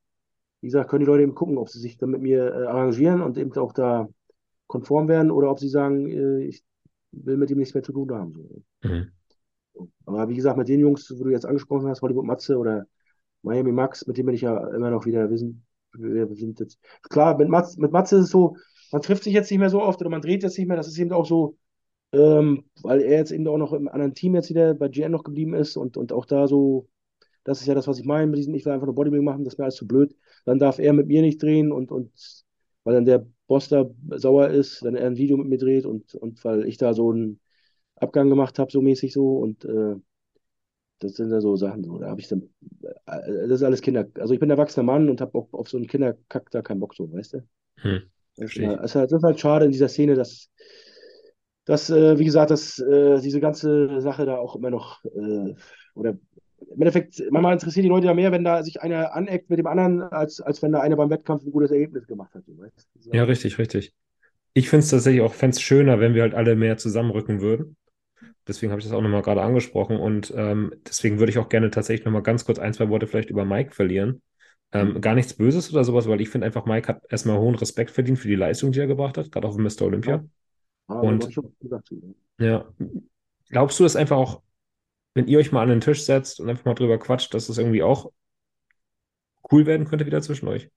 [0.62, 3.22] wie gesagt, können die Leute eben gucken, ob sie sich dann mit mir äh, arrangieren
[3.22, 4.10] und eben auch da
[4.68, 6.64] konform werden oder ob sie sagen, äh, ich
[7.12, 8.34] will mit ihm nichts mehr zu tun haben.
[8.34, 8.64] So.
[8.88, 9.12] Mhm.
[10.06, 12.86] Aber wie gesagt, mit den Jungs, wo du jetzt angesprochen hast, Hollywood Matze oder
[13.42, 16.80] Miami Max, mit dem bin ich ja immer noch wieder, wir sind, wir sind jetzt,
[17.10, 18.56] klar, mit Matze, mit Matze ist es so,
[18.92, 20.88] man trifft sich jetzt nicht mehr so oft oder man dreht jetzt nicht mehr, das
[20.88, 21.58] ist eben auch so,
[22.12, 25.24] ähm, weil er jetzt eben auch noch im anderen Team jetzt wieder bei GN noch
[25.24, 26.90] geblieben ist und, und auch da so,
[27.44, 29.44] das ist ja das, was ich meine mit diesem, ich will einfach nur Bodybuilding machen,
[29.44, 30.16] das ist mir alles zu blöd.
[30.46, 32.12] Dann darf er mit mir nicht drehen und, und
[32.84, 36.16] weil dann der Boss da sauer ist, wenn er ein Video mit mir dreht und,
[36.16, 37.40] und weil ich da so einen
[37.98, 39.96] Abgang gemacht habe, so mäßig so und äh,
[41.00, 42.44] das sind ja so Sachen, so, da habe ich dann,
[43.08, 45.78] äh, das ist alles Kinder, also ich bin erwachsener Mann und habe auch auf so
[45.78, 47.38] einen Kinderkack da keinen Bock, so, weißt du?
[48.38, 50.50] Das ist, Verstehe ja- ist halt, das ist halt schade in dieser Szene, dass,
[51.66, 55.54] dass äh, wie gesagt, dass äh, diese ganze Sache da auch immer noch, äh,
[55.96, 56.18] oder
[56.70, 59.68] im Endeffekt, manchmal interessiert die Leute ja mehr, wenn da sich einer aneckt mit dem
[59.68, 62.44] anderen, als, als wenn da einer beim Wettkampf ein gutes Ergebnis gemacht hat.
[63.00, 63.12] So?
[63.12, 63.94] Ja, richtig, richtig.
[64.54, 67.78] Ich finde es tatsächlich auch, fände es schöner, wenn wir halt alle mehr zusammenrücken würden.
[68.48, 71.72] Deswegen habe ich das auch nochmal gerade angesprochen und ähm, deswegen würde ich auch gerne
[71.72, 74.22] tatsächlich nochmal ganz kurz ein, zwei Worte vielleicht über Mike verlieren.
[74.74, 75.02] Ähm, Hm.
[75.02, 78.20] gar nichts Böses oder sowas, weil ich finde einfach, Mike hat erstmal hohen Respekt verdient
[78.20, 79.86] für die Leistung, die er gebracht hat, gerade auf dem Mr.
[80.06, 80.24] Ja, Olympia.
[81.00, 82.16] Und schon gesagt habe.
[82.40, 82.66] ja,
[83.50, 84.42] glaubst du, dass einfach auch,
[85.14, 87.58] wenn ihr euch mal an den Tisch setzt und einfach mal drüber quatscht, dass es
[87.58, 88.12] irgendwie auch
[89.52, 90.70] cool werden könnte wieder zwischen euch?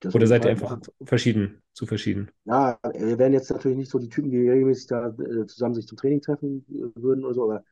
[0.00, 2.30] Das Oder seid ihr einfach verschieden, zu verschieden?
[2.44, 5.88] Ja, wir wären jetzt natürlich nicht so die Typen, die regelmäßig da äh, zusammen sich
[5.88, 7.64] zum Training treffen äh, würden oder so, aber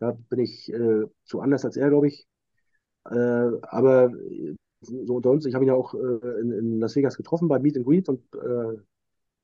[0.00, 2.26] da bin ich äh, zu anders als er, glaube ich.
[3.08, 7.16] Äh, aber äh, so unter uns, ich habe ihn ja auch in, in Las Vegas
[7.16, 8.22] getroffen bei Meet and Greet und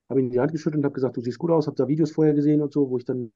[0.09, 2.11] habe ihm die Hand geschüttelt und habe gesagt, du siehst gut aus, habe da Videos
[2.11, 3.31] vorher gesehen und so, wo ich dann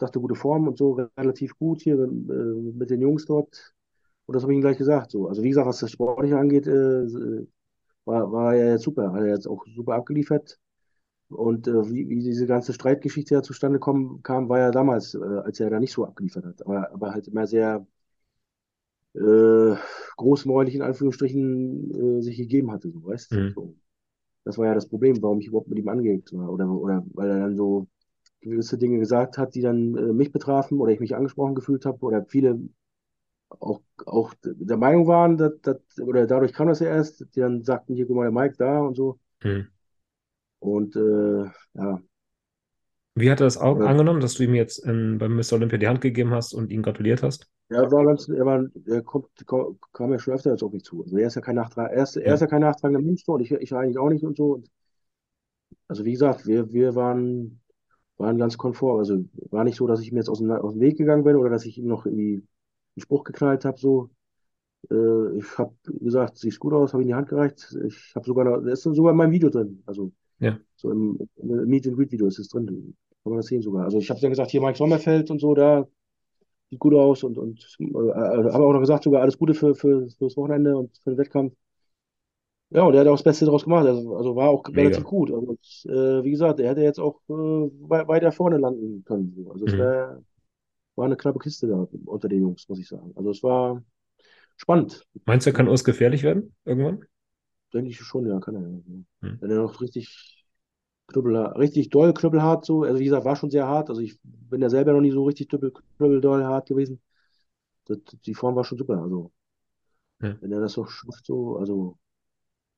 [0.00, 3.74] dachte, gute Form und so, relativ gut hier äh, mit den Jungs dort.
[4.26, 5.10] Und das habe ich ihm gleich gesagt.
[5.12, 5.28] So.
[5.28, 7.06] Also wie gesagt, was das Sportliche angeht, äh,
[8.04, 10.58] war, war er jetzt super, hat er jetzt auch super abgeliefert.
[11.30, 15.18] Und äh, wie, wie diese ganze Streitgeschichte ja zustande kommen, kam, war ja damals, äh,
[15.20, 16.66] als er da nicht so abgeliefert hat.
[16.66, 17.86] Aber, aber halt immer sehr
[19.14, 19.74] äh,
[20.16, 23.54] großmäulig in Anführungsstrichen äh, sich gegeben hatte, so weißt Mhm.
[23.54, 23.74] so.
[24.44, 26.50] Das war ja das Problem, warum ich überhaupt mit ihm angelegt war.
[26.52, 27.88] Oder, oder weil er dann so
[28.40, 31.98] gewisse Dinge gesagt hat, die dann äh, mich betrafen oder ich mich angesprochen gefühlt habe
[32.04, 32.58] oder viele
[33.60, 37.62] auch, auch der Meinung waren, dass, dass, oder dadurch kam das ja erst, die dann
[37.64, 39.18] sagten, hier, guck mal, der Mike da und so.
[39.44, 39.70] Mhm.
[40.60, 42.00] Und äh, ja,
[43.14, 45.54] Wie hat er das au- oder, angenommen, dass du ihm jetzt in, beim Mr.
[45.56, 47.48] Olympia die Hand gegeben hast und ihm gratuliert hast?
[47.68, 49.28] er war ganz, er war, er kommt,
[49.92, 51.02] kam, ja schon öfter jetzt auf mich zu.
[51.02, 52.40] Also er ist ja kein Nachtrag, er ist, er ist Ja.
[52.40, 54.54] ja kein nachtragender Mensch und ich, ich eigentlich auch nicht und so.
[54.54, 54.70] Und
[55.88, 57.60] also wie gesagt, wir, wir waren,
[58.20, 58.98] waren ganz konform.
[58.98, 61.36] Also war nicht so, dass ich mir jetzt aus dem, aus dem Weg gegangen bin
[61.36, 63.78] oder dass ich ihm noch irgendwie einen Spruch geknallt habe.
[63.78, 64.10] So.
[64.90, 67.76] Äh, ich habe gesagt, siehst gut aus, habe ihm die Hand gereicht.
[67.86, 69.82] Ich habe sogar, noch, das ist sogar in meinem Video drin.
[69.86, 70.58] Also Ja.
[70.76, 72.66] so im, im Meet and Greet Video ist es drin.
[72.66, 73.84] Kann man das sehen sogar.
[73.84, 75.86] Also ich habe dann gesagt, hier Mike Sommerfeld und so, da
[76.70, 80.08] sieht gut aus und, und äh, habe auch noch gesagt, sogar alles Gute für, für,
[80.08, 81.54] für das Wochenende und für den Wettkampf.
[82.70, 83.86] Ja, und er hat auch das Beste daraus gemacht.
[83.86, 85.04] Also, also war auch relativ Mega.
[85.04, 85.30] gut.
[85.32, 85.54] Also,
[85.88, 89.46] äh, wie gesagt, er hätte jetzt auch äh, wei- weiter vorne landen können.
[89.50, 89.76] Also es Mhm.
[89.76, 90.22] wär,
[90.96, 93.12] war eine knappe Kiste da unter den Jungs, muss ich sagen.
[93.16, 93.82] Also es war
[94.56, 95.06] spannend.
[95.24, 97.06] Meinst du, er kann uns gefährlich werden irgendwann?
[97.72, 98.62] Denke ich schon, ja, kann er.
[98.62, 98.68] ja.
[99.22, 99.40] Mhm.
[99.40, 100.46] Wenn er noch richtig
[101.08, 103.90] knüppelhart, richtig doll knüppelhart so, also wie gesagt, war schon sehr hart.
[103.90, 107.02] Also ich bin ja selber noch nie so richtig knüppel, knüppeldoll hart gewesen.
[107.86, 109.02] Das, die Form war schon super.
[109.02, 109.32] Also
[110.20, 110.36] Ja.
[110.40, 111.98] Wenn er das so schafft, so, also,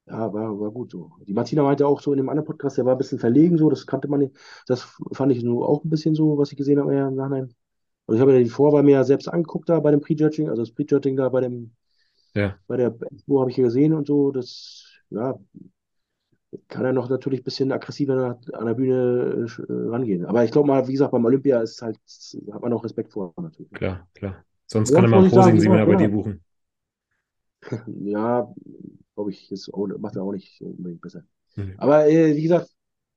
[0.06, 1.12] ja, war, war gut so.
[1.26, 3.70] Die Martina meinte auch so in dem anderen Podcast, der war ein bisschen verlegen, so,
[3.70, 4.36] das kannte man nicht.
[4.66, 4.82] Das
[5.12, 7.54] fand ich so auch ein bisschen so, was ich gesehen habe ja, im Nachhinein.
[8.06, 10.62] Also ich habe ja die Vorwahl mir ja selbst angeguckt da bei dem Prejudging, also
[10.62, 11.72] das Prejudging da bei dem,
[12.34, 15.38] Ja, bei der Expo habe ich hier gesehen und so, das, ja,
[16.68, 20.26] kann er noch natürlich ein bisschen aggressiver an der Bühne äh, rangehen.
[20.26, 21.98] Aber ich glaube mal, wie gesagt, beim Olympia ist halt,
[22.52, 23.72] hat man auch Respekt vor, natürlich.
[23.72, 24.44] klar, klar.
[24.66, 25.98] Sonst Sonst kann er mal ein Posing-Seminar bei ja.
[25.98, 26.42] dir buchen.
[27.86, 28.52] Ja,
[29.14, 31.24] glaube ich, ist auch, macht er auch nicht unbedingt besser.
[31.56, 31.74] Mhm.
[31.78, 32.68] Aber äh, wie gesagt,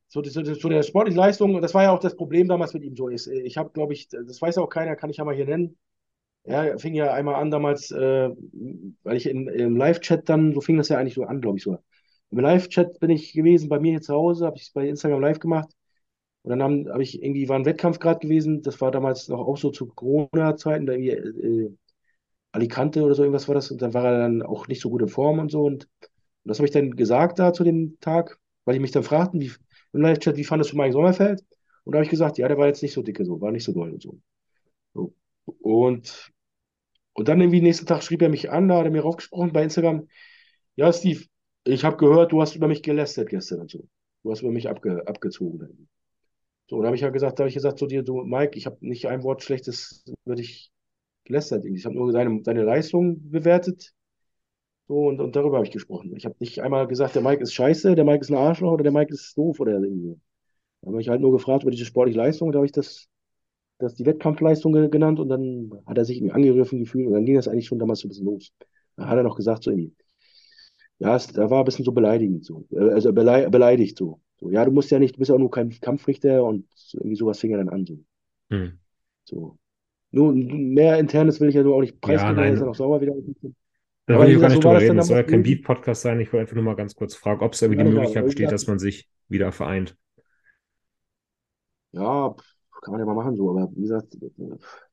[0.08, 2.96] zu, zu, zu der sportlichen Leistung, das war ja auch das Problem damals mit ihm
[2.96, 3.10] so.
[3.10, 5.78] Ich, ich habe, glaube ich, das weiß auch keiner, kann ich ja mal hier nennen.
[6.44, 8.30] Er fing ja einmal an damals, äh,
[9.04, 11.64] weil ich in, im Live-Chat dann, so fing das ja eigentlich so an, glaube ich
[11.64, 11.80] so.
[12.30, 15.22] Im Live-Chat bin ich gewesen, bei mir hier zu Hause, habe ich es bei Instagram
[15.22, 15.70] live gemacht.
[16.44, 19.40] Und dann habe hab ich irgendwie, war ein Wettkampf gerade gewesen, das war damals noch
[19.40, 21.76] auch so zu Corona-Zeiten, da irgendwie äh,
[22.56, 23.72] Alicante oder so irgendwas war das.
[23.72, 25.64] Und dann war er dann auch nicht so gut in Form und so.
[25.64, 26.10] Und, und
[26.44, 29.52] das habe ich dann gesagt da zu dem Tag, weil die mich dann fragten, wie,
[29.94, 31.44] im Live-Chat, wie fandest du Mike Sommerfeld?
[31.84, 33.64] Und da habe ich gesagt, ja, der war jetzt nicht so dicke, so, war nicht
[33.64, 34.18] so doll und so.
[34.94, 35.14] so.
[35.46, 36.32] Und,
[37.14, 39.64] und dann irgendwie nächsten Tag schrieb er mich an, da hat er mir raufgesprochen bei
[39.64, 40.08] Instagram,
[40.76, 41.26] ja, Steve,
[41.66, 43.88] ich habe gehört, du hast über mich gelästert gestern und so.
[44.24, 45.88] Du hast über mich abge, abgezogen.
[46.68, 48.58] So, und da habe ich ja gesagt, da habe ich gesagt zu dir, du, Mike,
[48.58, 50.72] ich habe nicht ein Wort Schlechtes über dich
[51.26, 51.66] gelästert.
[51.66, 53.94] Ich habe nur seine, seine Leistung bewertet.
[54.88, 56.16] So, und, und darüber habe ich gesprochen.
[56.16, 58.84] Ich habe nicht einmal gesagt, der Mike ist scheiße, der Mike ist ein Arschloch oder
[58.84, 60.20] der Mike ist doof oder irgendwie so.
[60.82, 63.08] Da habe ich halt nur gefragt über diese sportliche Leistung, da habe ich das,
[63.80, 67.26] das die Wettkampfleistung ge- genannt und dann hat er sich irgendwie angegriffen gefühlt und dann
[67.26, 68.54] ging das eigentlich schon damals so ein bisschen los.
[68.98, 69.96] Da hat er noch gesagt, so irgendwie,
[71.00, 74.22] ja, es, da war ein bisschen so beleidigend, so, also belei beleidigt so.
[74.40, 77.16] So, ja, du musst ja nicht, du bist ja auch nur kein Kampfrichter und irgendwie
[77.16, 77.98] sowas fing er dann an, so.
[78.50, 78.78] Hm.
[79.26, 79.58] So.
[80.16, 82.66] Nur mehr Internes will ich ja nur auch nicht Ja, preisgeben, weil er ist ja
[82.66, 83.14] noch sauer wieder.
[84.08, 84.98] da will ich auch gar nicht so drüber das reden.
[84.98, 85.44] Das soll ja kein gewesen.
[85.44, 86.20] Beef-Podcast sein.
[86.20, 88.26] Ich wollte einfach nur mal ganz kurz fragen, ob es irgendwie Ja, die aber Möglichkeit
[88.26, 89.96] wie besteht, dass man sich wieder vereint.
[91.92, 92.36] ja,
[92.82, 94.16] kann man ja mal machen so, aber wie gesagt,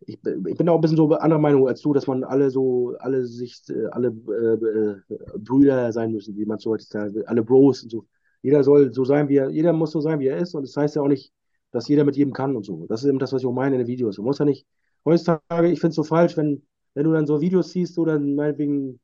[0.06, 2.94] ich, ich bin auch ein bisschen so anderer Meinung als du, dass man alle so,
[3.00, 7.42] alle sich, äh, alle äh, äh, Brüder sein müssen, wie man so heutzutage will, alle
[7.42, 8.06] Bros und so.
[8.42, 10.76] Jeder soll so sein, wie er, jeder muss so sein, wie er ist und das
[10.76, 11.32] heißt ja auch nicht,
[11.70, 12.86] dass jeder mit jedem kann und so.
[12.88, 14.16] Das ist eben das, was ich auch meine in den Videos.
[14.16, 14.66] Du musst ja nicht,
[15.04, 16.62] heutzutage, ich finde es so falsch, wenn,
[16.94, 19.00] wenn du dann so Videos siehst oder meinetwegen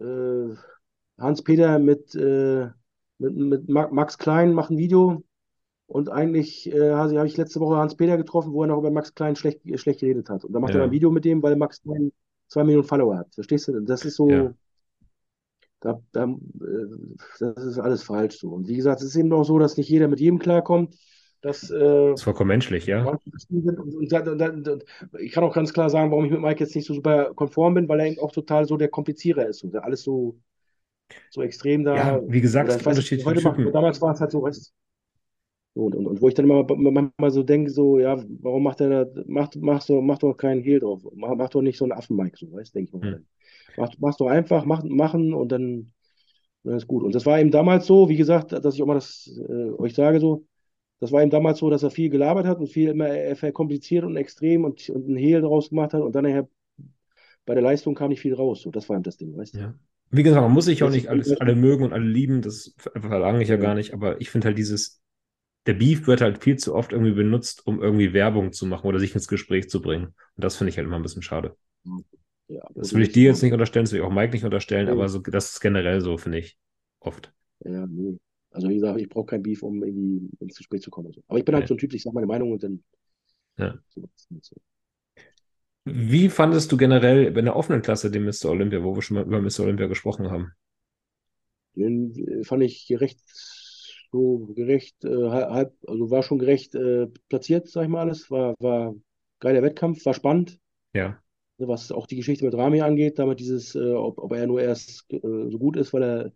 [0.00, 0.54] äh,
[1.18, 2.68] Hans-Peter mit, äh,
[3.18, 5.22] mit, mit Ma- Max Klein macht ein Video
[5.86, 9.36] und eigentlich äh, habe ich letzte Woche Hans-Peter getroffen, wo er noch über Max Klein
[9.36, 10.44] schlecht, schlecht geredet hat.
[10.44, 12.12] Und da macht er ein Ja, Video mit dem, weil Max Klein
[12.48, 13.34] zwei Millionen Follower hat.
[13.34, 13.80] Verstehst du?
[13.82, 14.46] Das ist ja.
[14.46, 14.56] so,
[15.80, 16.86] da, da, äh,
[17.38, 18.50] das ist alles falsch so.
[18.50, 20.96] Und wie gesagt, es ist eben auch so, dass nicht jeder mit jedem klarkommt,
[21.42, 23.04] dass äh, Ist vollkommen menschlich, ja.
[23.04, 23.20] Und,
[23.50, 24.84] und, und,
[25.20, 27.74] ich kann auch ganz klar sagen, warum ich mit Mike jetzt nicht so super konform
[27.74, 30.38] bin, weil er eben auch total so der Komplizierer ist und der alles so,
[31.30, 34.42] so extrem da, Ja, wie gesagt, oder weiß heute macht, damals war es halt so,
[34.42, 34.70] weißt du.
[35.72, 39.04] Und, und, und wo ich dann immer manchmal so denke, so, ja, warum macht er
[39.04, 41.00] da, macht, mach, so, mach doch keinen Hehl drauf.
[41.14, 43.26] Mach, mach doch nicht so einen Affen-Mike, so, weißt du, denke ich mir Hm.
[43.76, 45.92] Mach, mach's doch einfach, mach, machen und dann,
[46.64, 47.04] dann ist gut.
[47.04, 49.94] Und das war eben damals so, wie gesagt, dass ich auch mal das äh, euch
[49.94, 50.44] sage, so,
[51.00, 54.04] das war ihm damals so, dass er viel gelabert hat und viel immer er verkompliziert
[54.04, 56.48] und extrem und, und einen Hehl draus gemacht hat und dann nachher
[57.46, 58.62] bei der Leistung kam nicht viel raus.
[58.62, 59.60] So, das war ihm das Ding, weißt du?
[59.60, 59.74] Ja.
[60.10, 62.92] Wie gesagt, man muss sich auch nicht alles, alle mögen und alle lieben, das ver-
[63.00, 65.00] verlange ich ja ja, gar nicht, aber ich finde halt dieses,
[65.66, 69.00] der Beef wird halt viel zu oft irgendwie benutzt, um irgendwie Werbung zu machen oder
[69.00, 70.06] sich ins Gespräch zu bringen.
[70.08, 71.56] Und das finde ich halt immer ein bisschen schade.
[72.48, 74.88] ja, Das will ich dir jetzt nicht unterstellen, das will ich auch Mike nicht unterstellen,
[74.88, 76.58] nee, aber so, das ist generell so, finde ich.
[77.00, 77.32] Oft.
[77.64, 78.18] ja, nee.
[78.50, 81.12] Also wie gesagt, ich brauche kein Beef, um irgendwie ins Gespräch zu kommen.
[81.12, 81.22] So.
[81.28, 81.68] Aber ich bin halt Nee.
[81.68, 82.82] so ein Typ, ich sage meine Meinung und dann
[83.56, 83.80] Ja.
[84.40, 84.56] so.
[85.84, 88.48] Wie fandest du generell in der offenen Klasse den Mr.
[88.48, 89.62] Olympia, wo wir schon mal über Mr.
[89.64, 90.54] Olympia gesprochen haben?
[91.74, 93.20] Den äh, fand ich gerecht,
[94.12, 98.30] so gerecht, äh, halb, also war schon gerecht äh, platziert, sag ich mal alles.
[98.30, 98.94] War, war
[99.40, 100.58] geiler Wettkampf, war spannend.
[100.92, 101.22] Ja,
[101.58, 105.04] Was auch die Geschichte mit Rami angeht, damit dieses, äh, ob, ob er nur erst
[105.12, 106.32] äh, so gut ist, weil er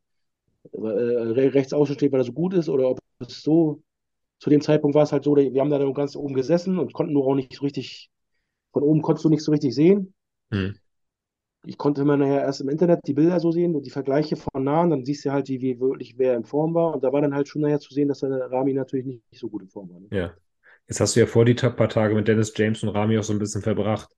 [0.73, 3.83] rechts außen steht, weil er so gut ist, oder ob es so,
[4.39, 6.93] zu dem Zeitpunkt war es halt so, wir haben da dann ganz oben gesessen und
[6.93, 8.11] konnten nur auch nicht so richtig,
[8.73, 10.15] von oben konntest du nicht so richtig sehen.
[10.51, 10.75] hm.
[11.67, 14.65] Ich konnte immer nachher erst im Internet die Bilder so sehen und die Vergleiche von
[14.65, 16.95] nahen, dann siehst du halt, wie, wie wirklich wer in Form war.
[16.95, 19.41] Und da war dann halt schon nachher zu sehen, dass der Rami natürlich nicht, nicht
[19.41, 20.01] so gut in Form war.
[20.01, 20.09] Ne?
[20.11, 20.35] Ja.
[20.87, 23.33] Jetzt hast du ja vor die paar Tage mit Dennis James und Rami auch so
[23.33, 24.11] ein bisschen verbracht.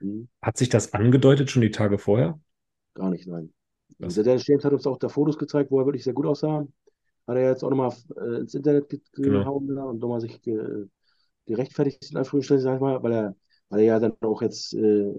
[0.00, 0.28] Mhm.
[0.42, 2.38] Hat sich das angedeutet schon die Tage vorher?
[2.92, 3.52] Gar nicht, nein.
[4.00, 6.66] Also der James hat uns auch da Fotos gezeigt, wo er wirklich sehr gut aussah.
[7.26, 9.46] Hat er jetzt auch nochmal äh, ins Internet ge- Genau.
[9.46, 10.86] gehauen und nochmal sich ge
[11.46, 13.36] gerechtfertigt, in Anführungsstrichen, sag ich mal, weil er,
[13.70, 15.12] weil er ja dann auch jetzt, äh,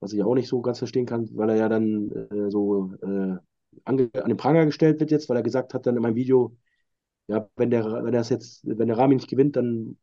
[0.00, 3.36] was ich auch nicht so ganz verstehen kann, weil er ja dann äh, so äh,
[3.84, 6.56] an den Pranger gestellt wird jetzt, weil er gesagt hat dann in meinem Video,
[7.28, 9.98] ja, wenn der, wenn das jetzt, wenn der Rami nicht gewinnt, dann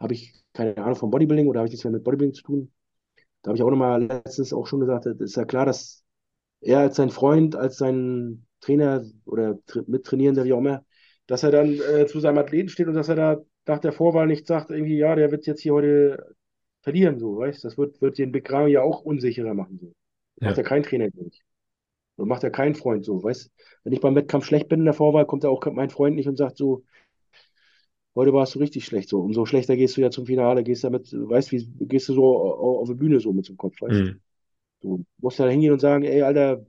[0.00, 2.72] habe ich keine Ahnung vom Bodybuilding oder habe ich nichts mehr mit Bodybuilding zu tun.
[3.42, 6.04] Da habe ich auch nochmal letztens auch schon gesagt, es ist ja klar, dass
[6.60, 10.84] er als sein Freund, als sein Trainer oder Mittrainierender, wie auch immer,
[11.26, 14.26] dass er dann äh, zu seinem Athleten steht und dass er da nach der Vorwahl
[14.26, 16.34] nicht sagt, irgendwie, ja, der wird jetzt hier heute
[16.82, 19.92] verlieren, so, weißt Das wird, wird den Big Ramy ja auch unsicherer machen, so.
[20.40, 20.48] Ja.
[20.48, 21.42] Macht er kein Trainer, ich.
[22.16, 23.50] Und macht er keinen Freund, so, weißt
[23.84, 26.28] Wenn ich beim Wettkampf schlecht bin in der Vorwahl, kommt er auch mein Freund nicht
[26.28, 26.84] und sagt so,
[28.14, 29.20] heute warst du richtig schlecht, so.
[29.20, 32.88] Umso schlechter gehst du ja zum Finale, gehst damit, weißt wie, gehst du so auf,
[32.88, 34.20] die Bühne so mit dem Kopf, weißt mhm.
[34.86, 35.04] Du?
[35.18, 36.64] musst da hingehen und sagen, ey, Alter,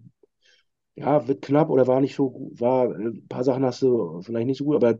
[0.95, 4.47] ja, wird knapp oder war nicht so gut, war, ein paar Sachen hast du vielleicht
[4.47, 4.99] nicht so gut, aber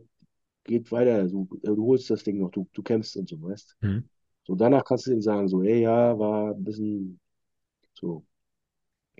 [0.64, 4.08] geht weiter, du, du holst das Ding noch, du, du kämpfst und so, weißt mhm.
[4.48, 7.20] So, danach kannst du ihm sagen, so, ey, ja, war ein bisschen
[7.92, 8.24] so.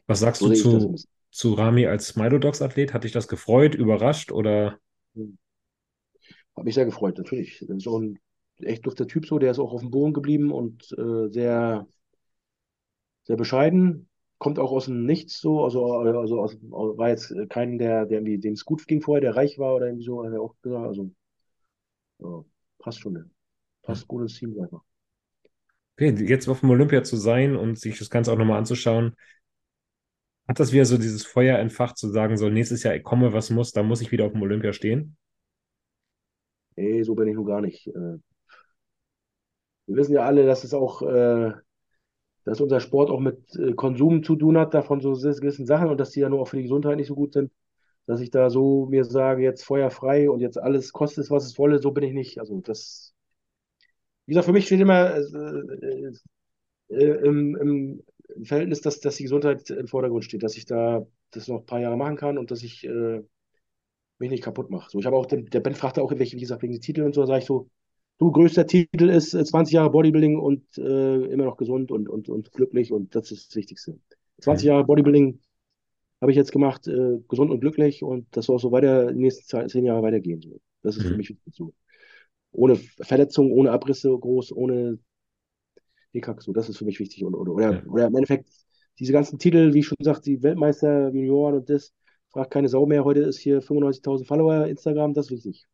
[0.06, 0.94] Was sagst so du zu,
[1.30, 2.94] zu Rami als Smilodogs-Athlet?
[2.94, 4.78] Hat dich das gefreut, überrascht oder?
[5.14, 5.36] Hm.
[6.56, 7.62] Hat mich sehr gefreut, natürlich.
[7.68, 8.18] Das ist auch ein
[8.56, 11.86] echt dufter Typ so, der ist auch auf dem Boden geblieben und äh, sehr,
[13.28, 14.08] sehr bescheiden.
[14.38, 18.38] Kommt auch aus dem Nichts so, also, also aus, war jetzt kein, der, der irgendwie,
[18.38, 20.86] dem es gut ging vorher, der reich war oder irgendwie so, hat er auch gesagt,
[20.86, 21.10] also
[22.20, 22.44] ja,
[22.78, 23.30] passt schon, ne?
[23.82, 24.08] passt mhm.
[24.08, 24.82] gutes Team einfach.
[25.94, 29.16] Okay, jetzt auf dem Olympia zu sein und sich das Ganze auch nochmal anzuschauen,
[30.46, 33.50] hat das wieder so dieses Feuer entfacht, zu sagen, so nächstes Jahr, ich komme, was
[33.50, 35.16] muss, da muss ich wieder auf dem Olympia stehen?
[36.76, 37.88] Nee, so bin ich nun gar nicht.
[37.88, 38.18] Äh.
[39.86, 41.52] Wir wissen ja alle, dass es auch, äh,
[42.48, 45.98] dass unser Sport auch mit äh, Konsum zu tun hat, davon so gewissen Sachen und
[45.98, 47.52] dass die ja nur auch für die Gesundheit nicht so gut sind,
[48.06, 51.44] dass ich da so mir sage, jetzt Feuer frei und jetzt alles kostet es, was
[51.44, 52.38] es wolle, so bin ich nicht.
[52.38, 53.12] Also das,
[54.24, 56.12] wie gesagt, für mich steht immer äh,
[56.88, 58.02] äh, im, im,
[58.44, 61.80] Verhältnis, dass, dass die Gesundheit im Vordergrund steht, dass ich da das noch ein paar
[61.80, 63.22] Jahre machen kann und dass ich äh,
[64.18, 64.90] mich nicht kaputt mache.
[64.90, 67.06] So, ich habe auch, den, der Ben fragte auch, welche, wie gesagt, wegen den Titeln
[67.06, 67.68] und so, sage ich so,
[68.18, 72.28] du, größter Titel ist 20 äh, Jahre Bodybuilding und äh, immer noch gesund und, und,
[72.28, 73.98] und glücklich und das ist das Wichtigste.
[74.40, 74.68] 20 mhm.
[74.68, 75.40] Jahre Bodybuilding
[76.20, 79.20] habe ich jetzt gemacht, äh, gesund und glücklich und das soll auch so weiter, die
[79.20, 80.40] nächsten zehn Jahre weitergehen.
[80.40, 80.60] So.
[80.82, 81.08] Das ist mhm.
[81.10, 81.72] für mich wichtig so.
[82.50, 84.98] Ohne Verletzung, ohne Abrisse groß, ohne
[86.12, 87.24] Hickhack, so, das ist für mich wichtig.
[87.24, 87.82] Und, oder, oder, ja.
[87.86, 88.48] oder im Endeffekt,
[88.98, 91.92] diese ganzen Titel, wie ich schon gesagt, die Weltmeister, Junioren und das,
[92.30, 93.04] fragt keine Sau mehr.
[93.04, 95.66] Heute ist hier 95.000 Follower Instagram, das ist wichtig.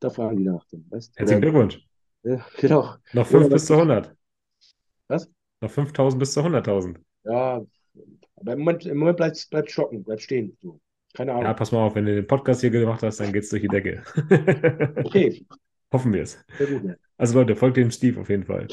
[0.00, 0.64] Da fragen die nach.
[0.90, 1.16] Weißt?
[1.16, 1.80] Herzlichen Glückwunsch.
[2.22, 2.94] Ja, genau.
[3.12, 4.14] Noch 5 bis zu 100.
[5.08, 5.30] Was?
[5.60, 6.96] Noch 5.000 bis zu 100.000.
[7.24, 7.62] Ja,
[8.36, 10.56] aber im Moment, im Moment bleibt es stocken, bleibt stehen.
[10.60, 10.80] So.
[11.14, 11.44] Keine Ahnung.
[11.44, 13.62] Ja, pass mal auf, wenn du den Podcast hier gemacht hast, dann geht es durch
[13.62, 14.02] die Decke.
[15.04, 15.46] okay.
[15.92, 16.38] Hoffen wir es.
[16.58, 16.94] Sehr gut, ja.
[17.16, 18.66] Also Leute, folgt dem Steve auf jeden Fall.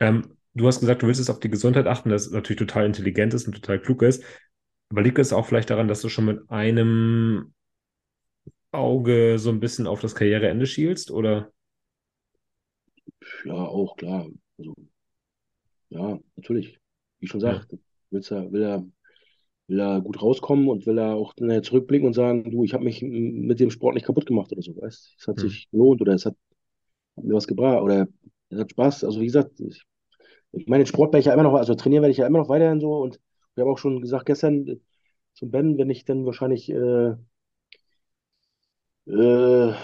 [0.00, 3.34] Ähm, du hast gesagt, du willst jetzt auf die Gesundheit achten, das natürlich total intelligent
[3.34, 4.24] ist und total klug ist.
[4.90, 7.52] Aber liegt es auch vielleicht daran, dass du schon mit einem
[8.72, 11.52] Auge so ein bisschen auf das Karriereende schielst, oder?
[13.44, 14.28] Ja, auch klar.
[14.58, 14.74] Also,
[15.90, 16.78] ja, natürlich.
[17.20, 17.78] Wie schon gesagt, ja.
[18.10, 18.86] willst er, will er,
[19.66, 23.02] will er gut rauskommen und will er auch zurückblicken und sagen, du, ich habe mich
[23.02, 25.48] mit dem Sport nicht kaputt gemacht oder so, weißt Es hat hm.
[25.48, 26.36] sich gelohnt oder es hat,
[27.16, 28.08] hat mir was gebracht oder
[28.50, 29.04] es hat Spaß.
[29.04, 29.82] Also wie gesagt, ich,
[30.52, 32.48] ich meine, Sport werde ich ja immer noch, also trainieren werde ich ja immer noch
[32.48, 33.18] weiterhin so und
[33.54, 34.80] ich habe auch schon gesagt gestern
[35.34, 37.14] zum Ben, wenn ich dann wahrscheinlich, äh,
[39.08, 39.74] äh,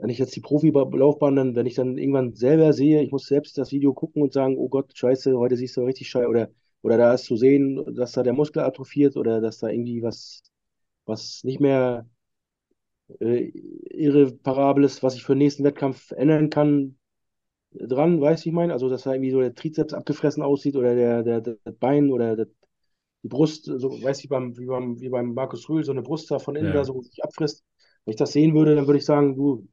[0.00, 3.58] wenn ich jetzt die Profilaufbahn dann, wenn ich dann irgendwann selber sehe, ich muss selbst
[3.58, 6.50] das Video gucken und sagen, oh Gott, scheiße, heute siehst du richtig scheiße, oder,
[6.82, 10.42] oder da ist zu sehen, dass da der Muskel atrophiert oder dass da irgendwie was,
[11.04, 12.08] was nicht mehr
[13.20, 13.50] äh,
[13.90, 16.98] irreparabel ist, was ich für den nächsten Wettkampf ändern kann,
[17.72, 18.72] dran, weißt du, ich meine?
[18.72, 22.36] Also, dass da irgendwie so der Trizeps abgefressen aussieht oder der, der, das Bein oder
[22.36, 22.46] der,
[23.22, 26.02] die Brust, so, weißt du, wie beim, wie beim, wie beim Markus Rühl, so eine
[26.02, 26.74] Brust da von innen ja.
[26.74, 27.64] da so sich abfrisst.
[28.08, 29.68] Wenn ich das sehen würde, dann würde ich sagen, du,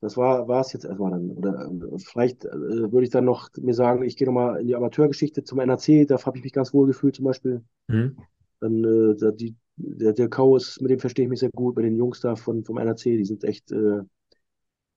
[0.00, 1.32] das war es jetzt erstmal dann.
[1.32, 4.76] Oder äh, vielleicht äh, würde ich dann noch mir sagen, ich gehe nochmal in die
[4.76, 7.64] Amateurgeschichte zum NAC, da habe ich mich ganz wohl gefühlt zum Beispiel.
[7.88, 8.18] Mhm.
[8.60, 11.96] Dann äh, die, der, der Chaos, mit dem verstehe ich mich sehr gut, mit den
[11.96, 14.02] Jungs da von, vom NAC, die sind echt, äh,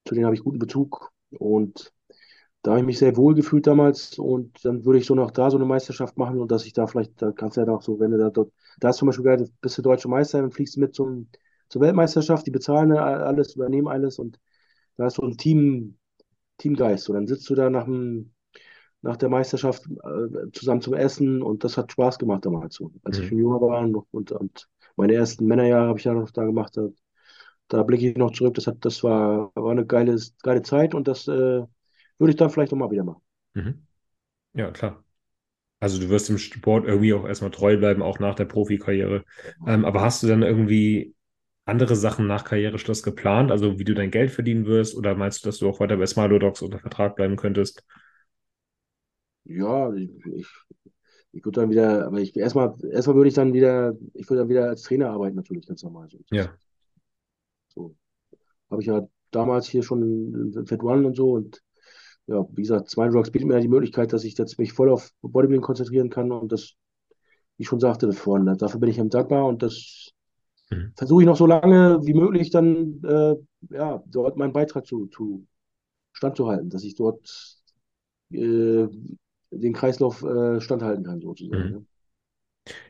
[0.06, 1.10] zu denen habe ich guten Bezug.
[1.40, 1.92] Und
[2.62, 5.50] da habe ich mich sehr wohl gefühlt damals und dann würde ich so noch da
[5.50, 8.00] so eine Meisterschaft machen und dass ich da vielleicht, da kannst du ja noch so,
[8.00, 10.76] wenn du da dort, da ist zum Beispiel geil, bist du deutsche Meister, dann fliegst
[10.76, 11.28] du mit zum,
[11.72, 14.40] zur Weltmeisterschaft, die bezahlen alles, übernehmen alles und
[14.98, 15.98] da ist so ein Team,
[16.58, 17.10] Teamgeist.
[17.10, 18.34] Und dann sitzt du da nach, dem,
[19.02, 22.92] nach der Meisterschaft äh, zusammen zum Essen und das hat Spaß gemacht damals so.
[23.04, 23.24] Als mhm.
[23.24, 24.68] ich jünger war und, und, und
[24.98, 26.76] meine ersten Männerjahre habe ich ja noch da gemacht.
[26.76, 26.90] Da,
[27.70, 28.56] da blicke ich noch zurück.
[28.56, 32.50] Das, hat, das war, war eine geile, geile Zeit und das äh, würde ich dann
[32.50, 33.22] vielleicht nochmal wieder machen.
[33.54, 33.88] Mhm.
[34.54, 35.06] Ja, klar.
[35.80, 39.24] Also du wirst dem Sport irgendwie auch erstmal treu bleiben, auch nach der Profikarriere.
[39.66, 41.16] Ähm, aber hast du dann irgendwie
[41.72, 43.52] andere Sachen nach Karriereschluss geplant?
[43.52, 44.96] Also wie du dein Geld verdienen wirst?
[44.98, 47.84] Oder meinst du, dass du auch weiter bei Smilodogs unter Vertrag bleiben könntest?
[49.46, 50.48] Ja, ich, ich,
[51.34, 54.50] ich würde dann wieder, aber ich erstmal, erstmal würde ich dann wieder, ich würde dann
[54.50, 56.10] wieder als Trainer arbeiten, natürlich ganz normal.
[56.10, 56.58] So, Ja,
[57.70, 57.96] so.
[58.72, 61.62] habe ich ja damals hier schon in Fat One und so und
[62.28, 65.12] ja, wie gesagt, Smilodogs bietet mir ja die Möglichkeit, dass ich jetzt mich voll auf
[65.22, 66.76] Bodybuilding konzentrieren kann und das,
[67.58, 70.12] wie ich schon sagte vorhin, dafür bin ich ihm dankbar und das
[70.72, 70.94] mhm.
[70.96, 73.36] versuche ich noch so lange wie möglich dann äh,
[73.70, 75.46] ja, dort meinen Beitrag zu, zu
[76.14, 77.58] standzuhalten, dass ich dort
[78.32, 78.88] äh,
[79.52, 81.70] den Kreislauf äh, standhalten kann, sozusagen.
[81.70, 81.88] Mhm.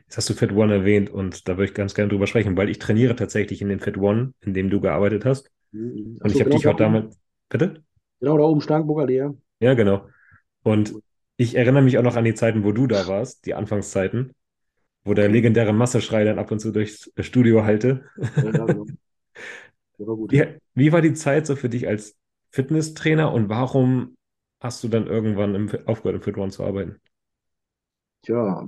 [0.06, 2.68] Jetzt hast du Fat One erwähnt und da würde ich ganz gerne drüber sprechen, weil
[2.68, 5.50] ich trainiere tatsächlich in dem Fat One, in dem du gearbeitet hast.
[5.72, 6.18] Mhm.
[6.20, 7.18] Und Achso, ich habe genau dich auch damals.
[7.48, 7.82] Bitte?
[8.22, 9.30] genau da oben, Starkenburger Allee.
[9.60, 10.08] Ja, genau.
[10.62, 10.94] Und
[11.36, 14.32] ich erinnere mich auch noch an die Zeiten, wo du da warst, die Anfangszeiten,
[15.04, 18.04] wo der legendäre Masseschrei dann ab und zu durchs Studio hallte.
[18.40, 18.52] Ja,
[19.98, 22.16] war gut, Wie, wie war die Zeit so für dich als
[22.50, 24.16] Fitnesstrainer und warum
[24.60, 27.00] hast du dann irgendwann im, aufgehört, im Fit One zu arbeiten?
[28.22, 28.66] Tja,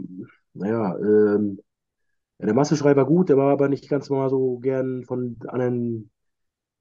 [0.55, 1.61] naja, ähm,
[2.41, 6.11] der Massenschrei war gut, der war aber nicht ganz mal so gern von anderen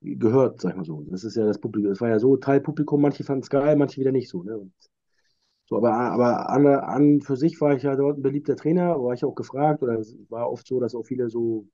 [0.02, 1.04] gehört, sag ich mal so.
[1.10, 4.02] Das ist ja das Publikum, das war ja so Teilpublikum, manche fanden es geil, manche
[4.02, 4.58] wieder nicht so, ne?
[4.58, 4.74] Und
[5.74, 9.14] so, aber, aber an, an für sich war ich ja dort ein beliebter Trainer, war
[9.14, 11.66] ich auch gefragt, oder es war oft so, dass auch viele so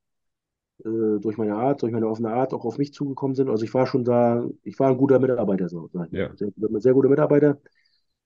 [0.85, 3.49] äh, durch meine Art, durch meine offene Art auch auf mich zugekommen sind.
[3.49, 6.07] Also ich war schon da, ich war ein guter Mitarbeiter, so, mal.
[6.11, 7.59] Ja, Sehr, sehr guter Mitarbeiter.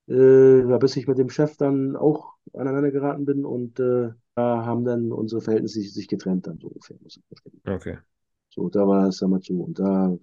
[0.08, 4.84] Äh, bis ich mit dem Chef dann auch aneinander geraten bin und äh, da haben
[4.84, 7.62] dann unsere Verhältnisse sich, sich getrennt, dann so ungefähr, muss ich verstehen.
[7.66, 7.98] okay.
[8.50, 9.64] So, da war es einmal zu.
[9.64, 10.16] Und da,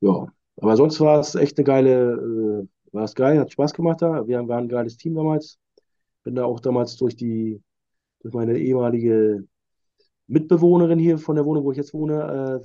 [0.00, 0.26] ja.
[0.58, 2.66] Aber sonst war es echt eine geile, äh,
[2.96, 4.28] war es geil, hat Spaß gemacht da.
[4.28, 5.60] Wir waren ein geiles Team damals.
[6.24, 7.62] Bin da auch damals durch die,
[8.20, 9.44] durch meine ehemalige
[10.28, 12.62] Mitbewohnerin hier von der Wohnung, wo ich jetzt wohne,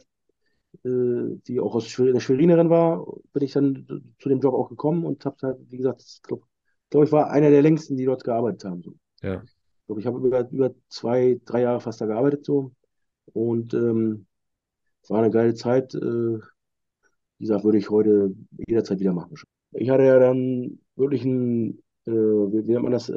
[0.84, 3.88] äh, äh, die auch aus Schwer- eine Schwerinerin war, bin ich dann
[4.20, 6.46] zu dem Job auch gekommen und habe halt, wie gesagt, ich glaube,
[6.90, 8.84] glaub, ich war einer der längsten, die dort gearbeitet haben.
[8.84, 8.94] So.
[9.22, 12.72] Ja, Ich glaube, ich habe über, über zwei, drei Jahre fast da gearbeitet so.
[13.34, 14.28] Und ähm,
[15.04, 15.94] es war eine geile Zeit.
[15.96, 16.40] Äh,
[17.40, 18.34] wie gesagt, würde ich heute
[18.68, 19.36] jederzeit wieder machen.
[19.74, 23.14] Ich hatte ja dann wirklich einen, äh, wie, wie nennt man das, äh,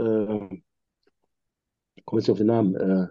[2.04, 3.06] komme jetzt nicht auf den Namen, äh,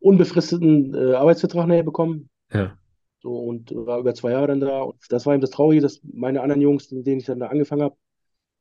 [0.00, 2.28] unbefristeten äh, Arbeitsvertrag nachher bekommen.
[2.52, 2.76] ja,
[3.20, 4.82] So, und war über zwei Jahre dann da.
[4.82, 7.48] Und das war eben das Traurige, dass meine anderen Jungs, mit denen ich dann da
[7.48, 7.96] angefangen habe,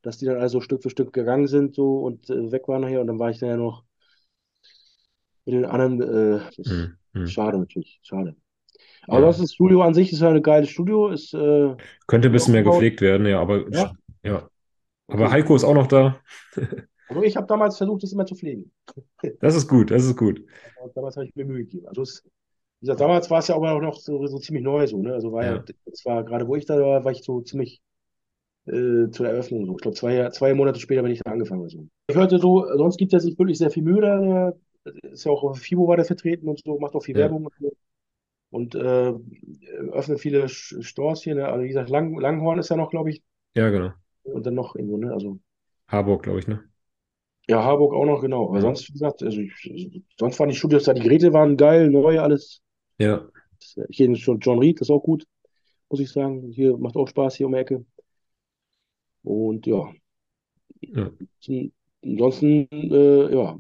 [0.02, 3.02] dass die dann also Stück für Stück gegangen sind so und äh, weg waren nachher.
[3.02, 3.84] Und dann war ich dann ja noch
[5.46, 6.02] mit den anderen.
[6.02, 7.28] Äh, hm, hm.
[7.28, 8.36] schade natürlich, schade.
[9.08, 9.28] Aber ja.
[9.28, 11.76] das Studio an sich ist ja ein geiles Studio, ist äh,
[12.08, 13.92] Könnte ein bisschen mehr gepflegt werden, ja, aber Ja,
[14.26, 14.50] ja.
[15.08, 15.32] Aber okay.
[15.32, 16.20] Heiko ist auch noch da.
[17.08, 18.72] Also ich habe damals versucht, das immer zu pflegen.
[19.40, 20.44] Das ist gut, das ist gut.
[20.96, 21.88] Damals habe ich mir Mühe gegeben.
[21.88, 22.24] Also es,
[22.80, 25.14] wie gesagt, damals war es ja aber auch noch so, so ziemlich neu so, ne?
[25.14, 27.82] Also war ja, Ja, es war gerade, wo ich da war, war ich so ziemlich
[28.66, 29.74] äh, zur Eröffnung so.
[29.74, 31.70] Ich glaube, zwei, zwei Monate später bin ich da angefangen.
[31.70, 31.88] So.
[32.08, 34.54] Ich hörte so, sonst gibt er sich wirklich sehr viel Mühe da.
[35.12, 37.50] Ist ja auch auf FIBO war der vertreten und so, macht auch viel ja, Werbung
[38.50, 39.14] und, äh,
[39.92, 41.36] öffnet viele Stores hier.
[41.36, 41.48] Ne?
[41.48, 43.22] Also wie gesagt, Lang, Langhorn ist ja noch, glaube ich,
[43.56, 43.94] ja, genau.
[44.26, 45.14] Und dann noch irgendwo, ne?
[45.14, 45.40] Also
[45.88, 46.64] Harburg, glaube ich, ne?
[47.48, 48.48] ja, Harburg auch noch, genau.
[48.50, 51.58] Aber Ja, sonst, wie gesagt, also ich, sonst waren die Studios da, die Geräte waren
[51.58, 52.62] geil, neu, alles.
[52.98, 53.26] ja,
[53.90, 55.26] Hier ist schon John Reed, das ist auch gut,
[55.90, 56.52] muss ich sagen.
[56.52, 57.86] Hier macht auch Spaß hier um die Ecke.
[59.24, 59.92] Und ja,
[60.94, 61.12] ja.
[62.04, 63.58] ansonsten, äh, ja,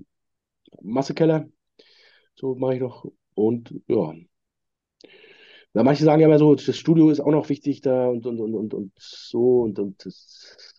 [0.81, 1.47] Massekeller,
[2.35, 3.05] so mache ich noch.
[3.35, 4.13] Und ja,
[5.75, 8.39] ja, manche sagen ja immer so, das Studio ist auch noch wichtig da und, und,
[8.39, 10.73] und, und, und so und, und das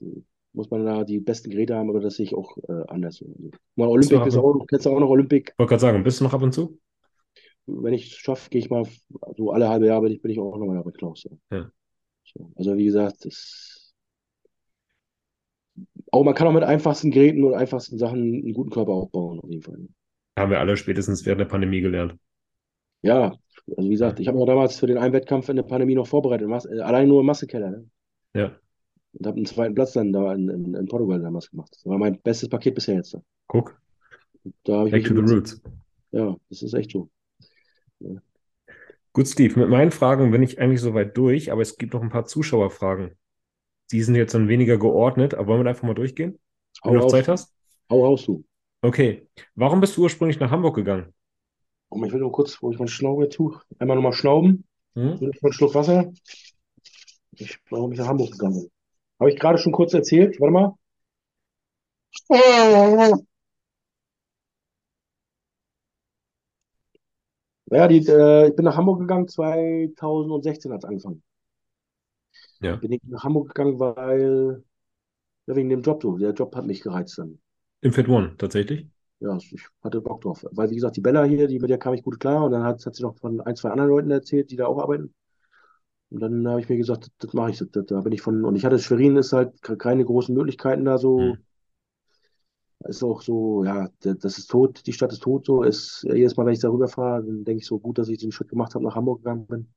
[0.54, 3.22] muss man da die besten Geräte haben, aber das sehe ich auch äh, anders.
[3.74, 5.52] Mal Olympic ist auch, kennst du auch noch Olympic.
[5.58, 6.80] wollte gerade sagen, bist du noch ab und zu?
[7.66, 8.86] Wenn ich es schaffe, gehe ich mal,
[9.36, 11.24] so alle halbe Jahre bin ich, bin ich auch nochmal bei Klaus.
[11.24, 11.58] Ja.
[11.58, 11.70] Ja.
[12.24, 12.50] So.
[12.54, 13.94] Also wie gesagt, das,
[16.10, 19.50] auch man kann auch mit einfachsten Geräten und einfachsten Sachen einen guten Körper aufbauen, auf
[19.50, 19.76] jeden Fall.
[20.38, 22.16] Haben wir alle spätestens während der Pandemie gelernt.
[23.06, 23.32] Ja,
[23.76, 26.06] also wie gesagt, ich habe mich damals für den einen Wettkampf in der Pandemie noch
[26.06, 27.90] vorbereitet, Mas äh, allein nur im Massekeller, ne?
[28.34, 28.60] ja.
[29.12, 31.70] Und habe einen zweiten Platz dann da in, in, in Portugal damals gemacht.
[31.72, 33.14] Das war mein bestes Paket bisher jetzt.
[33.14, 33.80] Da, Guck,
[34.64, 35.60] da back to the roots.
[36.12, 37.10] ja, das ist echt so.
[38.00, 38.20] Ja.
[39.12, 42.10] Gut, Steve, mit meinen Fragen bin ich eigentlich soweit durch, aber es gibt noch ein
[42.10, 43.16] paar Zuschauerfragen.
[43.92, 46.38] Die sind jetzt dann weniger geordnet, aber wollen wir einfach mal durchgehen,
[46.84, 47.54] wenn Hau du noch raus, Zeit hast?
[47.90, 48.44] hau raus, du.
[48.82, 49.28] Okay.
[49.54, 51.12] Warum bist du ursprünglich nach Hamburg gegangen?
[52.00, 54.64] Und ich will nur kurz, wo ich mein Schnaube tue, einmal nochmal schnauben.
[54.94, 55.18] Hm?
[55.20, 56.12] Ich einen Schluck Wasser.
[57.32, 58.70] Ich glaube, ich nach Hamburg gegangen.
[59.18, 60.40] Habe ich gerade schon kurz erzählt.
[60.40, 60.74] Warte mal.
[67.70, 71.22] Ja, die, äh, ich bin nach Hamburg gegangen, 2016 hat es angefangen.
[72.60, 72.76] Ja.
[72.76, 74.62] Bin ich nach Hamburg gegangen, weil,
[75.46, 76.16] ja, wegen dem Job so.
[76.16, 77.40] Der Job hat mich gereizt dann.
[77.80, 78.86] Im Fed One, tatsächlich?
[79.26, 80.44] Ja, ich hatte Bock drauf.
[80.52, 82.62] Weil, wie gesagt, die Bella hier, die, mit der kam ich gut klar und dann
[82.62, 85.14] hat, hat sie noch von ein, zwei anderen Leuten erzählt, die da auch arbeiten.
[86.10, 87.58] Und dann habe ich mir gesagt, das, das mache ich.
[87.58, 90.98] Das, da bin ich von, und ich hatte Schwerin, ist halt keine großen Möglichkeiten da
[90.98, 91.18] so.
[91.20, 91.42] Hm.
[92.80, 95.62] Ist auch so, ja, das ist tot, die Stadt ist tot so.
[95.62, 98.32] Ist, jedes Mal, wenn ich darüber fahre, dann denke ich so gut, dass ich den
[98.32, 99.68] Schritt gemacht habe, nach Hamburg gegangen bin.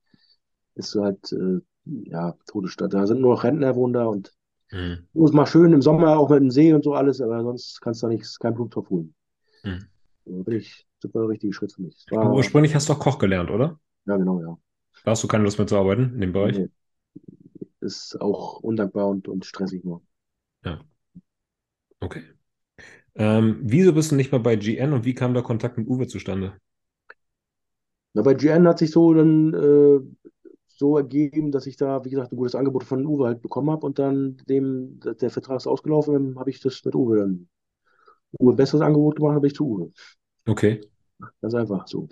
[0.76, 2.94] Ist halt, äh, ja, Todesstadt.
[2.94, 4.34] Da sind nur noch Rentner wohnen da und
[4.72, 5.08] Hm.
[5.14, 8.04] ist mal schön im Sommer auch mit dem See und so alles, aber sonst kannst
[8.04, 9.16] du da nichts, kein Blumentopf holen.
[9.64, 9.88] Hm.
[10.26, 12.06] Da bin ich super richtiger Schritt für mich.
[12.10, 13.80] War, ursprünglich hast du auch Koch gelernt, oder?
[14.06, 14.58] ja, genau, ja.
[15.04, 16.58] Da hast du keine Lust mehr zu arbeiten in dem Bereich?
[16.58, 16.70] Nee,
[17.80, 20.02] ist auch undankbar und, und stressig nur.
[20.64, 20.80] Ja.
[22.02, 22.24] Okay.
[23.16, 26.08] Ähm, wieso bist du nicht mehr bei GN und wie kam der Kontakt mit Uwe
[26.08, 26.58] zustande?
[28.14, 30.00] Na, bei GN hat sich so dann äh,
[30.68, 33.86] so ergeben, dass ich da, wie gesagt, ein gutes Angebot von Uwe halt bekommen habe
[33.86, 37.50] und dann dem, der Vertrag ist ausgelaufen, dann habe ich das mit Uwe dann,
[38.40, 39.92] Uwe ein besseres Angebot gemacht, habe ich zu Uwe.
[40.48, 40.82] Okay.
[41.42, 42.08] Ganz einfach so.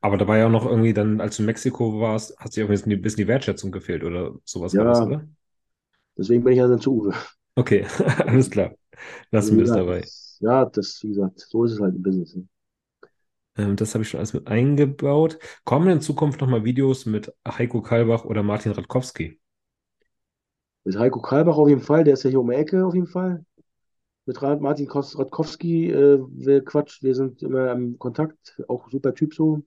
[0.00, 2.64] Aber da war ja auch noch irgendwie dann, als du in Mexiko warst, hat dir
[2.66, 5.26] auch ein bisschen die, Wertschätzung gefehlt oder sowas war das, Ja, oder?
[6.16, 7.14] deswegen bin ich ja dann zu Uwe.
[7.56, 7.86] Okay,
[8.26, 8.74] alles klar.
[9.30, 10.10] Lassen wir es dabei.
[10.40, 12.34] ja, das, wie gesagt, so ist es halt im Business.
[12.36, 12.46] Ne?
[13.56, 15.38] Ähm, das habe ich schon alles mit eingebaut.
[15.64, 19.40] Kommen in Zukunft nochmal Videos mit Heiko Kalbach oder Martin Radkowski?
[20.84, 23.06] Mit Heiko Kalbach auf jeden Fall, der ist ja hier um die Ecke auf jeden
[23.06, 23.44] Fall.
[24.26, 29.62] Mit Martin Radkowski, äh, wir Quatsch, wir sind immer im Kontakt, auch super Typ so.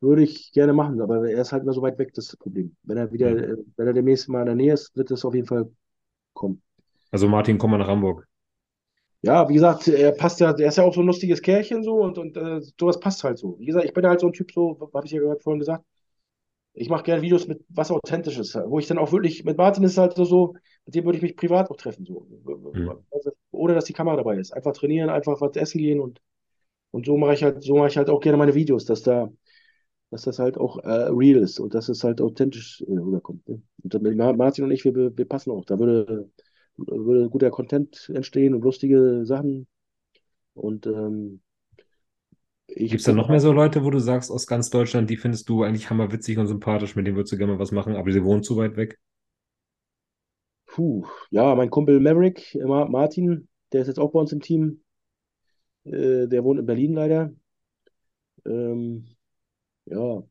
[0.00, 2.76] Würde ich gerne machen, aber er ist halt immer so weit weg, das Problem.
[2.84, 3.36] Wenn er wieder, Ja.
[3.36, 5.70] äh, wenn er demnächst mal in der Nähe ist, wird das auf jeden Fall
[6.34, 6.62] kommen.
[7.12, 8.26] Also Martin, komm mal nach Hamburg.
[9.22, 11.96] Ja, wie gesagt, er passt ja, er ist ja auch so ein lustiges Kerlchen so
[12.02, 13.58] und, und äh, sowas passt halt so.
[13.58, 15.84] Wie gesagt, ich bin halt so ein Typ, so, habe ich ja gerade vorhin gesagt.
[16.74, 19.92] Ich mache gerne Videos mit was Authentisches, wo ich dann auch wirklich, mit Martin ist
[19.92, 20.54] es halt so, so,
[20.86, 22.26] mit dem würde ich mich privat auch treffen, so.
[22.72, 22.90] Hm.
[23.10, 24.52] Also, ohne dass die Kamera dabei ist.
[24.52, 26.20] Einfach trainieren, einfach was essen gehen und,
[26.90, 29.30] und so mache ich halt, so mache ich halt auch gerne meine Videos, dass da,
[30.10, 33.48] dass das halt auch äh, real ist und dass es halt authentisch äh, rüberkommt.
[33.48, 33.62] Ne?
[33.82, 35.64] Und Martin und ich, wir, wir passen auch.
[35.64, 36.30] Da würde,
[36.76, 39.66] würde guter Content entstehen und lustige Sachen.
[40.54, 41.40] Und ähm,
[42.66, 45.16] ich Gibt es da noch mehr so Leute, wo du sagst, aus ganz Deutschland, die
[45.16, 48.12] findest du eigentlich hammerwitzig und sympathisch, mit denen würdest du gerne mal was machen, aber
[48.12, 48.98] sie wohnen zu weit weg?
[50.72, 54.40] Puh, ja, mein Kumpel Maverick, äh, Ma- Martin, der ist jetzt auch bei uns im
[54.40, 54.82] Team.
[55.84, 57.32] Äh, der wohnt in Berlin leider.
[58.44, 59.06] Ähm,
[59.86, 60.22] ja,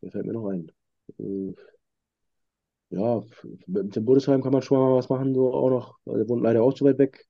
[0.00, 0.70] wer fällt mir noch ein?
[1.18, 1.52] Äh,
[2.90, 3.22] ja,
[3.66, 5.98] mit dem Bundesheim kann man schon mal was machen, so auch noch.
[6.06, 7.26] Der wohnt leider auch zu weit weg.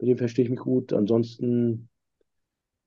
[0.00, 0.92] Mit dem verstehe ich mich gut.
[0.92, 1.90] Ansonsten,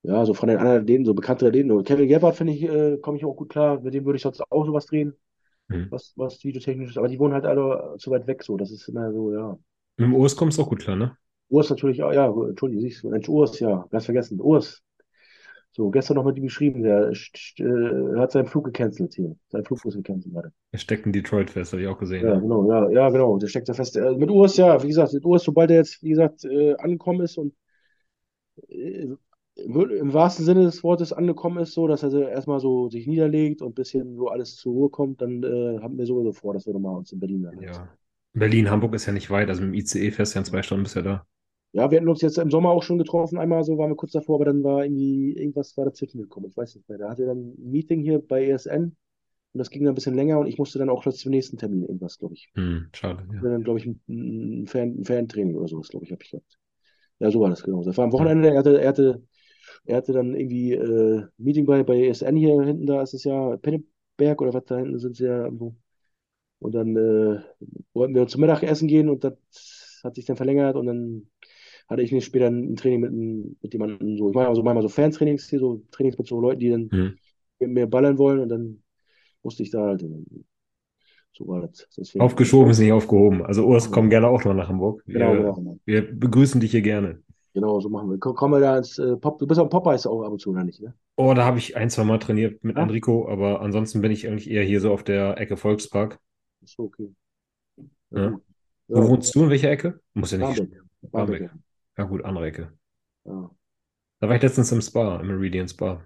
[0.04, 1.84] ja, so von den anderen Athleten, so bekannte Athleten.
[1.84, 3.80] Kevin Gebhardt, finde ich, äh, komme ich auch gut klar.
[3.82, 5.16] Mit dem würde ich sonst auch sowas drehen,
[5.70, 5.86] Hm.
[5.90, 6.98] was, was videotechnisch ist.
[6.98, 8.58] Aber die wohnen halt alle zu weit weg, so.
[8.58, 9.58] Das ist immer so, ja.
[9.98, 11.18] Mit dem Urs kommst du auch gut klar, ne?
[11.50, 14.40] Urs natürlich auch, ja, Entschuldigung, siehst du, Mensch, Urs, ja, ganz vergessen.
[14.42, 14.82] Urs.
[15.72, 19.36] So, gestern noch mit ihm geschrieben, der äh, hat seinen Flug gecancelt hier.
[19.50, 20.54] Sein Flug ist gecancelt gerade.
[20.72, 22.26] Er steckt in Detroit fest, habe ich auch gesehen.
[22.26, 22.40] Ja, Ja.
[22.40, 23.98] genau, ja, ja, genau, der steckt da fest.
[23.98, 27.22] Äh, mit Urs, ja, wie gesagt, mit Urs, sobald er jetzt, wie gesagt, äh, angekommen
[27.22, 27.54] ist und
[28.70, 29.08] äh,
[29.56, 33.70] im wahrsten Sinne des Wortes angekommen ist, so, dass er erstmal so sich niederlegt und
[33.70, 36.74] ein bisschen so alles zur Ruhe kommt, dann äh, haben wir sowieso vor, dass wir
[36.74, 37.90] nochmal uns in Berlin dann Ja.
[38.34, 40.62] Berlin, Hamburg ist ja nicht weit, also mit dem ICE fährst du ja in zwei
[40.62, 41.26] Stunden ja da.
[41.72, 44.14] Ja, wir hatten uns jetzt im Sommer auch schon getroffen, einmal so waren wir kurz
[44.14, 46.48] davor, aber dann war irgendwie irgendwas war dazwischen gekommen.
[46.50, 46.98] Ich weiß nicht mehr.
[46.98, 48.96] Da hatte er dann ein Meeting hier bei ESN
[49.54, 51.82] und das ging dann ein bisschen länger und ich musste dann auch zum nächsten Termin
[51.84, 52.50] irgendwas, glaube ich.
[52.56, 53.42] Hm, schade, ja.
[53.42, 56.58] Dann, glaube ich, ein, ein, Fan, ein Fantraining oder sowas, glaube ich, habe ich gehabt.
[57.20, 57.84] Ja, so war das, genau.
[57.84, 59.24] Das war am Wochenende, er hatte, er hatte,
[59.86, 63.24] er hatte dann irgendwie äh, ein Meeting bei, bei ESN hier hinten, da ist es
[63.24, 65.76] ja Penneberg oder was da hinten sind sie ja irgendwo.
[66.60, 67.42] Und dann äh,
[67.94, 71.28] wollten wir zum Mittagessen gehen und das hat sich dann verlängert und dann
[71.88, 74.30] hatte ich nicht später ein Training mit, mit jemandem so.
[74.30, 77.18] Ich mache also manchmal so Fantrainings hier, so Trainings mit so Leuten, die dann Hm.
[77.60, 78.84] mit mir ballern wollen und dann
[79.44, 80.02] musste ich da halt.
[80.02, 80.26] hin.
[81.34, 81.88] So war das.
[81.98, 83.46] Deswegen, Aufgeschoben ist nicht aufgehoben.
[83.46, 85.04] Also Urs, komm gerne auch mal nach Hamburg.
[85.06, 85.80] Wir, Genau, genau.
[85.86, 87.22] wir begrüßen dich hier gerne.
[87.56, 88.20] Genau, so machen wir.
[88.20, 89.40] Komm- Kommen wir da ins äh, Pop.
[89.40, 90.82] Du bist am Popeyes auch ab und zu, oder nicht?
[90.82, 90.94] Ne?
[91.18, 92.84] Oh, da habe ich ein, zwei Mal trainiert mit Ja.
[92.84, 96.20] Enrico, aber ansonsten bin ich eigentlich eher hier so auf der Ecke Volkspark.
[96.62, 97.10] Ist okay.
[98.12, 98.30] Ja.
[98.30, 98.44] gut.
[98.88, 99.44] Wo Ja, wohnst du?
[99.44, 100.00] In welcher Ecke?
[100.14, 100.68] Muss ja nicht.
[101.12, 101.12] Barmbek.
[101.12, 101.52] Barmbek.
[101.98, 102.74] Ja, gut, andere Ecke.
[103.26, 103.50] Ja.
[104.20, 106.06] Da war ich letztens im Spa, im Meridian Spa.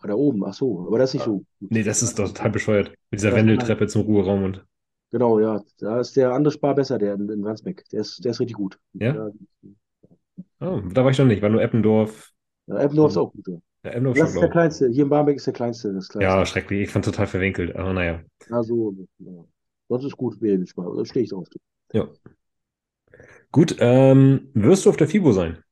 [0.00, 0.86] Ah, Da oben, ach so.
[0.86, 1.38] Aber das ist nicht so.
[1.38, 1.46] gut.
[1.60, 2.88] Nee, das ist doch total bescheuert.
[3.10, 4.66] Mit dieser Ja, Wendeltreppe zum Ruheraum und.
[5.10, 5.62] Genau, ja.
[5.78, 7.84] Da ist der andere Spar besser, der in, in Wandsbek.
[7.90, 8.78] Der ist, der ist richtig gut.
[8.94, 9.14] Ja?
[9.14, 9.30] Ja,
[10.60, 12.32] Oh, da war ich noch nicht, war nur Eppendorf.
[12.66, 13.46] ja Eppendorf ist auch gut.
[13.48, 13.58] Ja.
[13.84, 14.88] Ja, Emdorf Das schon, ist der kleinste.
[14.90, 16.46] Hier in Barmbek ist der kleinste, das Ja, kleinste.
[16.46, 16.82] schrecklich.
[16.82, 17.74] Ich fand total verwinkelt.
[17.76, 18.22] Aber naja.
[18.50, 19.44] Also, ja.
[19.88, 21.48] Sonst ist gut, Wählen, da stehe ich drauf.
[21.92, 22.08] Ja.
[23.52, 25.62] Gut, ähm, wirst du auf der FIBO sein?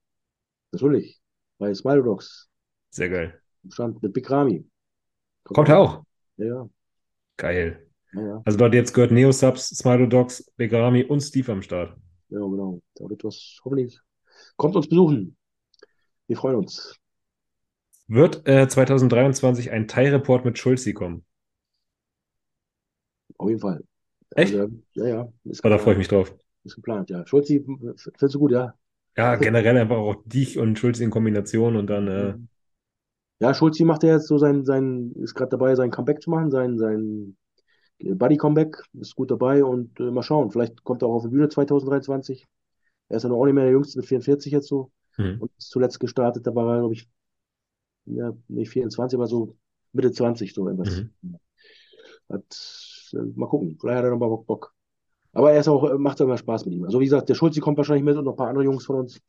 [0.72, 1.20] Natürlich.
[1.58, 2.48] Bei Smile Dogs
[2.90, 3.40] Sehr geil.
[3.70, 4.64] stand mit Big Rami.
[5.44, 6.02] Kommt er auch?
[6.36, 6.68] Ja,
[7.38, 7.86] Geil.
[8.12, 11.96] ja, ja, Also dort jetzt gehört Neosubs, Smilo Dogs, Begrami und Steve am Start.
[12.28, 12.80] ja, genau.
[12.94, 14.00] Da wird was, hoffentlich.
[14.56, 15.36] Kommt uns besuchen.
[16.28, 16.98] Wir freuen uns.
[18.08, 21.24] Wird äh, 2023 ein Thai-Report mit Schulzi kommen?
[23.38, 23.82] Auf jeden Fall.
[24.34, 24.52] Echt?
[24.52, 25.28] Also, ja, ja.
[25.44, 26.34] Ist Oh, da freue ich mich drauf.
[26.64, 27.26] Ist geplant, ja.
[27.26, 28.74] Schulzi, findest du gut, ja?
[29.16, 32.34] Ja, generell einfach auch dich und Schulzi in Kombination und dann, äh,
[33.40, 36.50] Ja, Schulzi macht ja jetzt so sein, sein, ist gerade dabei, sein Comeback zu machen,
[36.50, 37.36] sein, sein
[38.00, 40.50] Buddy-Comeback, ist gut dabei und äh, mal schauen.
[40.50, 42.46] Vielleicht kommt er auch auf die Bühne 2023.
[43.08, 45.40] Er ist ja noch auch nicht mehr der Jüngste mit 44 jetzt so hm.
[45.40, 47.08] und ist zuletzt gestartet, da war er, glaube ich,
[48.06, 49.56] ja, nicht 24, aber so
[49.92, 51.02] Mitte 20, so irgendwas.
[51.22, 51.38] Mhm.
[52.30, 54.46] Hat, äh, mal gucken, vielleicht hat er noch mal Bock.
[54.46, 54.74] Bock.
[55.32, 56.84] Aber er ist auch, äh, macht immer Spaß mit ihm.
[56.84, 58.96] Also wie gesagt, der Schulzi kommt wahrscheinlich mit und noch ein paar andere Jungs von
[58.96, 59.20] uns.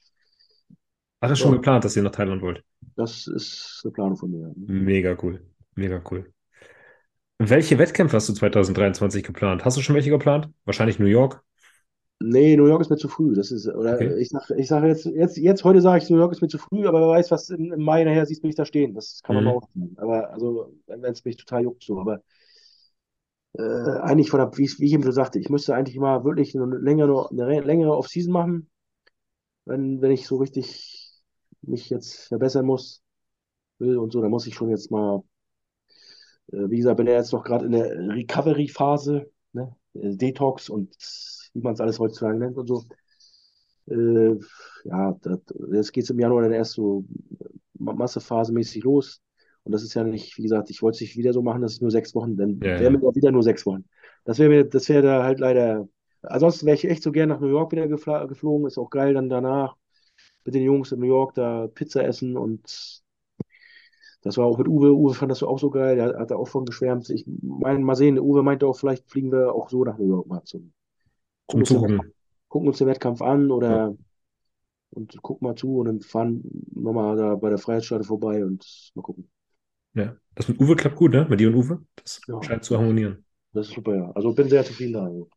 [1.22, 1.56] Hat er schon Ja.
[1.58, 2.64] geplant, dass ihr nach Thailand wollt?
[2.96, 4.54] Das ist eine Planung von mir.
[4.56, 5.42] Mega cool.
[5.76, 6.32] Mega cool.
[7.40, 9.66] Welche Wettkämpfe hast du 2023 geplant?
[9.66, 10.50] Hast du schon welche geplant?
[10.66, 11.44] Wahrscheinlich New York.
[12.20, 13.36] Nee, New York ist mir zu früh.
[13.36, 14.18] Das ist, oder Okay.
[14.18, 16.58] ich sage ich sag jetzt, jetzt, jetzt, heute sage ich, New York ist mir zu
[16.58, 18.96] früh, aber wer weiß, was im, im Mai nachher siehst, mich da stehen.
[18.96, 19.48] Das kann man Mhm.
[19.48, 19.96] auch sehen.
[20.00, 22.00] Aber also, wenn es mich total juckt, so.
[22.00, 22.22] Aber
[23.54, 23.62] äh,
[24.02, 26.56] eigentlich von der, wie, ich- wie ich eben schon sagte, ich müsste eigentlich mal wirklich
[26.56, 28.70] eine längere, eine re- längere Off-Season machen,
[29.66, 31.12] wenn, wenn ich so richtig
[31.62, 33.04] mich jetzt verbessern muss,
[33.80, 35.24] will und so, dann muss ich schon jetzt mal,
[36.52, 39.76] äh, wie gesagt, bin ja jetzt noch gerade in der Recovery-Phase, ne?
[39.94, 40.96] Detox und
[41.54, 42.84] wie man es alles heutzutage nennt und so.
[43.90, 44.36] Äh,
[44.84, 45.40] ja, das,
[45.72, 47.06] jetzt geht es im Januar dann erst so
[47.74, 49.22] ma- massephasemäßig los.
[49.64, 51.74] Und das ist ja nicht, wie gesagt, ich wollte es nicht wieder so machen, dass
[51.74, 53.16] es nur sechs Wochen, dann Ja, wären ja.
[53.16, 53.86] wieder nur sechs Wochen.
[54.24, 55.88] Das wäre mir, das wäre da halt leider.
[56.22, 58.68] Ansonsten wäre ich echt so gern nach New York wieder gefla- geflogen.
[58.68, 59.76] Ist auch geil dann danach
[60.46, 63.04] mit den Jungs in New York da Pizza essen und
[64.22, 64.94] das war auch mit Uwe.
[64.94, 65.96] Uwe fand das auch so geil.
[65.96, 67.10] Der hat da auch von geschwärmt.
[67.10, 70.28] Ich meine, mal sehen, Uwe meinte auch, vielleicht fliegen wir auch so nach New York
[70.28, 70.72] mal Zum
[71.48, 72.14] gucken uns den
[72.50, 73.82] gucken uns den Wettkampf an Ja.
[73.82, 73.96] oder
[74.92, 76.44] und gucken mal zu und dann fahren
[76.74, 78.66] nochmal da bei der Freiheitsstatue vorbei und
[78.96, 79.30] mal gucken.
[79.94, 80.16] Ja.
[80.36, 81.26] Das mit Uwe klappt gut, ne?
[81.30, 81.86] Mit dir und Uwe?
[81.96, 83.26] Das Ja, scheint zu harmonieren.
[83.54, 84.12] das ist super, ja.
[84.12, 85.06] Also bin sehr zufrieden da.
[85.06, 85.30] Also.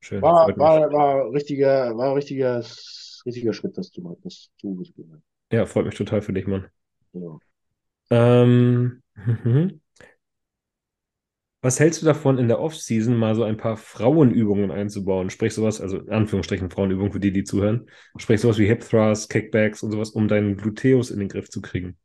[0.00, 2.64] Schön, War, war, war richtiger, war richtiger,
[3.26, 5.22] richtiger Schritt, das zu machen, das zu Uwe zu gehen.
[5.52, 6.68] Ja, freut mich total für dich, Mann.
[7.12, 7.38] Ja.
[8.10, 9.02] Ähm,
[9.44, 9.80] mhm.
[11.64, 15.30] Was hältst du davon, in der Off-Season mal so ein paar Frauenübungen einzubauen?
[15.30, 17.88] Sprich sowas, also in Anführungsstrichen Frauenübungen für die, die zuhören.
[18.18, 21.62] Sprich sowas wie Hip Thrusts, Kickbacks und sowas, um deinen Gluteus in den Griff zu
[21.62, 21.96] kriegen.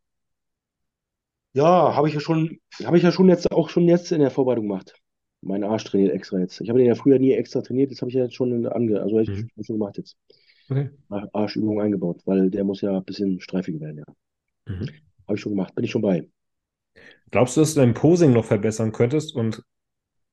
[1.54, 4.32] Ja, habe ich ja schon, habe ich ja schon jetzt auch schon jetzt in der
[4.32, 4.94] Vorbereitung gemacht.
[5.42, 6.62] Meinen Arsch trainiert extra jetzt.
[6.62, 9.02] Ich habe den ja früher nie extra trainiert, das habe ich ja jetzt schon ange,
[9.02, 9.50] also ich Mhm.
[9.62, 10.18] schon gemacht jetzt.
[10.70, 10.90] Okay.
[11.10, 14.16] Ar- Arschübung eingebaut, weil der muss ja ein bisschen streifiger werden, ja.
[14.68, 14.86] Mhm.
[15.28, 16.28] Habe ich schon gemacht, bin ich schon bei.
[17.32, 19.64] Glaubst du, dass du dein Posing noch verbessern könntest und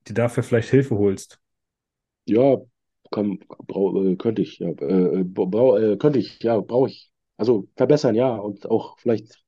[0.09, 1.41] dir dafür vielleicht Hilfe holst?
[2.27, 2.57] Ja,
[3.13, 7.11] kann, brau, äh, könnte ich, ja, äh, brau, äh, könnte ich, ja, brauche ich.
[7.37, 9.45] Also verbessern, ja, und auch vielleicht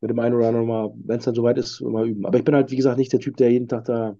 [0.00, 2.26] mit dem einen oder anderen mal, wenn es dann soweit ist, mal üben.
[2.26, 4.16] Aber ich bin halt, wie gesagt, nicht der Typ, der jeden Tag da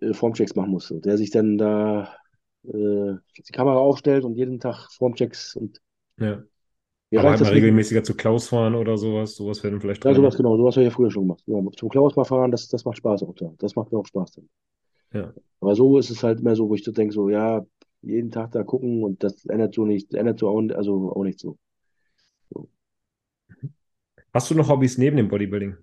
[0.00, 0.90] äh, Formchecks machen muss.
[0.90, 2.16] Und der sich dann da
[2.64, 5.80] äh, die Kamera aufstellt und jeden Tag Formchecks und
[6.18, 6.44] Ja.
[7.14, 9.36] Mir Aber halt mal regelmäßiger zu Klaus fahren oder sowas.
[9.36, 11.42] Sowas wäre dann vielleicht Ja, sowas genau, sowas habe ich ja früher schon gemacht.
[11.46, 13.52] Ja, zum Klaus mal fahren, das, das macht Spaß auch da.
[13.58, 14.48] Das macht mir auch Spaß dann.
[15.12, 15.32] Ja.
[15.60, 17.64] Aber so ist es halt immer so, wo ich so denke, so, ja,
[18.02, 21.38] jeden Tag da gucken und das ändert so nicht, ändert so auch, also auch nicht
[21.38, 21.56] so.
[22.50, 22.68] so.
[24.32, 25.76] Hast du noch Hobbys neben dem Bodybuilding?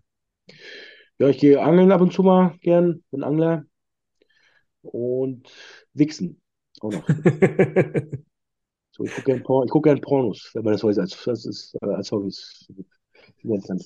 [1.18, 3.66] Ja, ich gehe angeln ab und zu mal gern, bin Angler
[4.82, 5.50] und
[5.94, 6.42] wichsen
[6.82, 7.08] auch noch.
[8.92, 11.76] So, ich gucke gern, Por guck gern Pornos, wenn man das heute als, das ist,
[11.82, 12.68] als Hobbys
[13.44, 13.80] kann.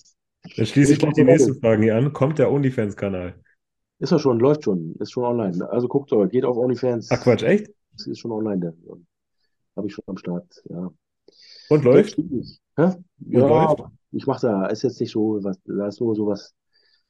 [0.57, 1.59] Dann schließe ich Ich gleich die nächsten.
[1.59, 2.13] Fragen hier an.
[2.13, 3.35] Kommt der OnlyFans-Kanal?
[3.99, 5.67] Ist ja schon, läuft schon, ist schon online.
[5.69, 7.09] Also guckt euch, geht auf OnlyFans.
[7.11, 7.71] Ach Quatsch, echt?
[7.95, 8.73] Ist schon online, der.
[9.75, 10.91] Habe ich schon am Start, ja.
[11.69, 12.17] Und läuft?
[12.77, 13.83] Ja, läuft?
[14.11, 16.53] ich mache da, ist jetzt nicht so, was, da ist nur sowas,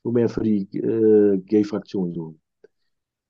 [0.04, 2.36] nur mehr für die äh, Gay-Fraktion, so,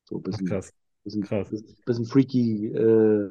[0.06, 0.74] so ein Ach bisschen, krass,
[1.04, 1.50] bisschen, krass.
[1.50, 3.30] bisschen, bisschen freaky äh,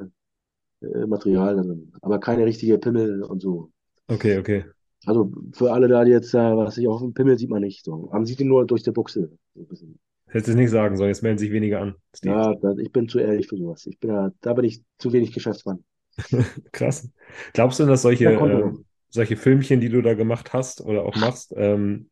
[0.95, 1.93] äh, Material drin.
[2.01, 3.71] Aber keine richtige Pimmel und so.
[4.09, 4.65] Okay, okay.
[5.07, 7.85] Also für alle da, die jetzt da, was ich auf dem Pimmel sieht man nicht.
[7.85, 8.09] So.
[8.13, 9.31] Man sieht ihn nur durch die Buchse.
[9.55, 9.87] So.
[10.27, 12.35] Hättest du es nicht sagen sollen, jetzt melden sich weniger an, Steve.
[12.35, 13.87] Ja, da, ich bin zu ehrlich für sowas.
[13.87, 15.85] Ich bin da, da bin ich zu wenig Geschäftsmann.
[16.73, 17.09] Krass.
[17.53, 21.05] Glaubst du denn, dass solche, Ja, ähm, solche Filmchen, die du da gemacht hast oder
[21.05, 22.11] auch machst, ähm,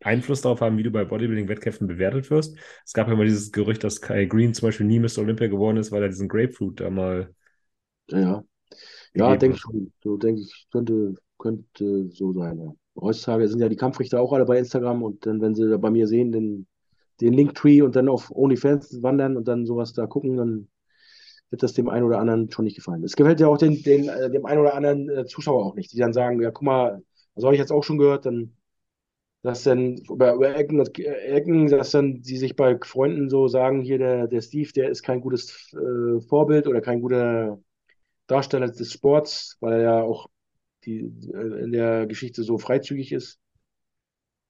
[0.00, 2.56] Einfluss darauf haben, wie du bei Bodybuilding-Wettkämpfen bewertet wirst?
[2.84, 5.18] Es gab ja mal dieses Gerücht, dass Kai Green zum Beispiel nie Mr.
[5.18, 7.34] Olympia geworden ist, weil er diesen Grapefruit da mal.
[8.10, 8.44] Ja, ja.
[9.14, 9.92] Ja, denke ich schon.
[10.02, 12.74] So denke ich, könnte, könnte so sein, ja.
[13.00, 15.90] Heutzutage sind ja die Kampfrichter auch alle bei Instagram und dann, wenn sie da bei
[15.90, 16.68] mir sehen, den,
[17.20, 20.68] den Linktree und dann auf OnlyFans wandern und dann sowas da gucken, dann
[21.50, 23.04] wird das dem einen oder anderen schon nicht gefallen.
[23.04, 25.92] Es gefällt ja auch den, den, äh, dem einen oder anderen äh, Zuschauer auch nicht,
[25.92, 27.02] die dann sagen, ja, guck mal,
[27.34, 28.56] das habe ich jetzt auch schon gehört, dann,
[29.42, 33.98] dass dann über, über Ecken, Ecken, dass dann die sich bei Freunden so sagen, hier
[33.98, 37.58] der, der Steve, der ist kein gutes äh, Vorbild oder kein guter
[38.28, 40.28] Darsteller des Sports, weil er ja auch
[40.84, 41.00] die,
[41.34, 43.40] äh, in der Geschichte so freizügig ist.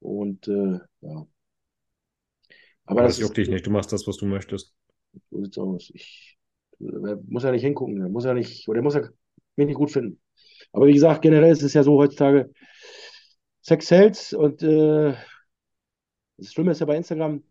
[0.00, 1.26] Und äh, ja.
[2.84, 4.74] Aber, das, das juckt dich nicht, du machst das, was du möchtest.
[5.30, 5.90] So sieht's aus.
[5.94, 6.38] Ich
[6.80, 9.08] äh, muss ja nicht hingucken, muss ja nicht, oder muss ja
[9.56, 10.20] mich nicht gut finden.
[10.72, 12.50] Aber wie gesagt, generell ist es ja so heutzutage,
[13.62, 15.14] Sex sells und äh,
[16.38, 17.42] das Schlimme ist ja bei Instagram,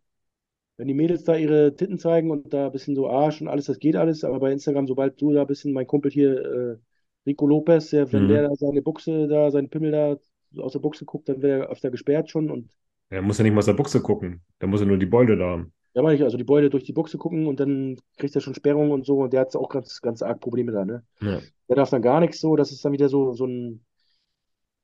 [0.78, 3.66] wenn die Mädels da ihre Titten zeigen und da ein bisschen so Arsch und alles,
[3.66, 6.78] das geht alles, aber bei Instagram, sobald du da ein bisschen, mein Kumpel hier, äh,
[7.26, 8.28] Rico Lopez, der, wenn mhm.
[8.30, 10.18] der da seine Buchse da, seinen Pimmel da
[10.62, 12.72] aus der Buchse guckt, dann wird er öfter gesperrt schon und.
[13.10, 15.36] Er muss ja nicht mal aus der Buchse gucken, da muss er nur die Beule
[15.36, 15.74] da haben.
[15.94, 18.54] Ja, meine ich, also die Beule durch die Buchse gucken und dann kriegt er schon
[18.54, 21.04] Sperrung und so und der hat auch ganz, ganz arg Probleme da, ne?
[21.22, 21.42] Ja.
[21.70, 23.84] Der darf dann gar nichts so, das ist dann wieder so, so ein,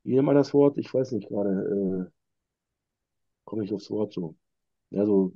[0.04, 0.78] wie nennt man das Wort?
[0.80, 2.12] Ich weiß nicht gerade, äh,
[3.46, 4.36] komme ich aufs Wort so.
[4.90, 5.34] Ja, so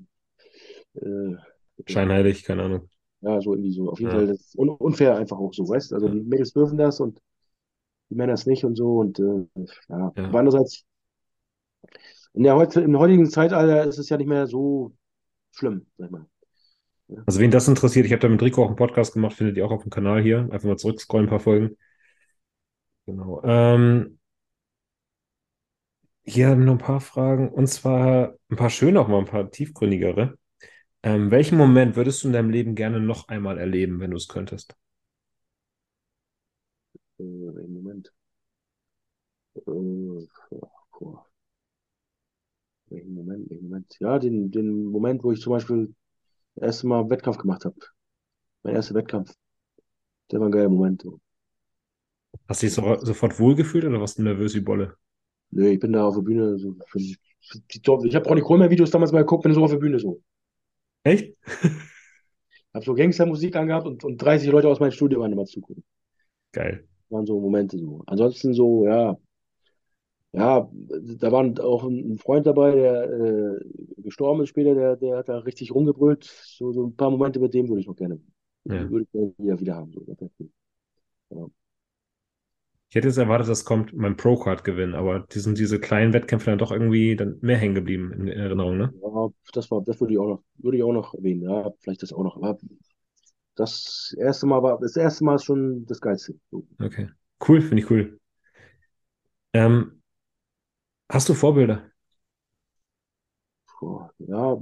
[1.02, 1.38] äh,
[1.86, 2.90] Scheinheilig, keine Ahnung.
[3.22, 3.90] Ja, so irgendwie so.
[3.92, 4.18] Auf jeden ja.
[4.18, 7.22] Fall das un unfair einfach auch so, weißt Also die Mädels dürfen das und
[8.10, 9.00] die Männer es nicht und so.
[9.00, 9.48] Und äh,
[9.90, 10.14] ja.
[10.16, 10.26] ja.
[10.26, 10.86] Aber andererseits,
[12.34, 14.94] in der heute, im heutigen Zeitalter ist es ja nicht mehr so
[15.52, 16.26] schlimm, sag ich mal.
[17.08, 17.24] Ja.
[17.26, 19.66] Also wen das interessiert, ich habe da mit Rico auch einen Podcast gemacht, findet ihr
[19.66, 20.48] auch auf dem Kanal hier.
[20.52, 21.78] Einfach mal zurückscrollen, ein paar Folgen.
[23.06, 23.42] Genau.
[23.44, 24.20] Ähm,
[26.24, 27.50] hier noch ein paar Fragen.
[27.50, 30.38] Und zwar ein paar schöne, auch mal ein paar tiefgründigere.
[31.02, 34.28] Ähm, welchen Moment würdest du in deinem Leben gerne noch einmal erleben, wenn du es
[34.28, 34.76] könntest?
[37.20, 38.12] Äh, einen Moment.
[39.56, 40.28] Äh,
[40.92, 41.28] boah.
[42.90, 43.96] Welchen Moment, welchen Moment?
[44.00, 45.94] Ja, den, den Moment, wo ich zum Beispiel
[46.56, 47.76] das erste Mal Wettkampf gemacht habe.
[48.64, 49.34] Mein erster Wettkampf.
[50.32, 51.04] Der war ein geiler Moment.
[52.50, 54.98] Hast du dich so, sofort wohlgefühlt oder warst du nervös wie Bolle?
[55.52, 56.76] Nee, ich bin da auf der Bühne so.
[56.96, 60.22] Ich habe auch die Chroma-Videos damals mal geguckt, bin so auf der Bühne so.
[61.08, 61.36] Echt?
[62.74, 65.84] habe so Gangstermusik angehabt und, und 30 Leute aus meinem Studio waren immer zugucken.
[66.52, 66.86] Geil.
[67.02, 68.04] Das waren so Momente so.
[68.06, 69.18] Ansonsten so, ja,
[70.34, 70.70] ja,
[71.20, 73.60] da war auch ein Freund dabei, der äh,
[73.98, 76.26] gestorben ist später, der, der hat da richtig rumgebrüllt.
[76.26, 78.20] So, so ein paar Momente mit dem würde ich noch gerne,
[78.66, 78.90] ja.
[78.90, 79.94] würde ich gerne wieder haben.
[79.94, 80.06] So.
[81.30, 81.48] Ja.
[82.90, 86.60] Ich hätte jetzt erwartet, dass kommt mein Pro-Card-Gewinn, aber die sind diese kleinen Wettkämpfe dann
[86.60, 88.94] doch irgendwie dann mehr hängen geblieben in Erinnerung, ne?
[89.02, 92.04] Ja, das war, das würde ich auch noch, würde ich auch noch erwähnen, ja, vielleicht
[92.04, 92.38] das auch noch.
[92.38, 92.58] Aber
[93.56, 96.36] das erste Mal war, das erste Mal ist schon das Geilste.
[96.82, 97.10] Okay.
[97.40, 98.20] Cool, finde ich cool.
[99.54, 100.02] Ähm,
[101.10, 101.92] hast du Vorbilder?
[104.20, 104.58] Ja,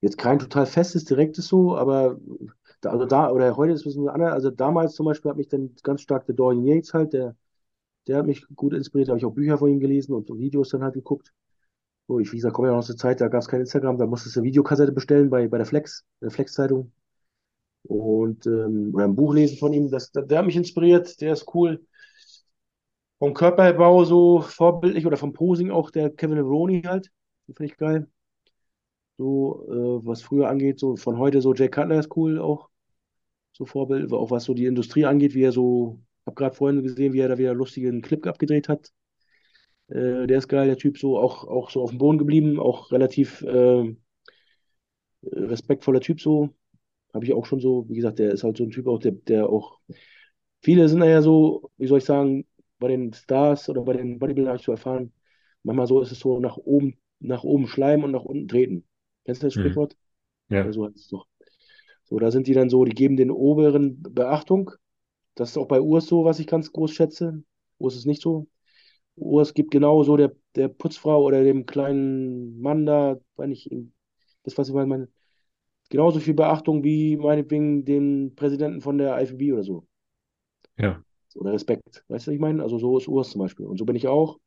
[0.00, 2.18] jetzt kein total festes, direktes so, aber
[2.86, 4.32] also da, oder heute ist es ein bisschen anders.
[4.32, 7.36] Also damals zum Beispiel hat mich dann ganz stark der Dorian Yates halt, der,
[8.06, 10.70] der hat mich gut inspiriert, da habe ich auch Bücher von ihm gelesen und Videos
[10.70, 11.32] dann halt geguckt.
[12.08, 14.06] So, ich, wie gesagt, komme ja aus der Zeit, da gab es kein Instagram, da
[14.06, 16.92] musstest du eine Videokassette bestellen bei, bei der Flex, der Flex-Zeitung.
[17.84, 21.46] Und, ähm, oder ein Buch lesen von ihm, das, der, hat mich inspiriert, der ist
[21.54, 21.86] cool.
[23.18, 27.10] Vom Körperbau so vorbildlich oder vom Posing auch der Kevin Levroni halt,
[27.46, 28.08] finde ich geil.
[29.16, 32.68] So, äh, was früher angeht, so von heute so Jay Cutler ist cool auch
[33.54, 37.12] so Vorbild, auch was so die Industrie angeht, wie er so, habe gerade vorhin gesehen,
[37.12, 38.92] wie er da wieder lustigen Clip abgedreht hat.
[39.88, 42.90] Äh, der ist geil, der Typ, so auch, auch so auf dem Boden geblieben, auch
[42.90, 43.94] relativ äh,
[45.22, 46.50] respektvoller Typ so.
[47.12, 49.12] Habe ich auch schon so, wie gesagt, der ist halt so ein Typ auch, der,
[49.12, 49.78] der auch,
[50.62, 52.44] viele sind ja so, wie soll ich sagen,
[52.80, 55.12] bei den Stars oder bei den Bodybuildern habe ich so erfahren,
[55.62, 58.84] manchmal so ist es so nach oben, nach oben schleimen und nach unten treten.
[59.24, 59.60] Kennst du das mhm.
[59.60, 59.96] Sprichwort?
[60.48, 60.64] Ja.
[60.64, 61.28] ja so heißt es doch.
[62.04, 64.70] So, da sind die dann so, die geben den oberen Beachtung.
[65.34, 67.42] Das ist auch bei Urs so, was ich ganz groß schätze.
[67.78, 68.46] Urs ist nicht so.
[69.16, 73.70] Urs gibt genauso der, der Putzfrau oder dem kleinen Mann da, wenn ich,
[74.42, 75.08] das was ich meine,
[75.90, 79.86] genauso viel Beachtung wie meinetwegen den Präsidenten von der IFB oder so.
[80.76, 81.02] Ja.
[81.36, 82.04] Oder Respekt.
[82.08, 82.62] Weißt du, was ich meine?
[82.62, 83.66] Also so ist Urs zum Beispiel.
[83.66, 84.38] Und so bin ich auch.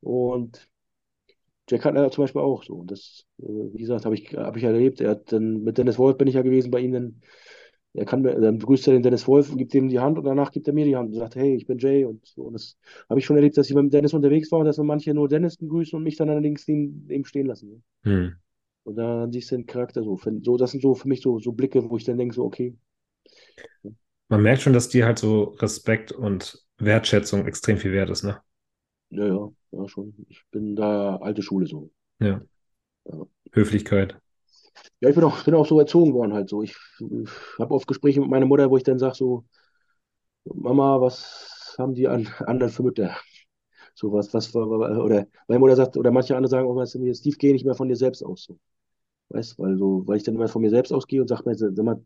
[0.00, 0.68] Und
[1.68, 2.74] Jack Cutler zum Beispiel auch so.
[2.74, 5.00] Und das, äh, wie gesagt, habe ich, hab ich erlebt.
[5.00, 7.20] Er hat dann, mit Dennis Wolf bin ich ja gewesen bei ihm dann
[7.94, 10.24] er kann mir, dann begrüßt er den Dennis Wolf und gibt ihm die Hand und
[10.24, 12.42] danach gibt er mir die Hand und sagt, hey, ich bin Jay und so.
[12.42, 12.76] Und das
[13.08, 15.56] habe ich schon erlebt, dass ich mit Dennis unterwegs war und dass manche nur Dennis
[15.56, 17.84] begrüßen und mich dann allerdings neben ihm stehen lassen.
[18.02, 18.34] Hm.
[18.82, 20.18] Und da siehst du den Charakter so.
[20.42, 20.56] so.
[20.56, 22.76] Das sind so für mich so, so Blicke, wo ich dann denke, so, okay.
[24.28, 28.40] Man merkt schon, dass dir halt so Respekt und Wertschätzung extrem viel wert ist, ne?
[29.14, 30.26] Ja, ja, ja, schon.
[30.28, 31.90] Ich bin da alte Schule so.
[32.18, 32.42] Ja.
[33.04, 33.26] Ja.
[33.52, 34.18] Höflichkeit.
[35.00, 36.62] Ja, ich bin auch, bin auch so erzogen worden halt so.
[36.62, 39.44] Ich, ich habe oft Gespräche mit meiner Mutter, wo ich dann sage so,
[40.44, 43.16] Mama, was haben die an, anderen für Mütter?
[43.94, 47.36] So was, was, oder meine Mutter sagt, oder manche andere sagen auch zu mir, Steve,
[47.38, 48.44] geh nicht mehr von dir selbst aus.
[48.44, 48.58] So.
[49.28, 51.76] Weißt, weil so, weil ich dann immer von mir selbst ausgehe und sage mir, sag
[51.84, 52.02] mal,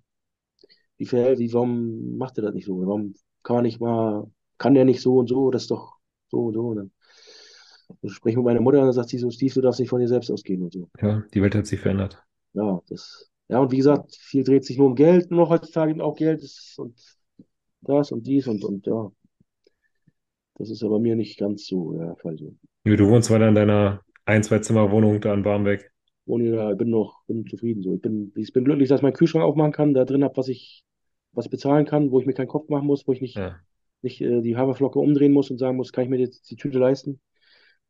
[0.98, 2.78] wie viel, wie, warum macht er das nicht so?
[2.86, 5.96] Warum kann man nicht mal, kann der nicht so und so, das ist doch
[6.28, 6.68] so und so.
[6.68, 6.92] Und dann
[8.06, 10.00] spreche ich mit meiner Mutter und dann sagt sie so, Steve, du darfst nicht von
[10.00, 10.88] dir selbst ausgehen und so.
[11.00, 12.22] Ja, die Welt hat sich verändert.
[12.52, 16.02] Ja, das, ja, und wie gesagt, viel dreht sich nur um Geld, nur noch heutzutage
[16.02, 16.98] auch Geld ist und
[17.80, 19.10] das und dies und, und ja.
[20.56, 22.54] Das ist aber mir nicht ganz so der Fall so.
[22.84, 25.90] Du wohnst weiter in deiner ein-, zwei Zimmer-Wohnung da in Barmbek.
[26.26, 27.94] Ohne da, ich bin noch, bin zufrieden so.
[27.94, 30.48] Ich bin, ich bin glücklich, dass ich meinen Kühlschrank aufmachen kann, da drin habe, was
[30.48, 30.82] ich,
[31.32, 33.56] was bezahlen kann, wo ich mir keinen Kopf machen muss, wo ich nicht, Ja.
[34.02, 36.78] nicht äh, die Haferflocke umdrehen muss und sagen muss, kann ich mir jetzt die Tüte
[36.78, 37.20] leisten?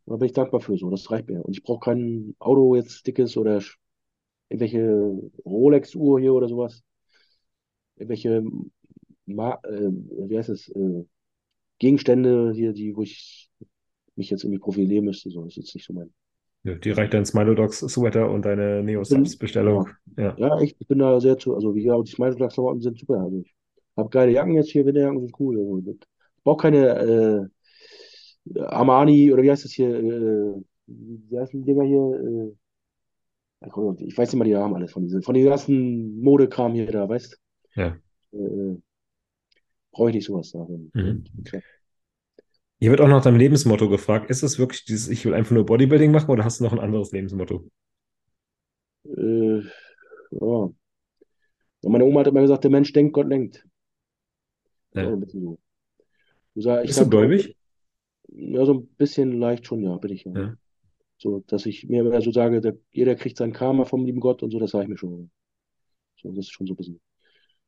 [0.08, 1.44] Da bin ich dankbar für so, das reicht mir.
[1.44, 3.62] Und ich brauche kein Auto jetzt dickes oder
[4.48, 5.12] irgendwelche
[5.44, 6.82] Rolex-Uhr hier oder sowas.
[7.96, 8.42] Irgendwelche
[9.26, 11.04] Ma äh, wie heißt es, äh,
[11.78, 13.50] Gegenstände hier, die, wo ich
[14.16, 15.30] mich jetzt irgendwie profilieren müsste.
[15.30, 16.12] So, das ist jetzt nicht so mein.
[16.64, 19.88] Ja, Die reicht dein Smilodogs-Sweater und deine Neo-Subs-Bestellung.
[20.16, 20.34] Ja.
[20.38, 23.20] Ja, echt, ich bin da sehr zu, also wie gesagt, die Smile-Klamotten sind super.
[23.20, 23.54] Also ich
[23.96, 25.58] habe geile Jacken jetzt hier, Winterjacken sind cool.
[25.58, 27.48] Also, ich brauche keine äh,
[28.56, 32.54] Armani oder wie heißt das hier, äh, wie heißen die Dinger hier?
[33.60, 36.86] Äh, ich weiß nicht mal die Namen alles von diesen, von den ganzen Modekram hier
[36.90, 37.38] da, weißt
[37.74, 37.98] Ja.
[38.32, 38.76] äh,
[39.92, 40.66] brauche ich nicht sowas da.
[40.94, 41.24] Mhm.
[42.80, 44.30] Hier wird auch nach deinem Lebensmotto gefragt.
[44.30, 46.78] Ist es wirklich dieses, ich will einfach nur Bodybuilding machen oder hast du noch ein
[46.78, 47.68] anderes Lebensmotto?
[49.04, 49.62] Äh,
[50.30, 50.70] ja.
[51.82, 53.66] Meine Oma hat immer gesagt, der Mensch denkt, Gott lenkt.
[54.94, 55.02] Ja.
[55.02, 55.58] Ja, ein bisschen so.
[56.54, 57.56] Du sag, ich Bist du sag, gläubig?
[58.28, 60.24] Ja, so ein bisschen leicht schon, ja, bin ich.
[60.24, 60.32] Ja.
[60.32, 60.54] Ja.
[61.18, 64.42] So, dass ich mir immer so sage, der, jeder kriegt sein Karma vom lieben Gott
[64.42, 65.30] und so, das sage ich mir schon.
[66.22, 67.00] So, das ist schon so ein bisschen.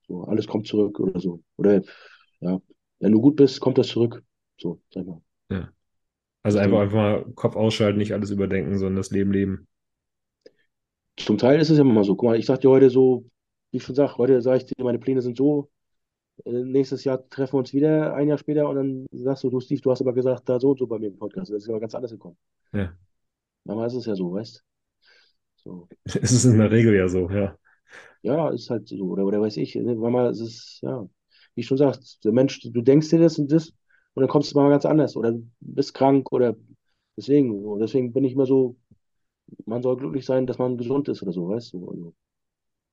[0.07, 1.43] So, alles kommt zurück oder so.
[1.57, 1.83] Oder,
[2.41, 2.61] ja,
[3.01, 4.23] wenn du gut bist, kommt das zurück.
[4.59, 5.23] So, sag ich mal.
[5.51, 5.73] Ja.
[6.43, 9.67] Also einfach, einfach mal Kopf ausschalten, nicht alles überdenken, sondern das Leben leben.
[11.17, 12.15] Zum Teil ist es ja immer mal so.
[12.17, 13.27] Guck mal, ich sag dir heute so,
[13.71, 15.71] wie ich schon sag, heute sage ich dir, meine Pläne sind so.
[16.45, 19.61] Äh, nächstes Jahr treffen wir uns wieder, ein Jahr später, und dann sagst du, du
[19.61, 21.51] Steve, du hast aber gesagt, da so und so bei mir im Podcast.
[21.51, 22.37] Das ist aber ganz anders gekommen.
[22.73, 22.93] Ja.
[23.65, 24.65] Manchmal ist es ja so, weißt
[25.57, 25.89] So.
[26.05, 27.57] Es ist in der Regel ja so, ja.
[28.23, 29.95] Ja, ist halt so, oder, oder weiß ich, ne?
[29.95, 31.09] Manchmal ist es, ja,
[31.55, 33.73] wie ich schon sagst, der Mensch, du denkst dir das und das
[34.15, 36.57] und dann kommst du mal ganz anders oder bist krank oder
[37.17, 38.77] deswegen, und deswegen bin ich immer so,
[39.67, 42.15] man soll glücklich sein, dass man gesund ist oder so, weißt du, also,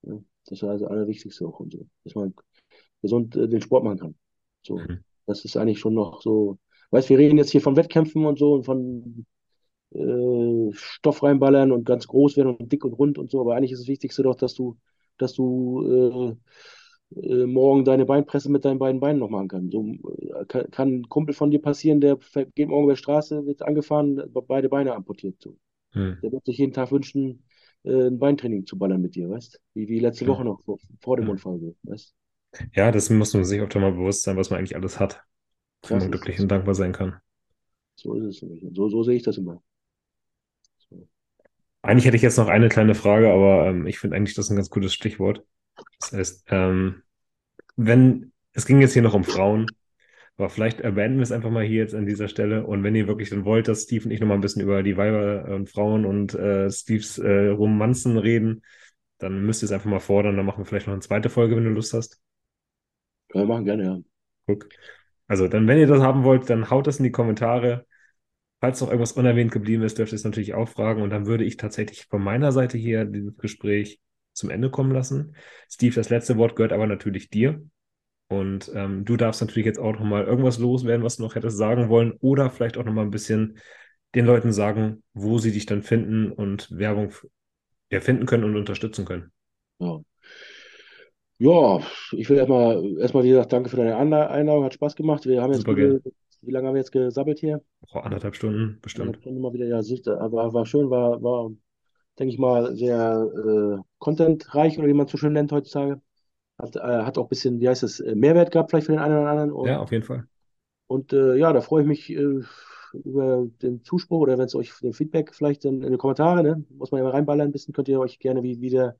[0.04, 0.14] ja,
[0.46, 2.34] das ist also das Allerwichtigste auch und so, dass man
[3.08, 4.16] gesund äh, den Sport machen kann.
[4.64, 5.04] So, Mhm.
[5.26, 6.58] das ist eigentlich schon noch so,
[6.92, 9.26] weißt, wir reden jetzt hier von Wettkämpfen und so und von
[9.94, 13.72] äh, Stoff reinballern und ganz groß werden und dick und rund und so, aber eigentlich
[13.72, 14.78] ist das Wichtigste doch, dass du,
[15.18, 16.36] dass du
[17.16, 19.72] äh, äh, morgen deine Beinpresse mit deinen beiden Beinen noch machen kannst.
[19.72, 22.18] So, äh, kann, kann ein Kumpel von dir passieren, der
[22.56, 25.36] geht morgen über die Straße, wird angefahren, beide Beine amputiert.
[25.42, 25.56] So.
[25.92, 26.18] Hm.
[26.22, 27.44] Der wird sich jeden Tag wünschen,
[27.84, 30.28] äh, ein Beintraining zu ballern mit dir, weißt Wie, wie letzte.
[30.28, 31.30] Woche noch, vor, vor dem.
[31.30, 32.14] Unfall, weißt
[32.74, 35.24] Ja, das muss man sich öfter mal bewusst sein, was man eigentlich alles hat,
[35.82, 37.18] Das man glücklich und dankbar sein kann.
[37.96, 38.42] So ist es.
[38.44, 39.62] Und so, so sehe ich das immer.
[40.78, 41.08] So.
[41.82, 44.56] Eigentlich hätte ich jetzt noch eine kleine Frage, aber ähm, ich finde eigentlich das ein
[44.56, 45.44] ganz gutes Stichwort.
[46.00, 47.04] Das heißt, ähm,
[47.76, 49.68] wenn, es ging jetzt hier noch um Frauen,
[50.38, 52.66] aber vielleicht äh, beenden wir es einfach mal hier jetzt an dieser Stelle.
[52.66, 54.84] Und wenn ihr wirklich dann wollt, dass Steve und ich noch mal ein bisschen über
[54.84, 58.64] die Weiber und Frauen und äh, Steves äh, Romanzen reden,
[59.18, 60.38] dann müsst ihr es einfach mal fordern.
[60.38, 62.22] Dann machen wir vielleicht noch eine zweite Folge, wenn du Lust hast.
[63.30, 64.00] Können wir machen, gerne, ja.
[64.48, 64.70] Guck.
[65.28, 67.86] Also dann, wenn ihr das haben wollt, dann haut das in die Kommentare.
[68.60, 71.02] Falls noch irgendwas unerwähnt geblieben ist, dürft ihr es natürlich auch fragen.
[71.02, 74.00] Und dann würde ich tatsächlich von meiner Seite hier dieses Gespräch
[74.34, 75.36] zum Ende kommen lassen.
[75.70, 77.62] Steve, das letzte Wort gehört aber natürlich dir.
[78.30, 81.58] Und ähm, du darfst natürlich jetzt auch noch mal irgendwas loswerden, was du noch hättest
[81.58, 82.14] sagen wollen.
[82.20, 83.60] Oder vielleicht auch noch mal ein bisschen
[84.16, 87.12] den Leuten sagen, wo sie dich dann finden und Werbung
[87.92, 89.32] ja, finden können und unterstützen können.
[89.80, 90.00] Ja.
[91.40, 91.80] Ja,
[92.14, 95.26] ich will erstmal, erstmal, wie gesagt, danke für deine Einladung, hat Spaß gemacht.
[95.26, 96.02] Wir haben jetzt Super gute,
[96.42, 97.62] wie lange haben wir jetzt gesabbelt hier?
[97.92, 99.04] Boah, anderthalb Stunden bestimmt.
[99.04, 101.52] Anderthalb Stunden mal wieder, ja, sicht- war, war schön, war, war,
[102.20, 106.02] denke ich mal, sehr äh, contentreich oder wie man es so schön nennt heutzutage.
[106.60, 109.00] Hat, äh, hat auch ein bisschen, wie heißt das, äh, Mehrwert gehabt vielleicht für den
[109.02, 109.52] einen oder anderen.
[109.54, 110.28] Und, Ja, auf jeden Fall.
[110.88, 112.42] und äh, ja, da freue ich mich äh,
[112.94, 116.64] über den Zuspruch oder wenn es euch den Feedback vielleicht in, in die Kommentare, ne?
[116.70, 118.98] Muss man ja mal reinballern ein bisschen, könnt ihr euch gerne, wie, wie der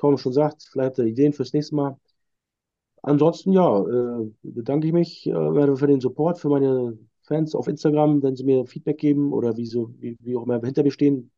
[0.00, 1.96] Tom schon sagt, vielleicht habt ihr Ideen fürs nächste Mal.
[3.02, 8.22] Ansonsten, ja, äh, bedanke ich mich äh, für den Support, für meine Fans auf Instagram,
[8.22, 11.30] wenn sie mir Feedback geben oder wie, so, wie, wie auch immer hinter mir stehen.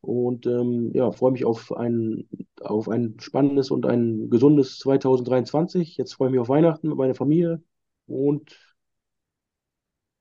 [0.00, 2.28] Und ähm, ja, freue mich auf ein,
[2.60, 5.96] auf ein spannendes und ein gesundes 2023.
[5.96, 7.62] Jetzt freue ich mich auf Weihnachten mit meiner Familie
[8.06, 8.76] und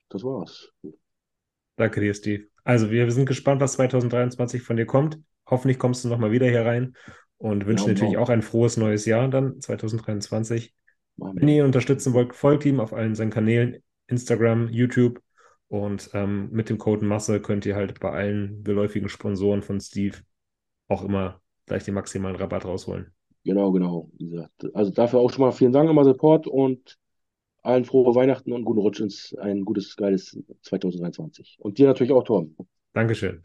[0.09, 0.71] das war's.
[1.77, 2.47] Danke dir, Steve.
[2.63, 5.19] Also, wir sind gespannt, was 2023 von dir kommt.
[5.47, 6.95] Hoffentlich kommst du nochmal wieder hier rein
[7.41, 8.23] und wünschen Ja, natürlich wow.
[8.23, 10.73] auch ein frohes neues Jahr dann, 2023.
[11.17, 13.77] Machen Wenn ihr ihn unterstützen wollt, folgt ihm auf allen seinen Kanälen,
[14.07, 15.21] Instagram, YouTube.
[15.67, 20.17] Und ähm, mit dem Code Masse könnt ihr halt bei allen geläufigen Sponsoren von Steve
[20.87, 23.11] auch immer gleich den maximalen Rabatt rausholen.
[23.43, 24.11] Genau, genau.
[24.17, 26.99] Wie gesagt, also dafür auch schon mal vielen Dank nochmal Support und
[27.63, 31.57] allen frohe Weihnachten und guten Rutsch ins ein gutes, geiles 2023.
[31.59, 32.55] Und dir natürlich auch, Tom.
[32.93, 33.41] Dankeschön.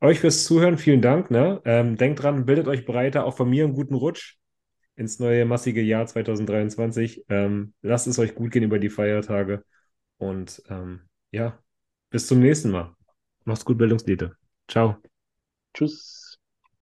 [0.00, 1.30] Euch fürs Zuhören, vielen Dank.
[1.30, 1.60] Ne?
[1.64, 3.24] Ähm, denkt dran, bildet euch breiter.
[3.24, 4.36] Auch von mir einen guten Rutsch
[4.96, 7.24] ins neue massige Jahr 2023.
[7.28, 9.64] Ähm, lasst es euch gut gehen über die Feiertage.
[10.18, 11.58] Und ähm, ja,
[12.10, 12.94] bis zum nächsten Mal.
[13.44, 14.36] Macht's gut, Bildungsliebe.
[14.68, 14.96] Ciao.
[15.74, 16.17] Tschüss.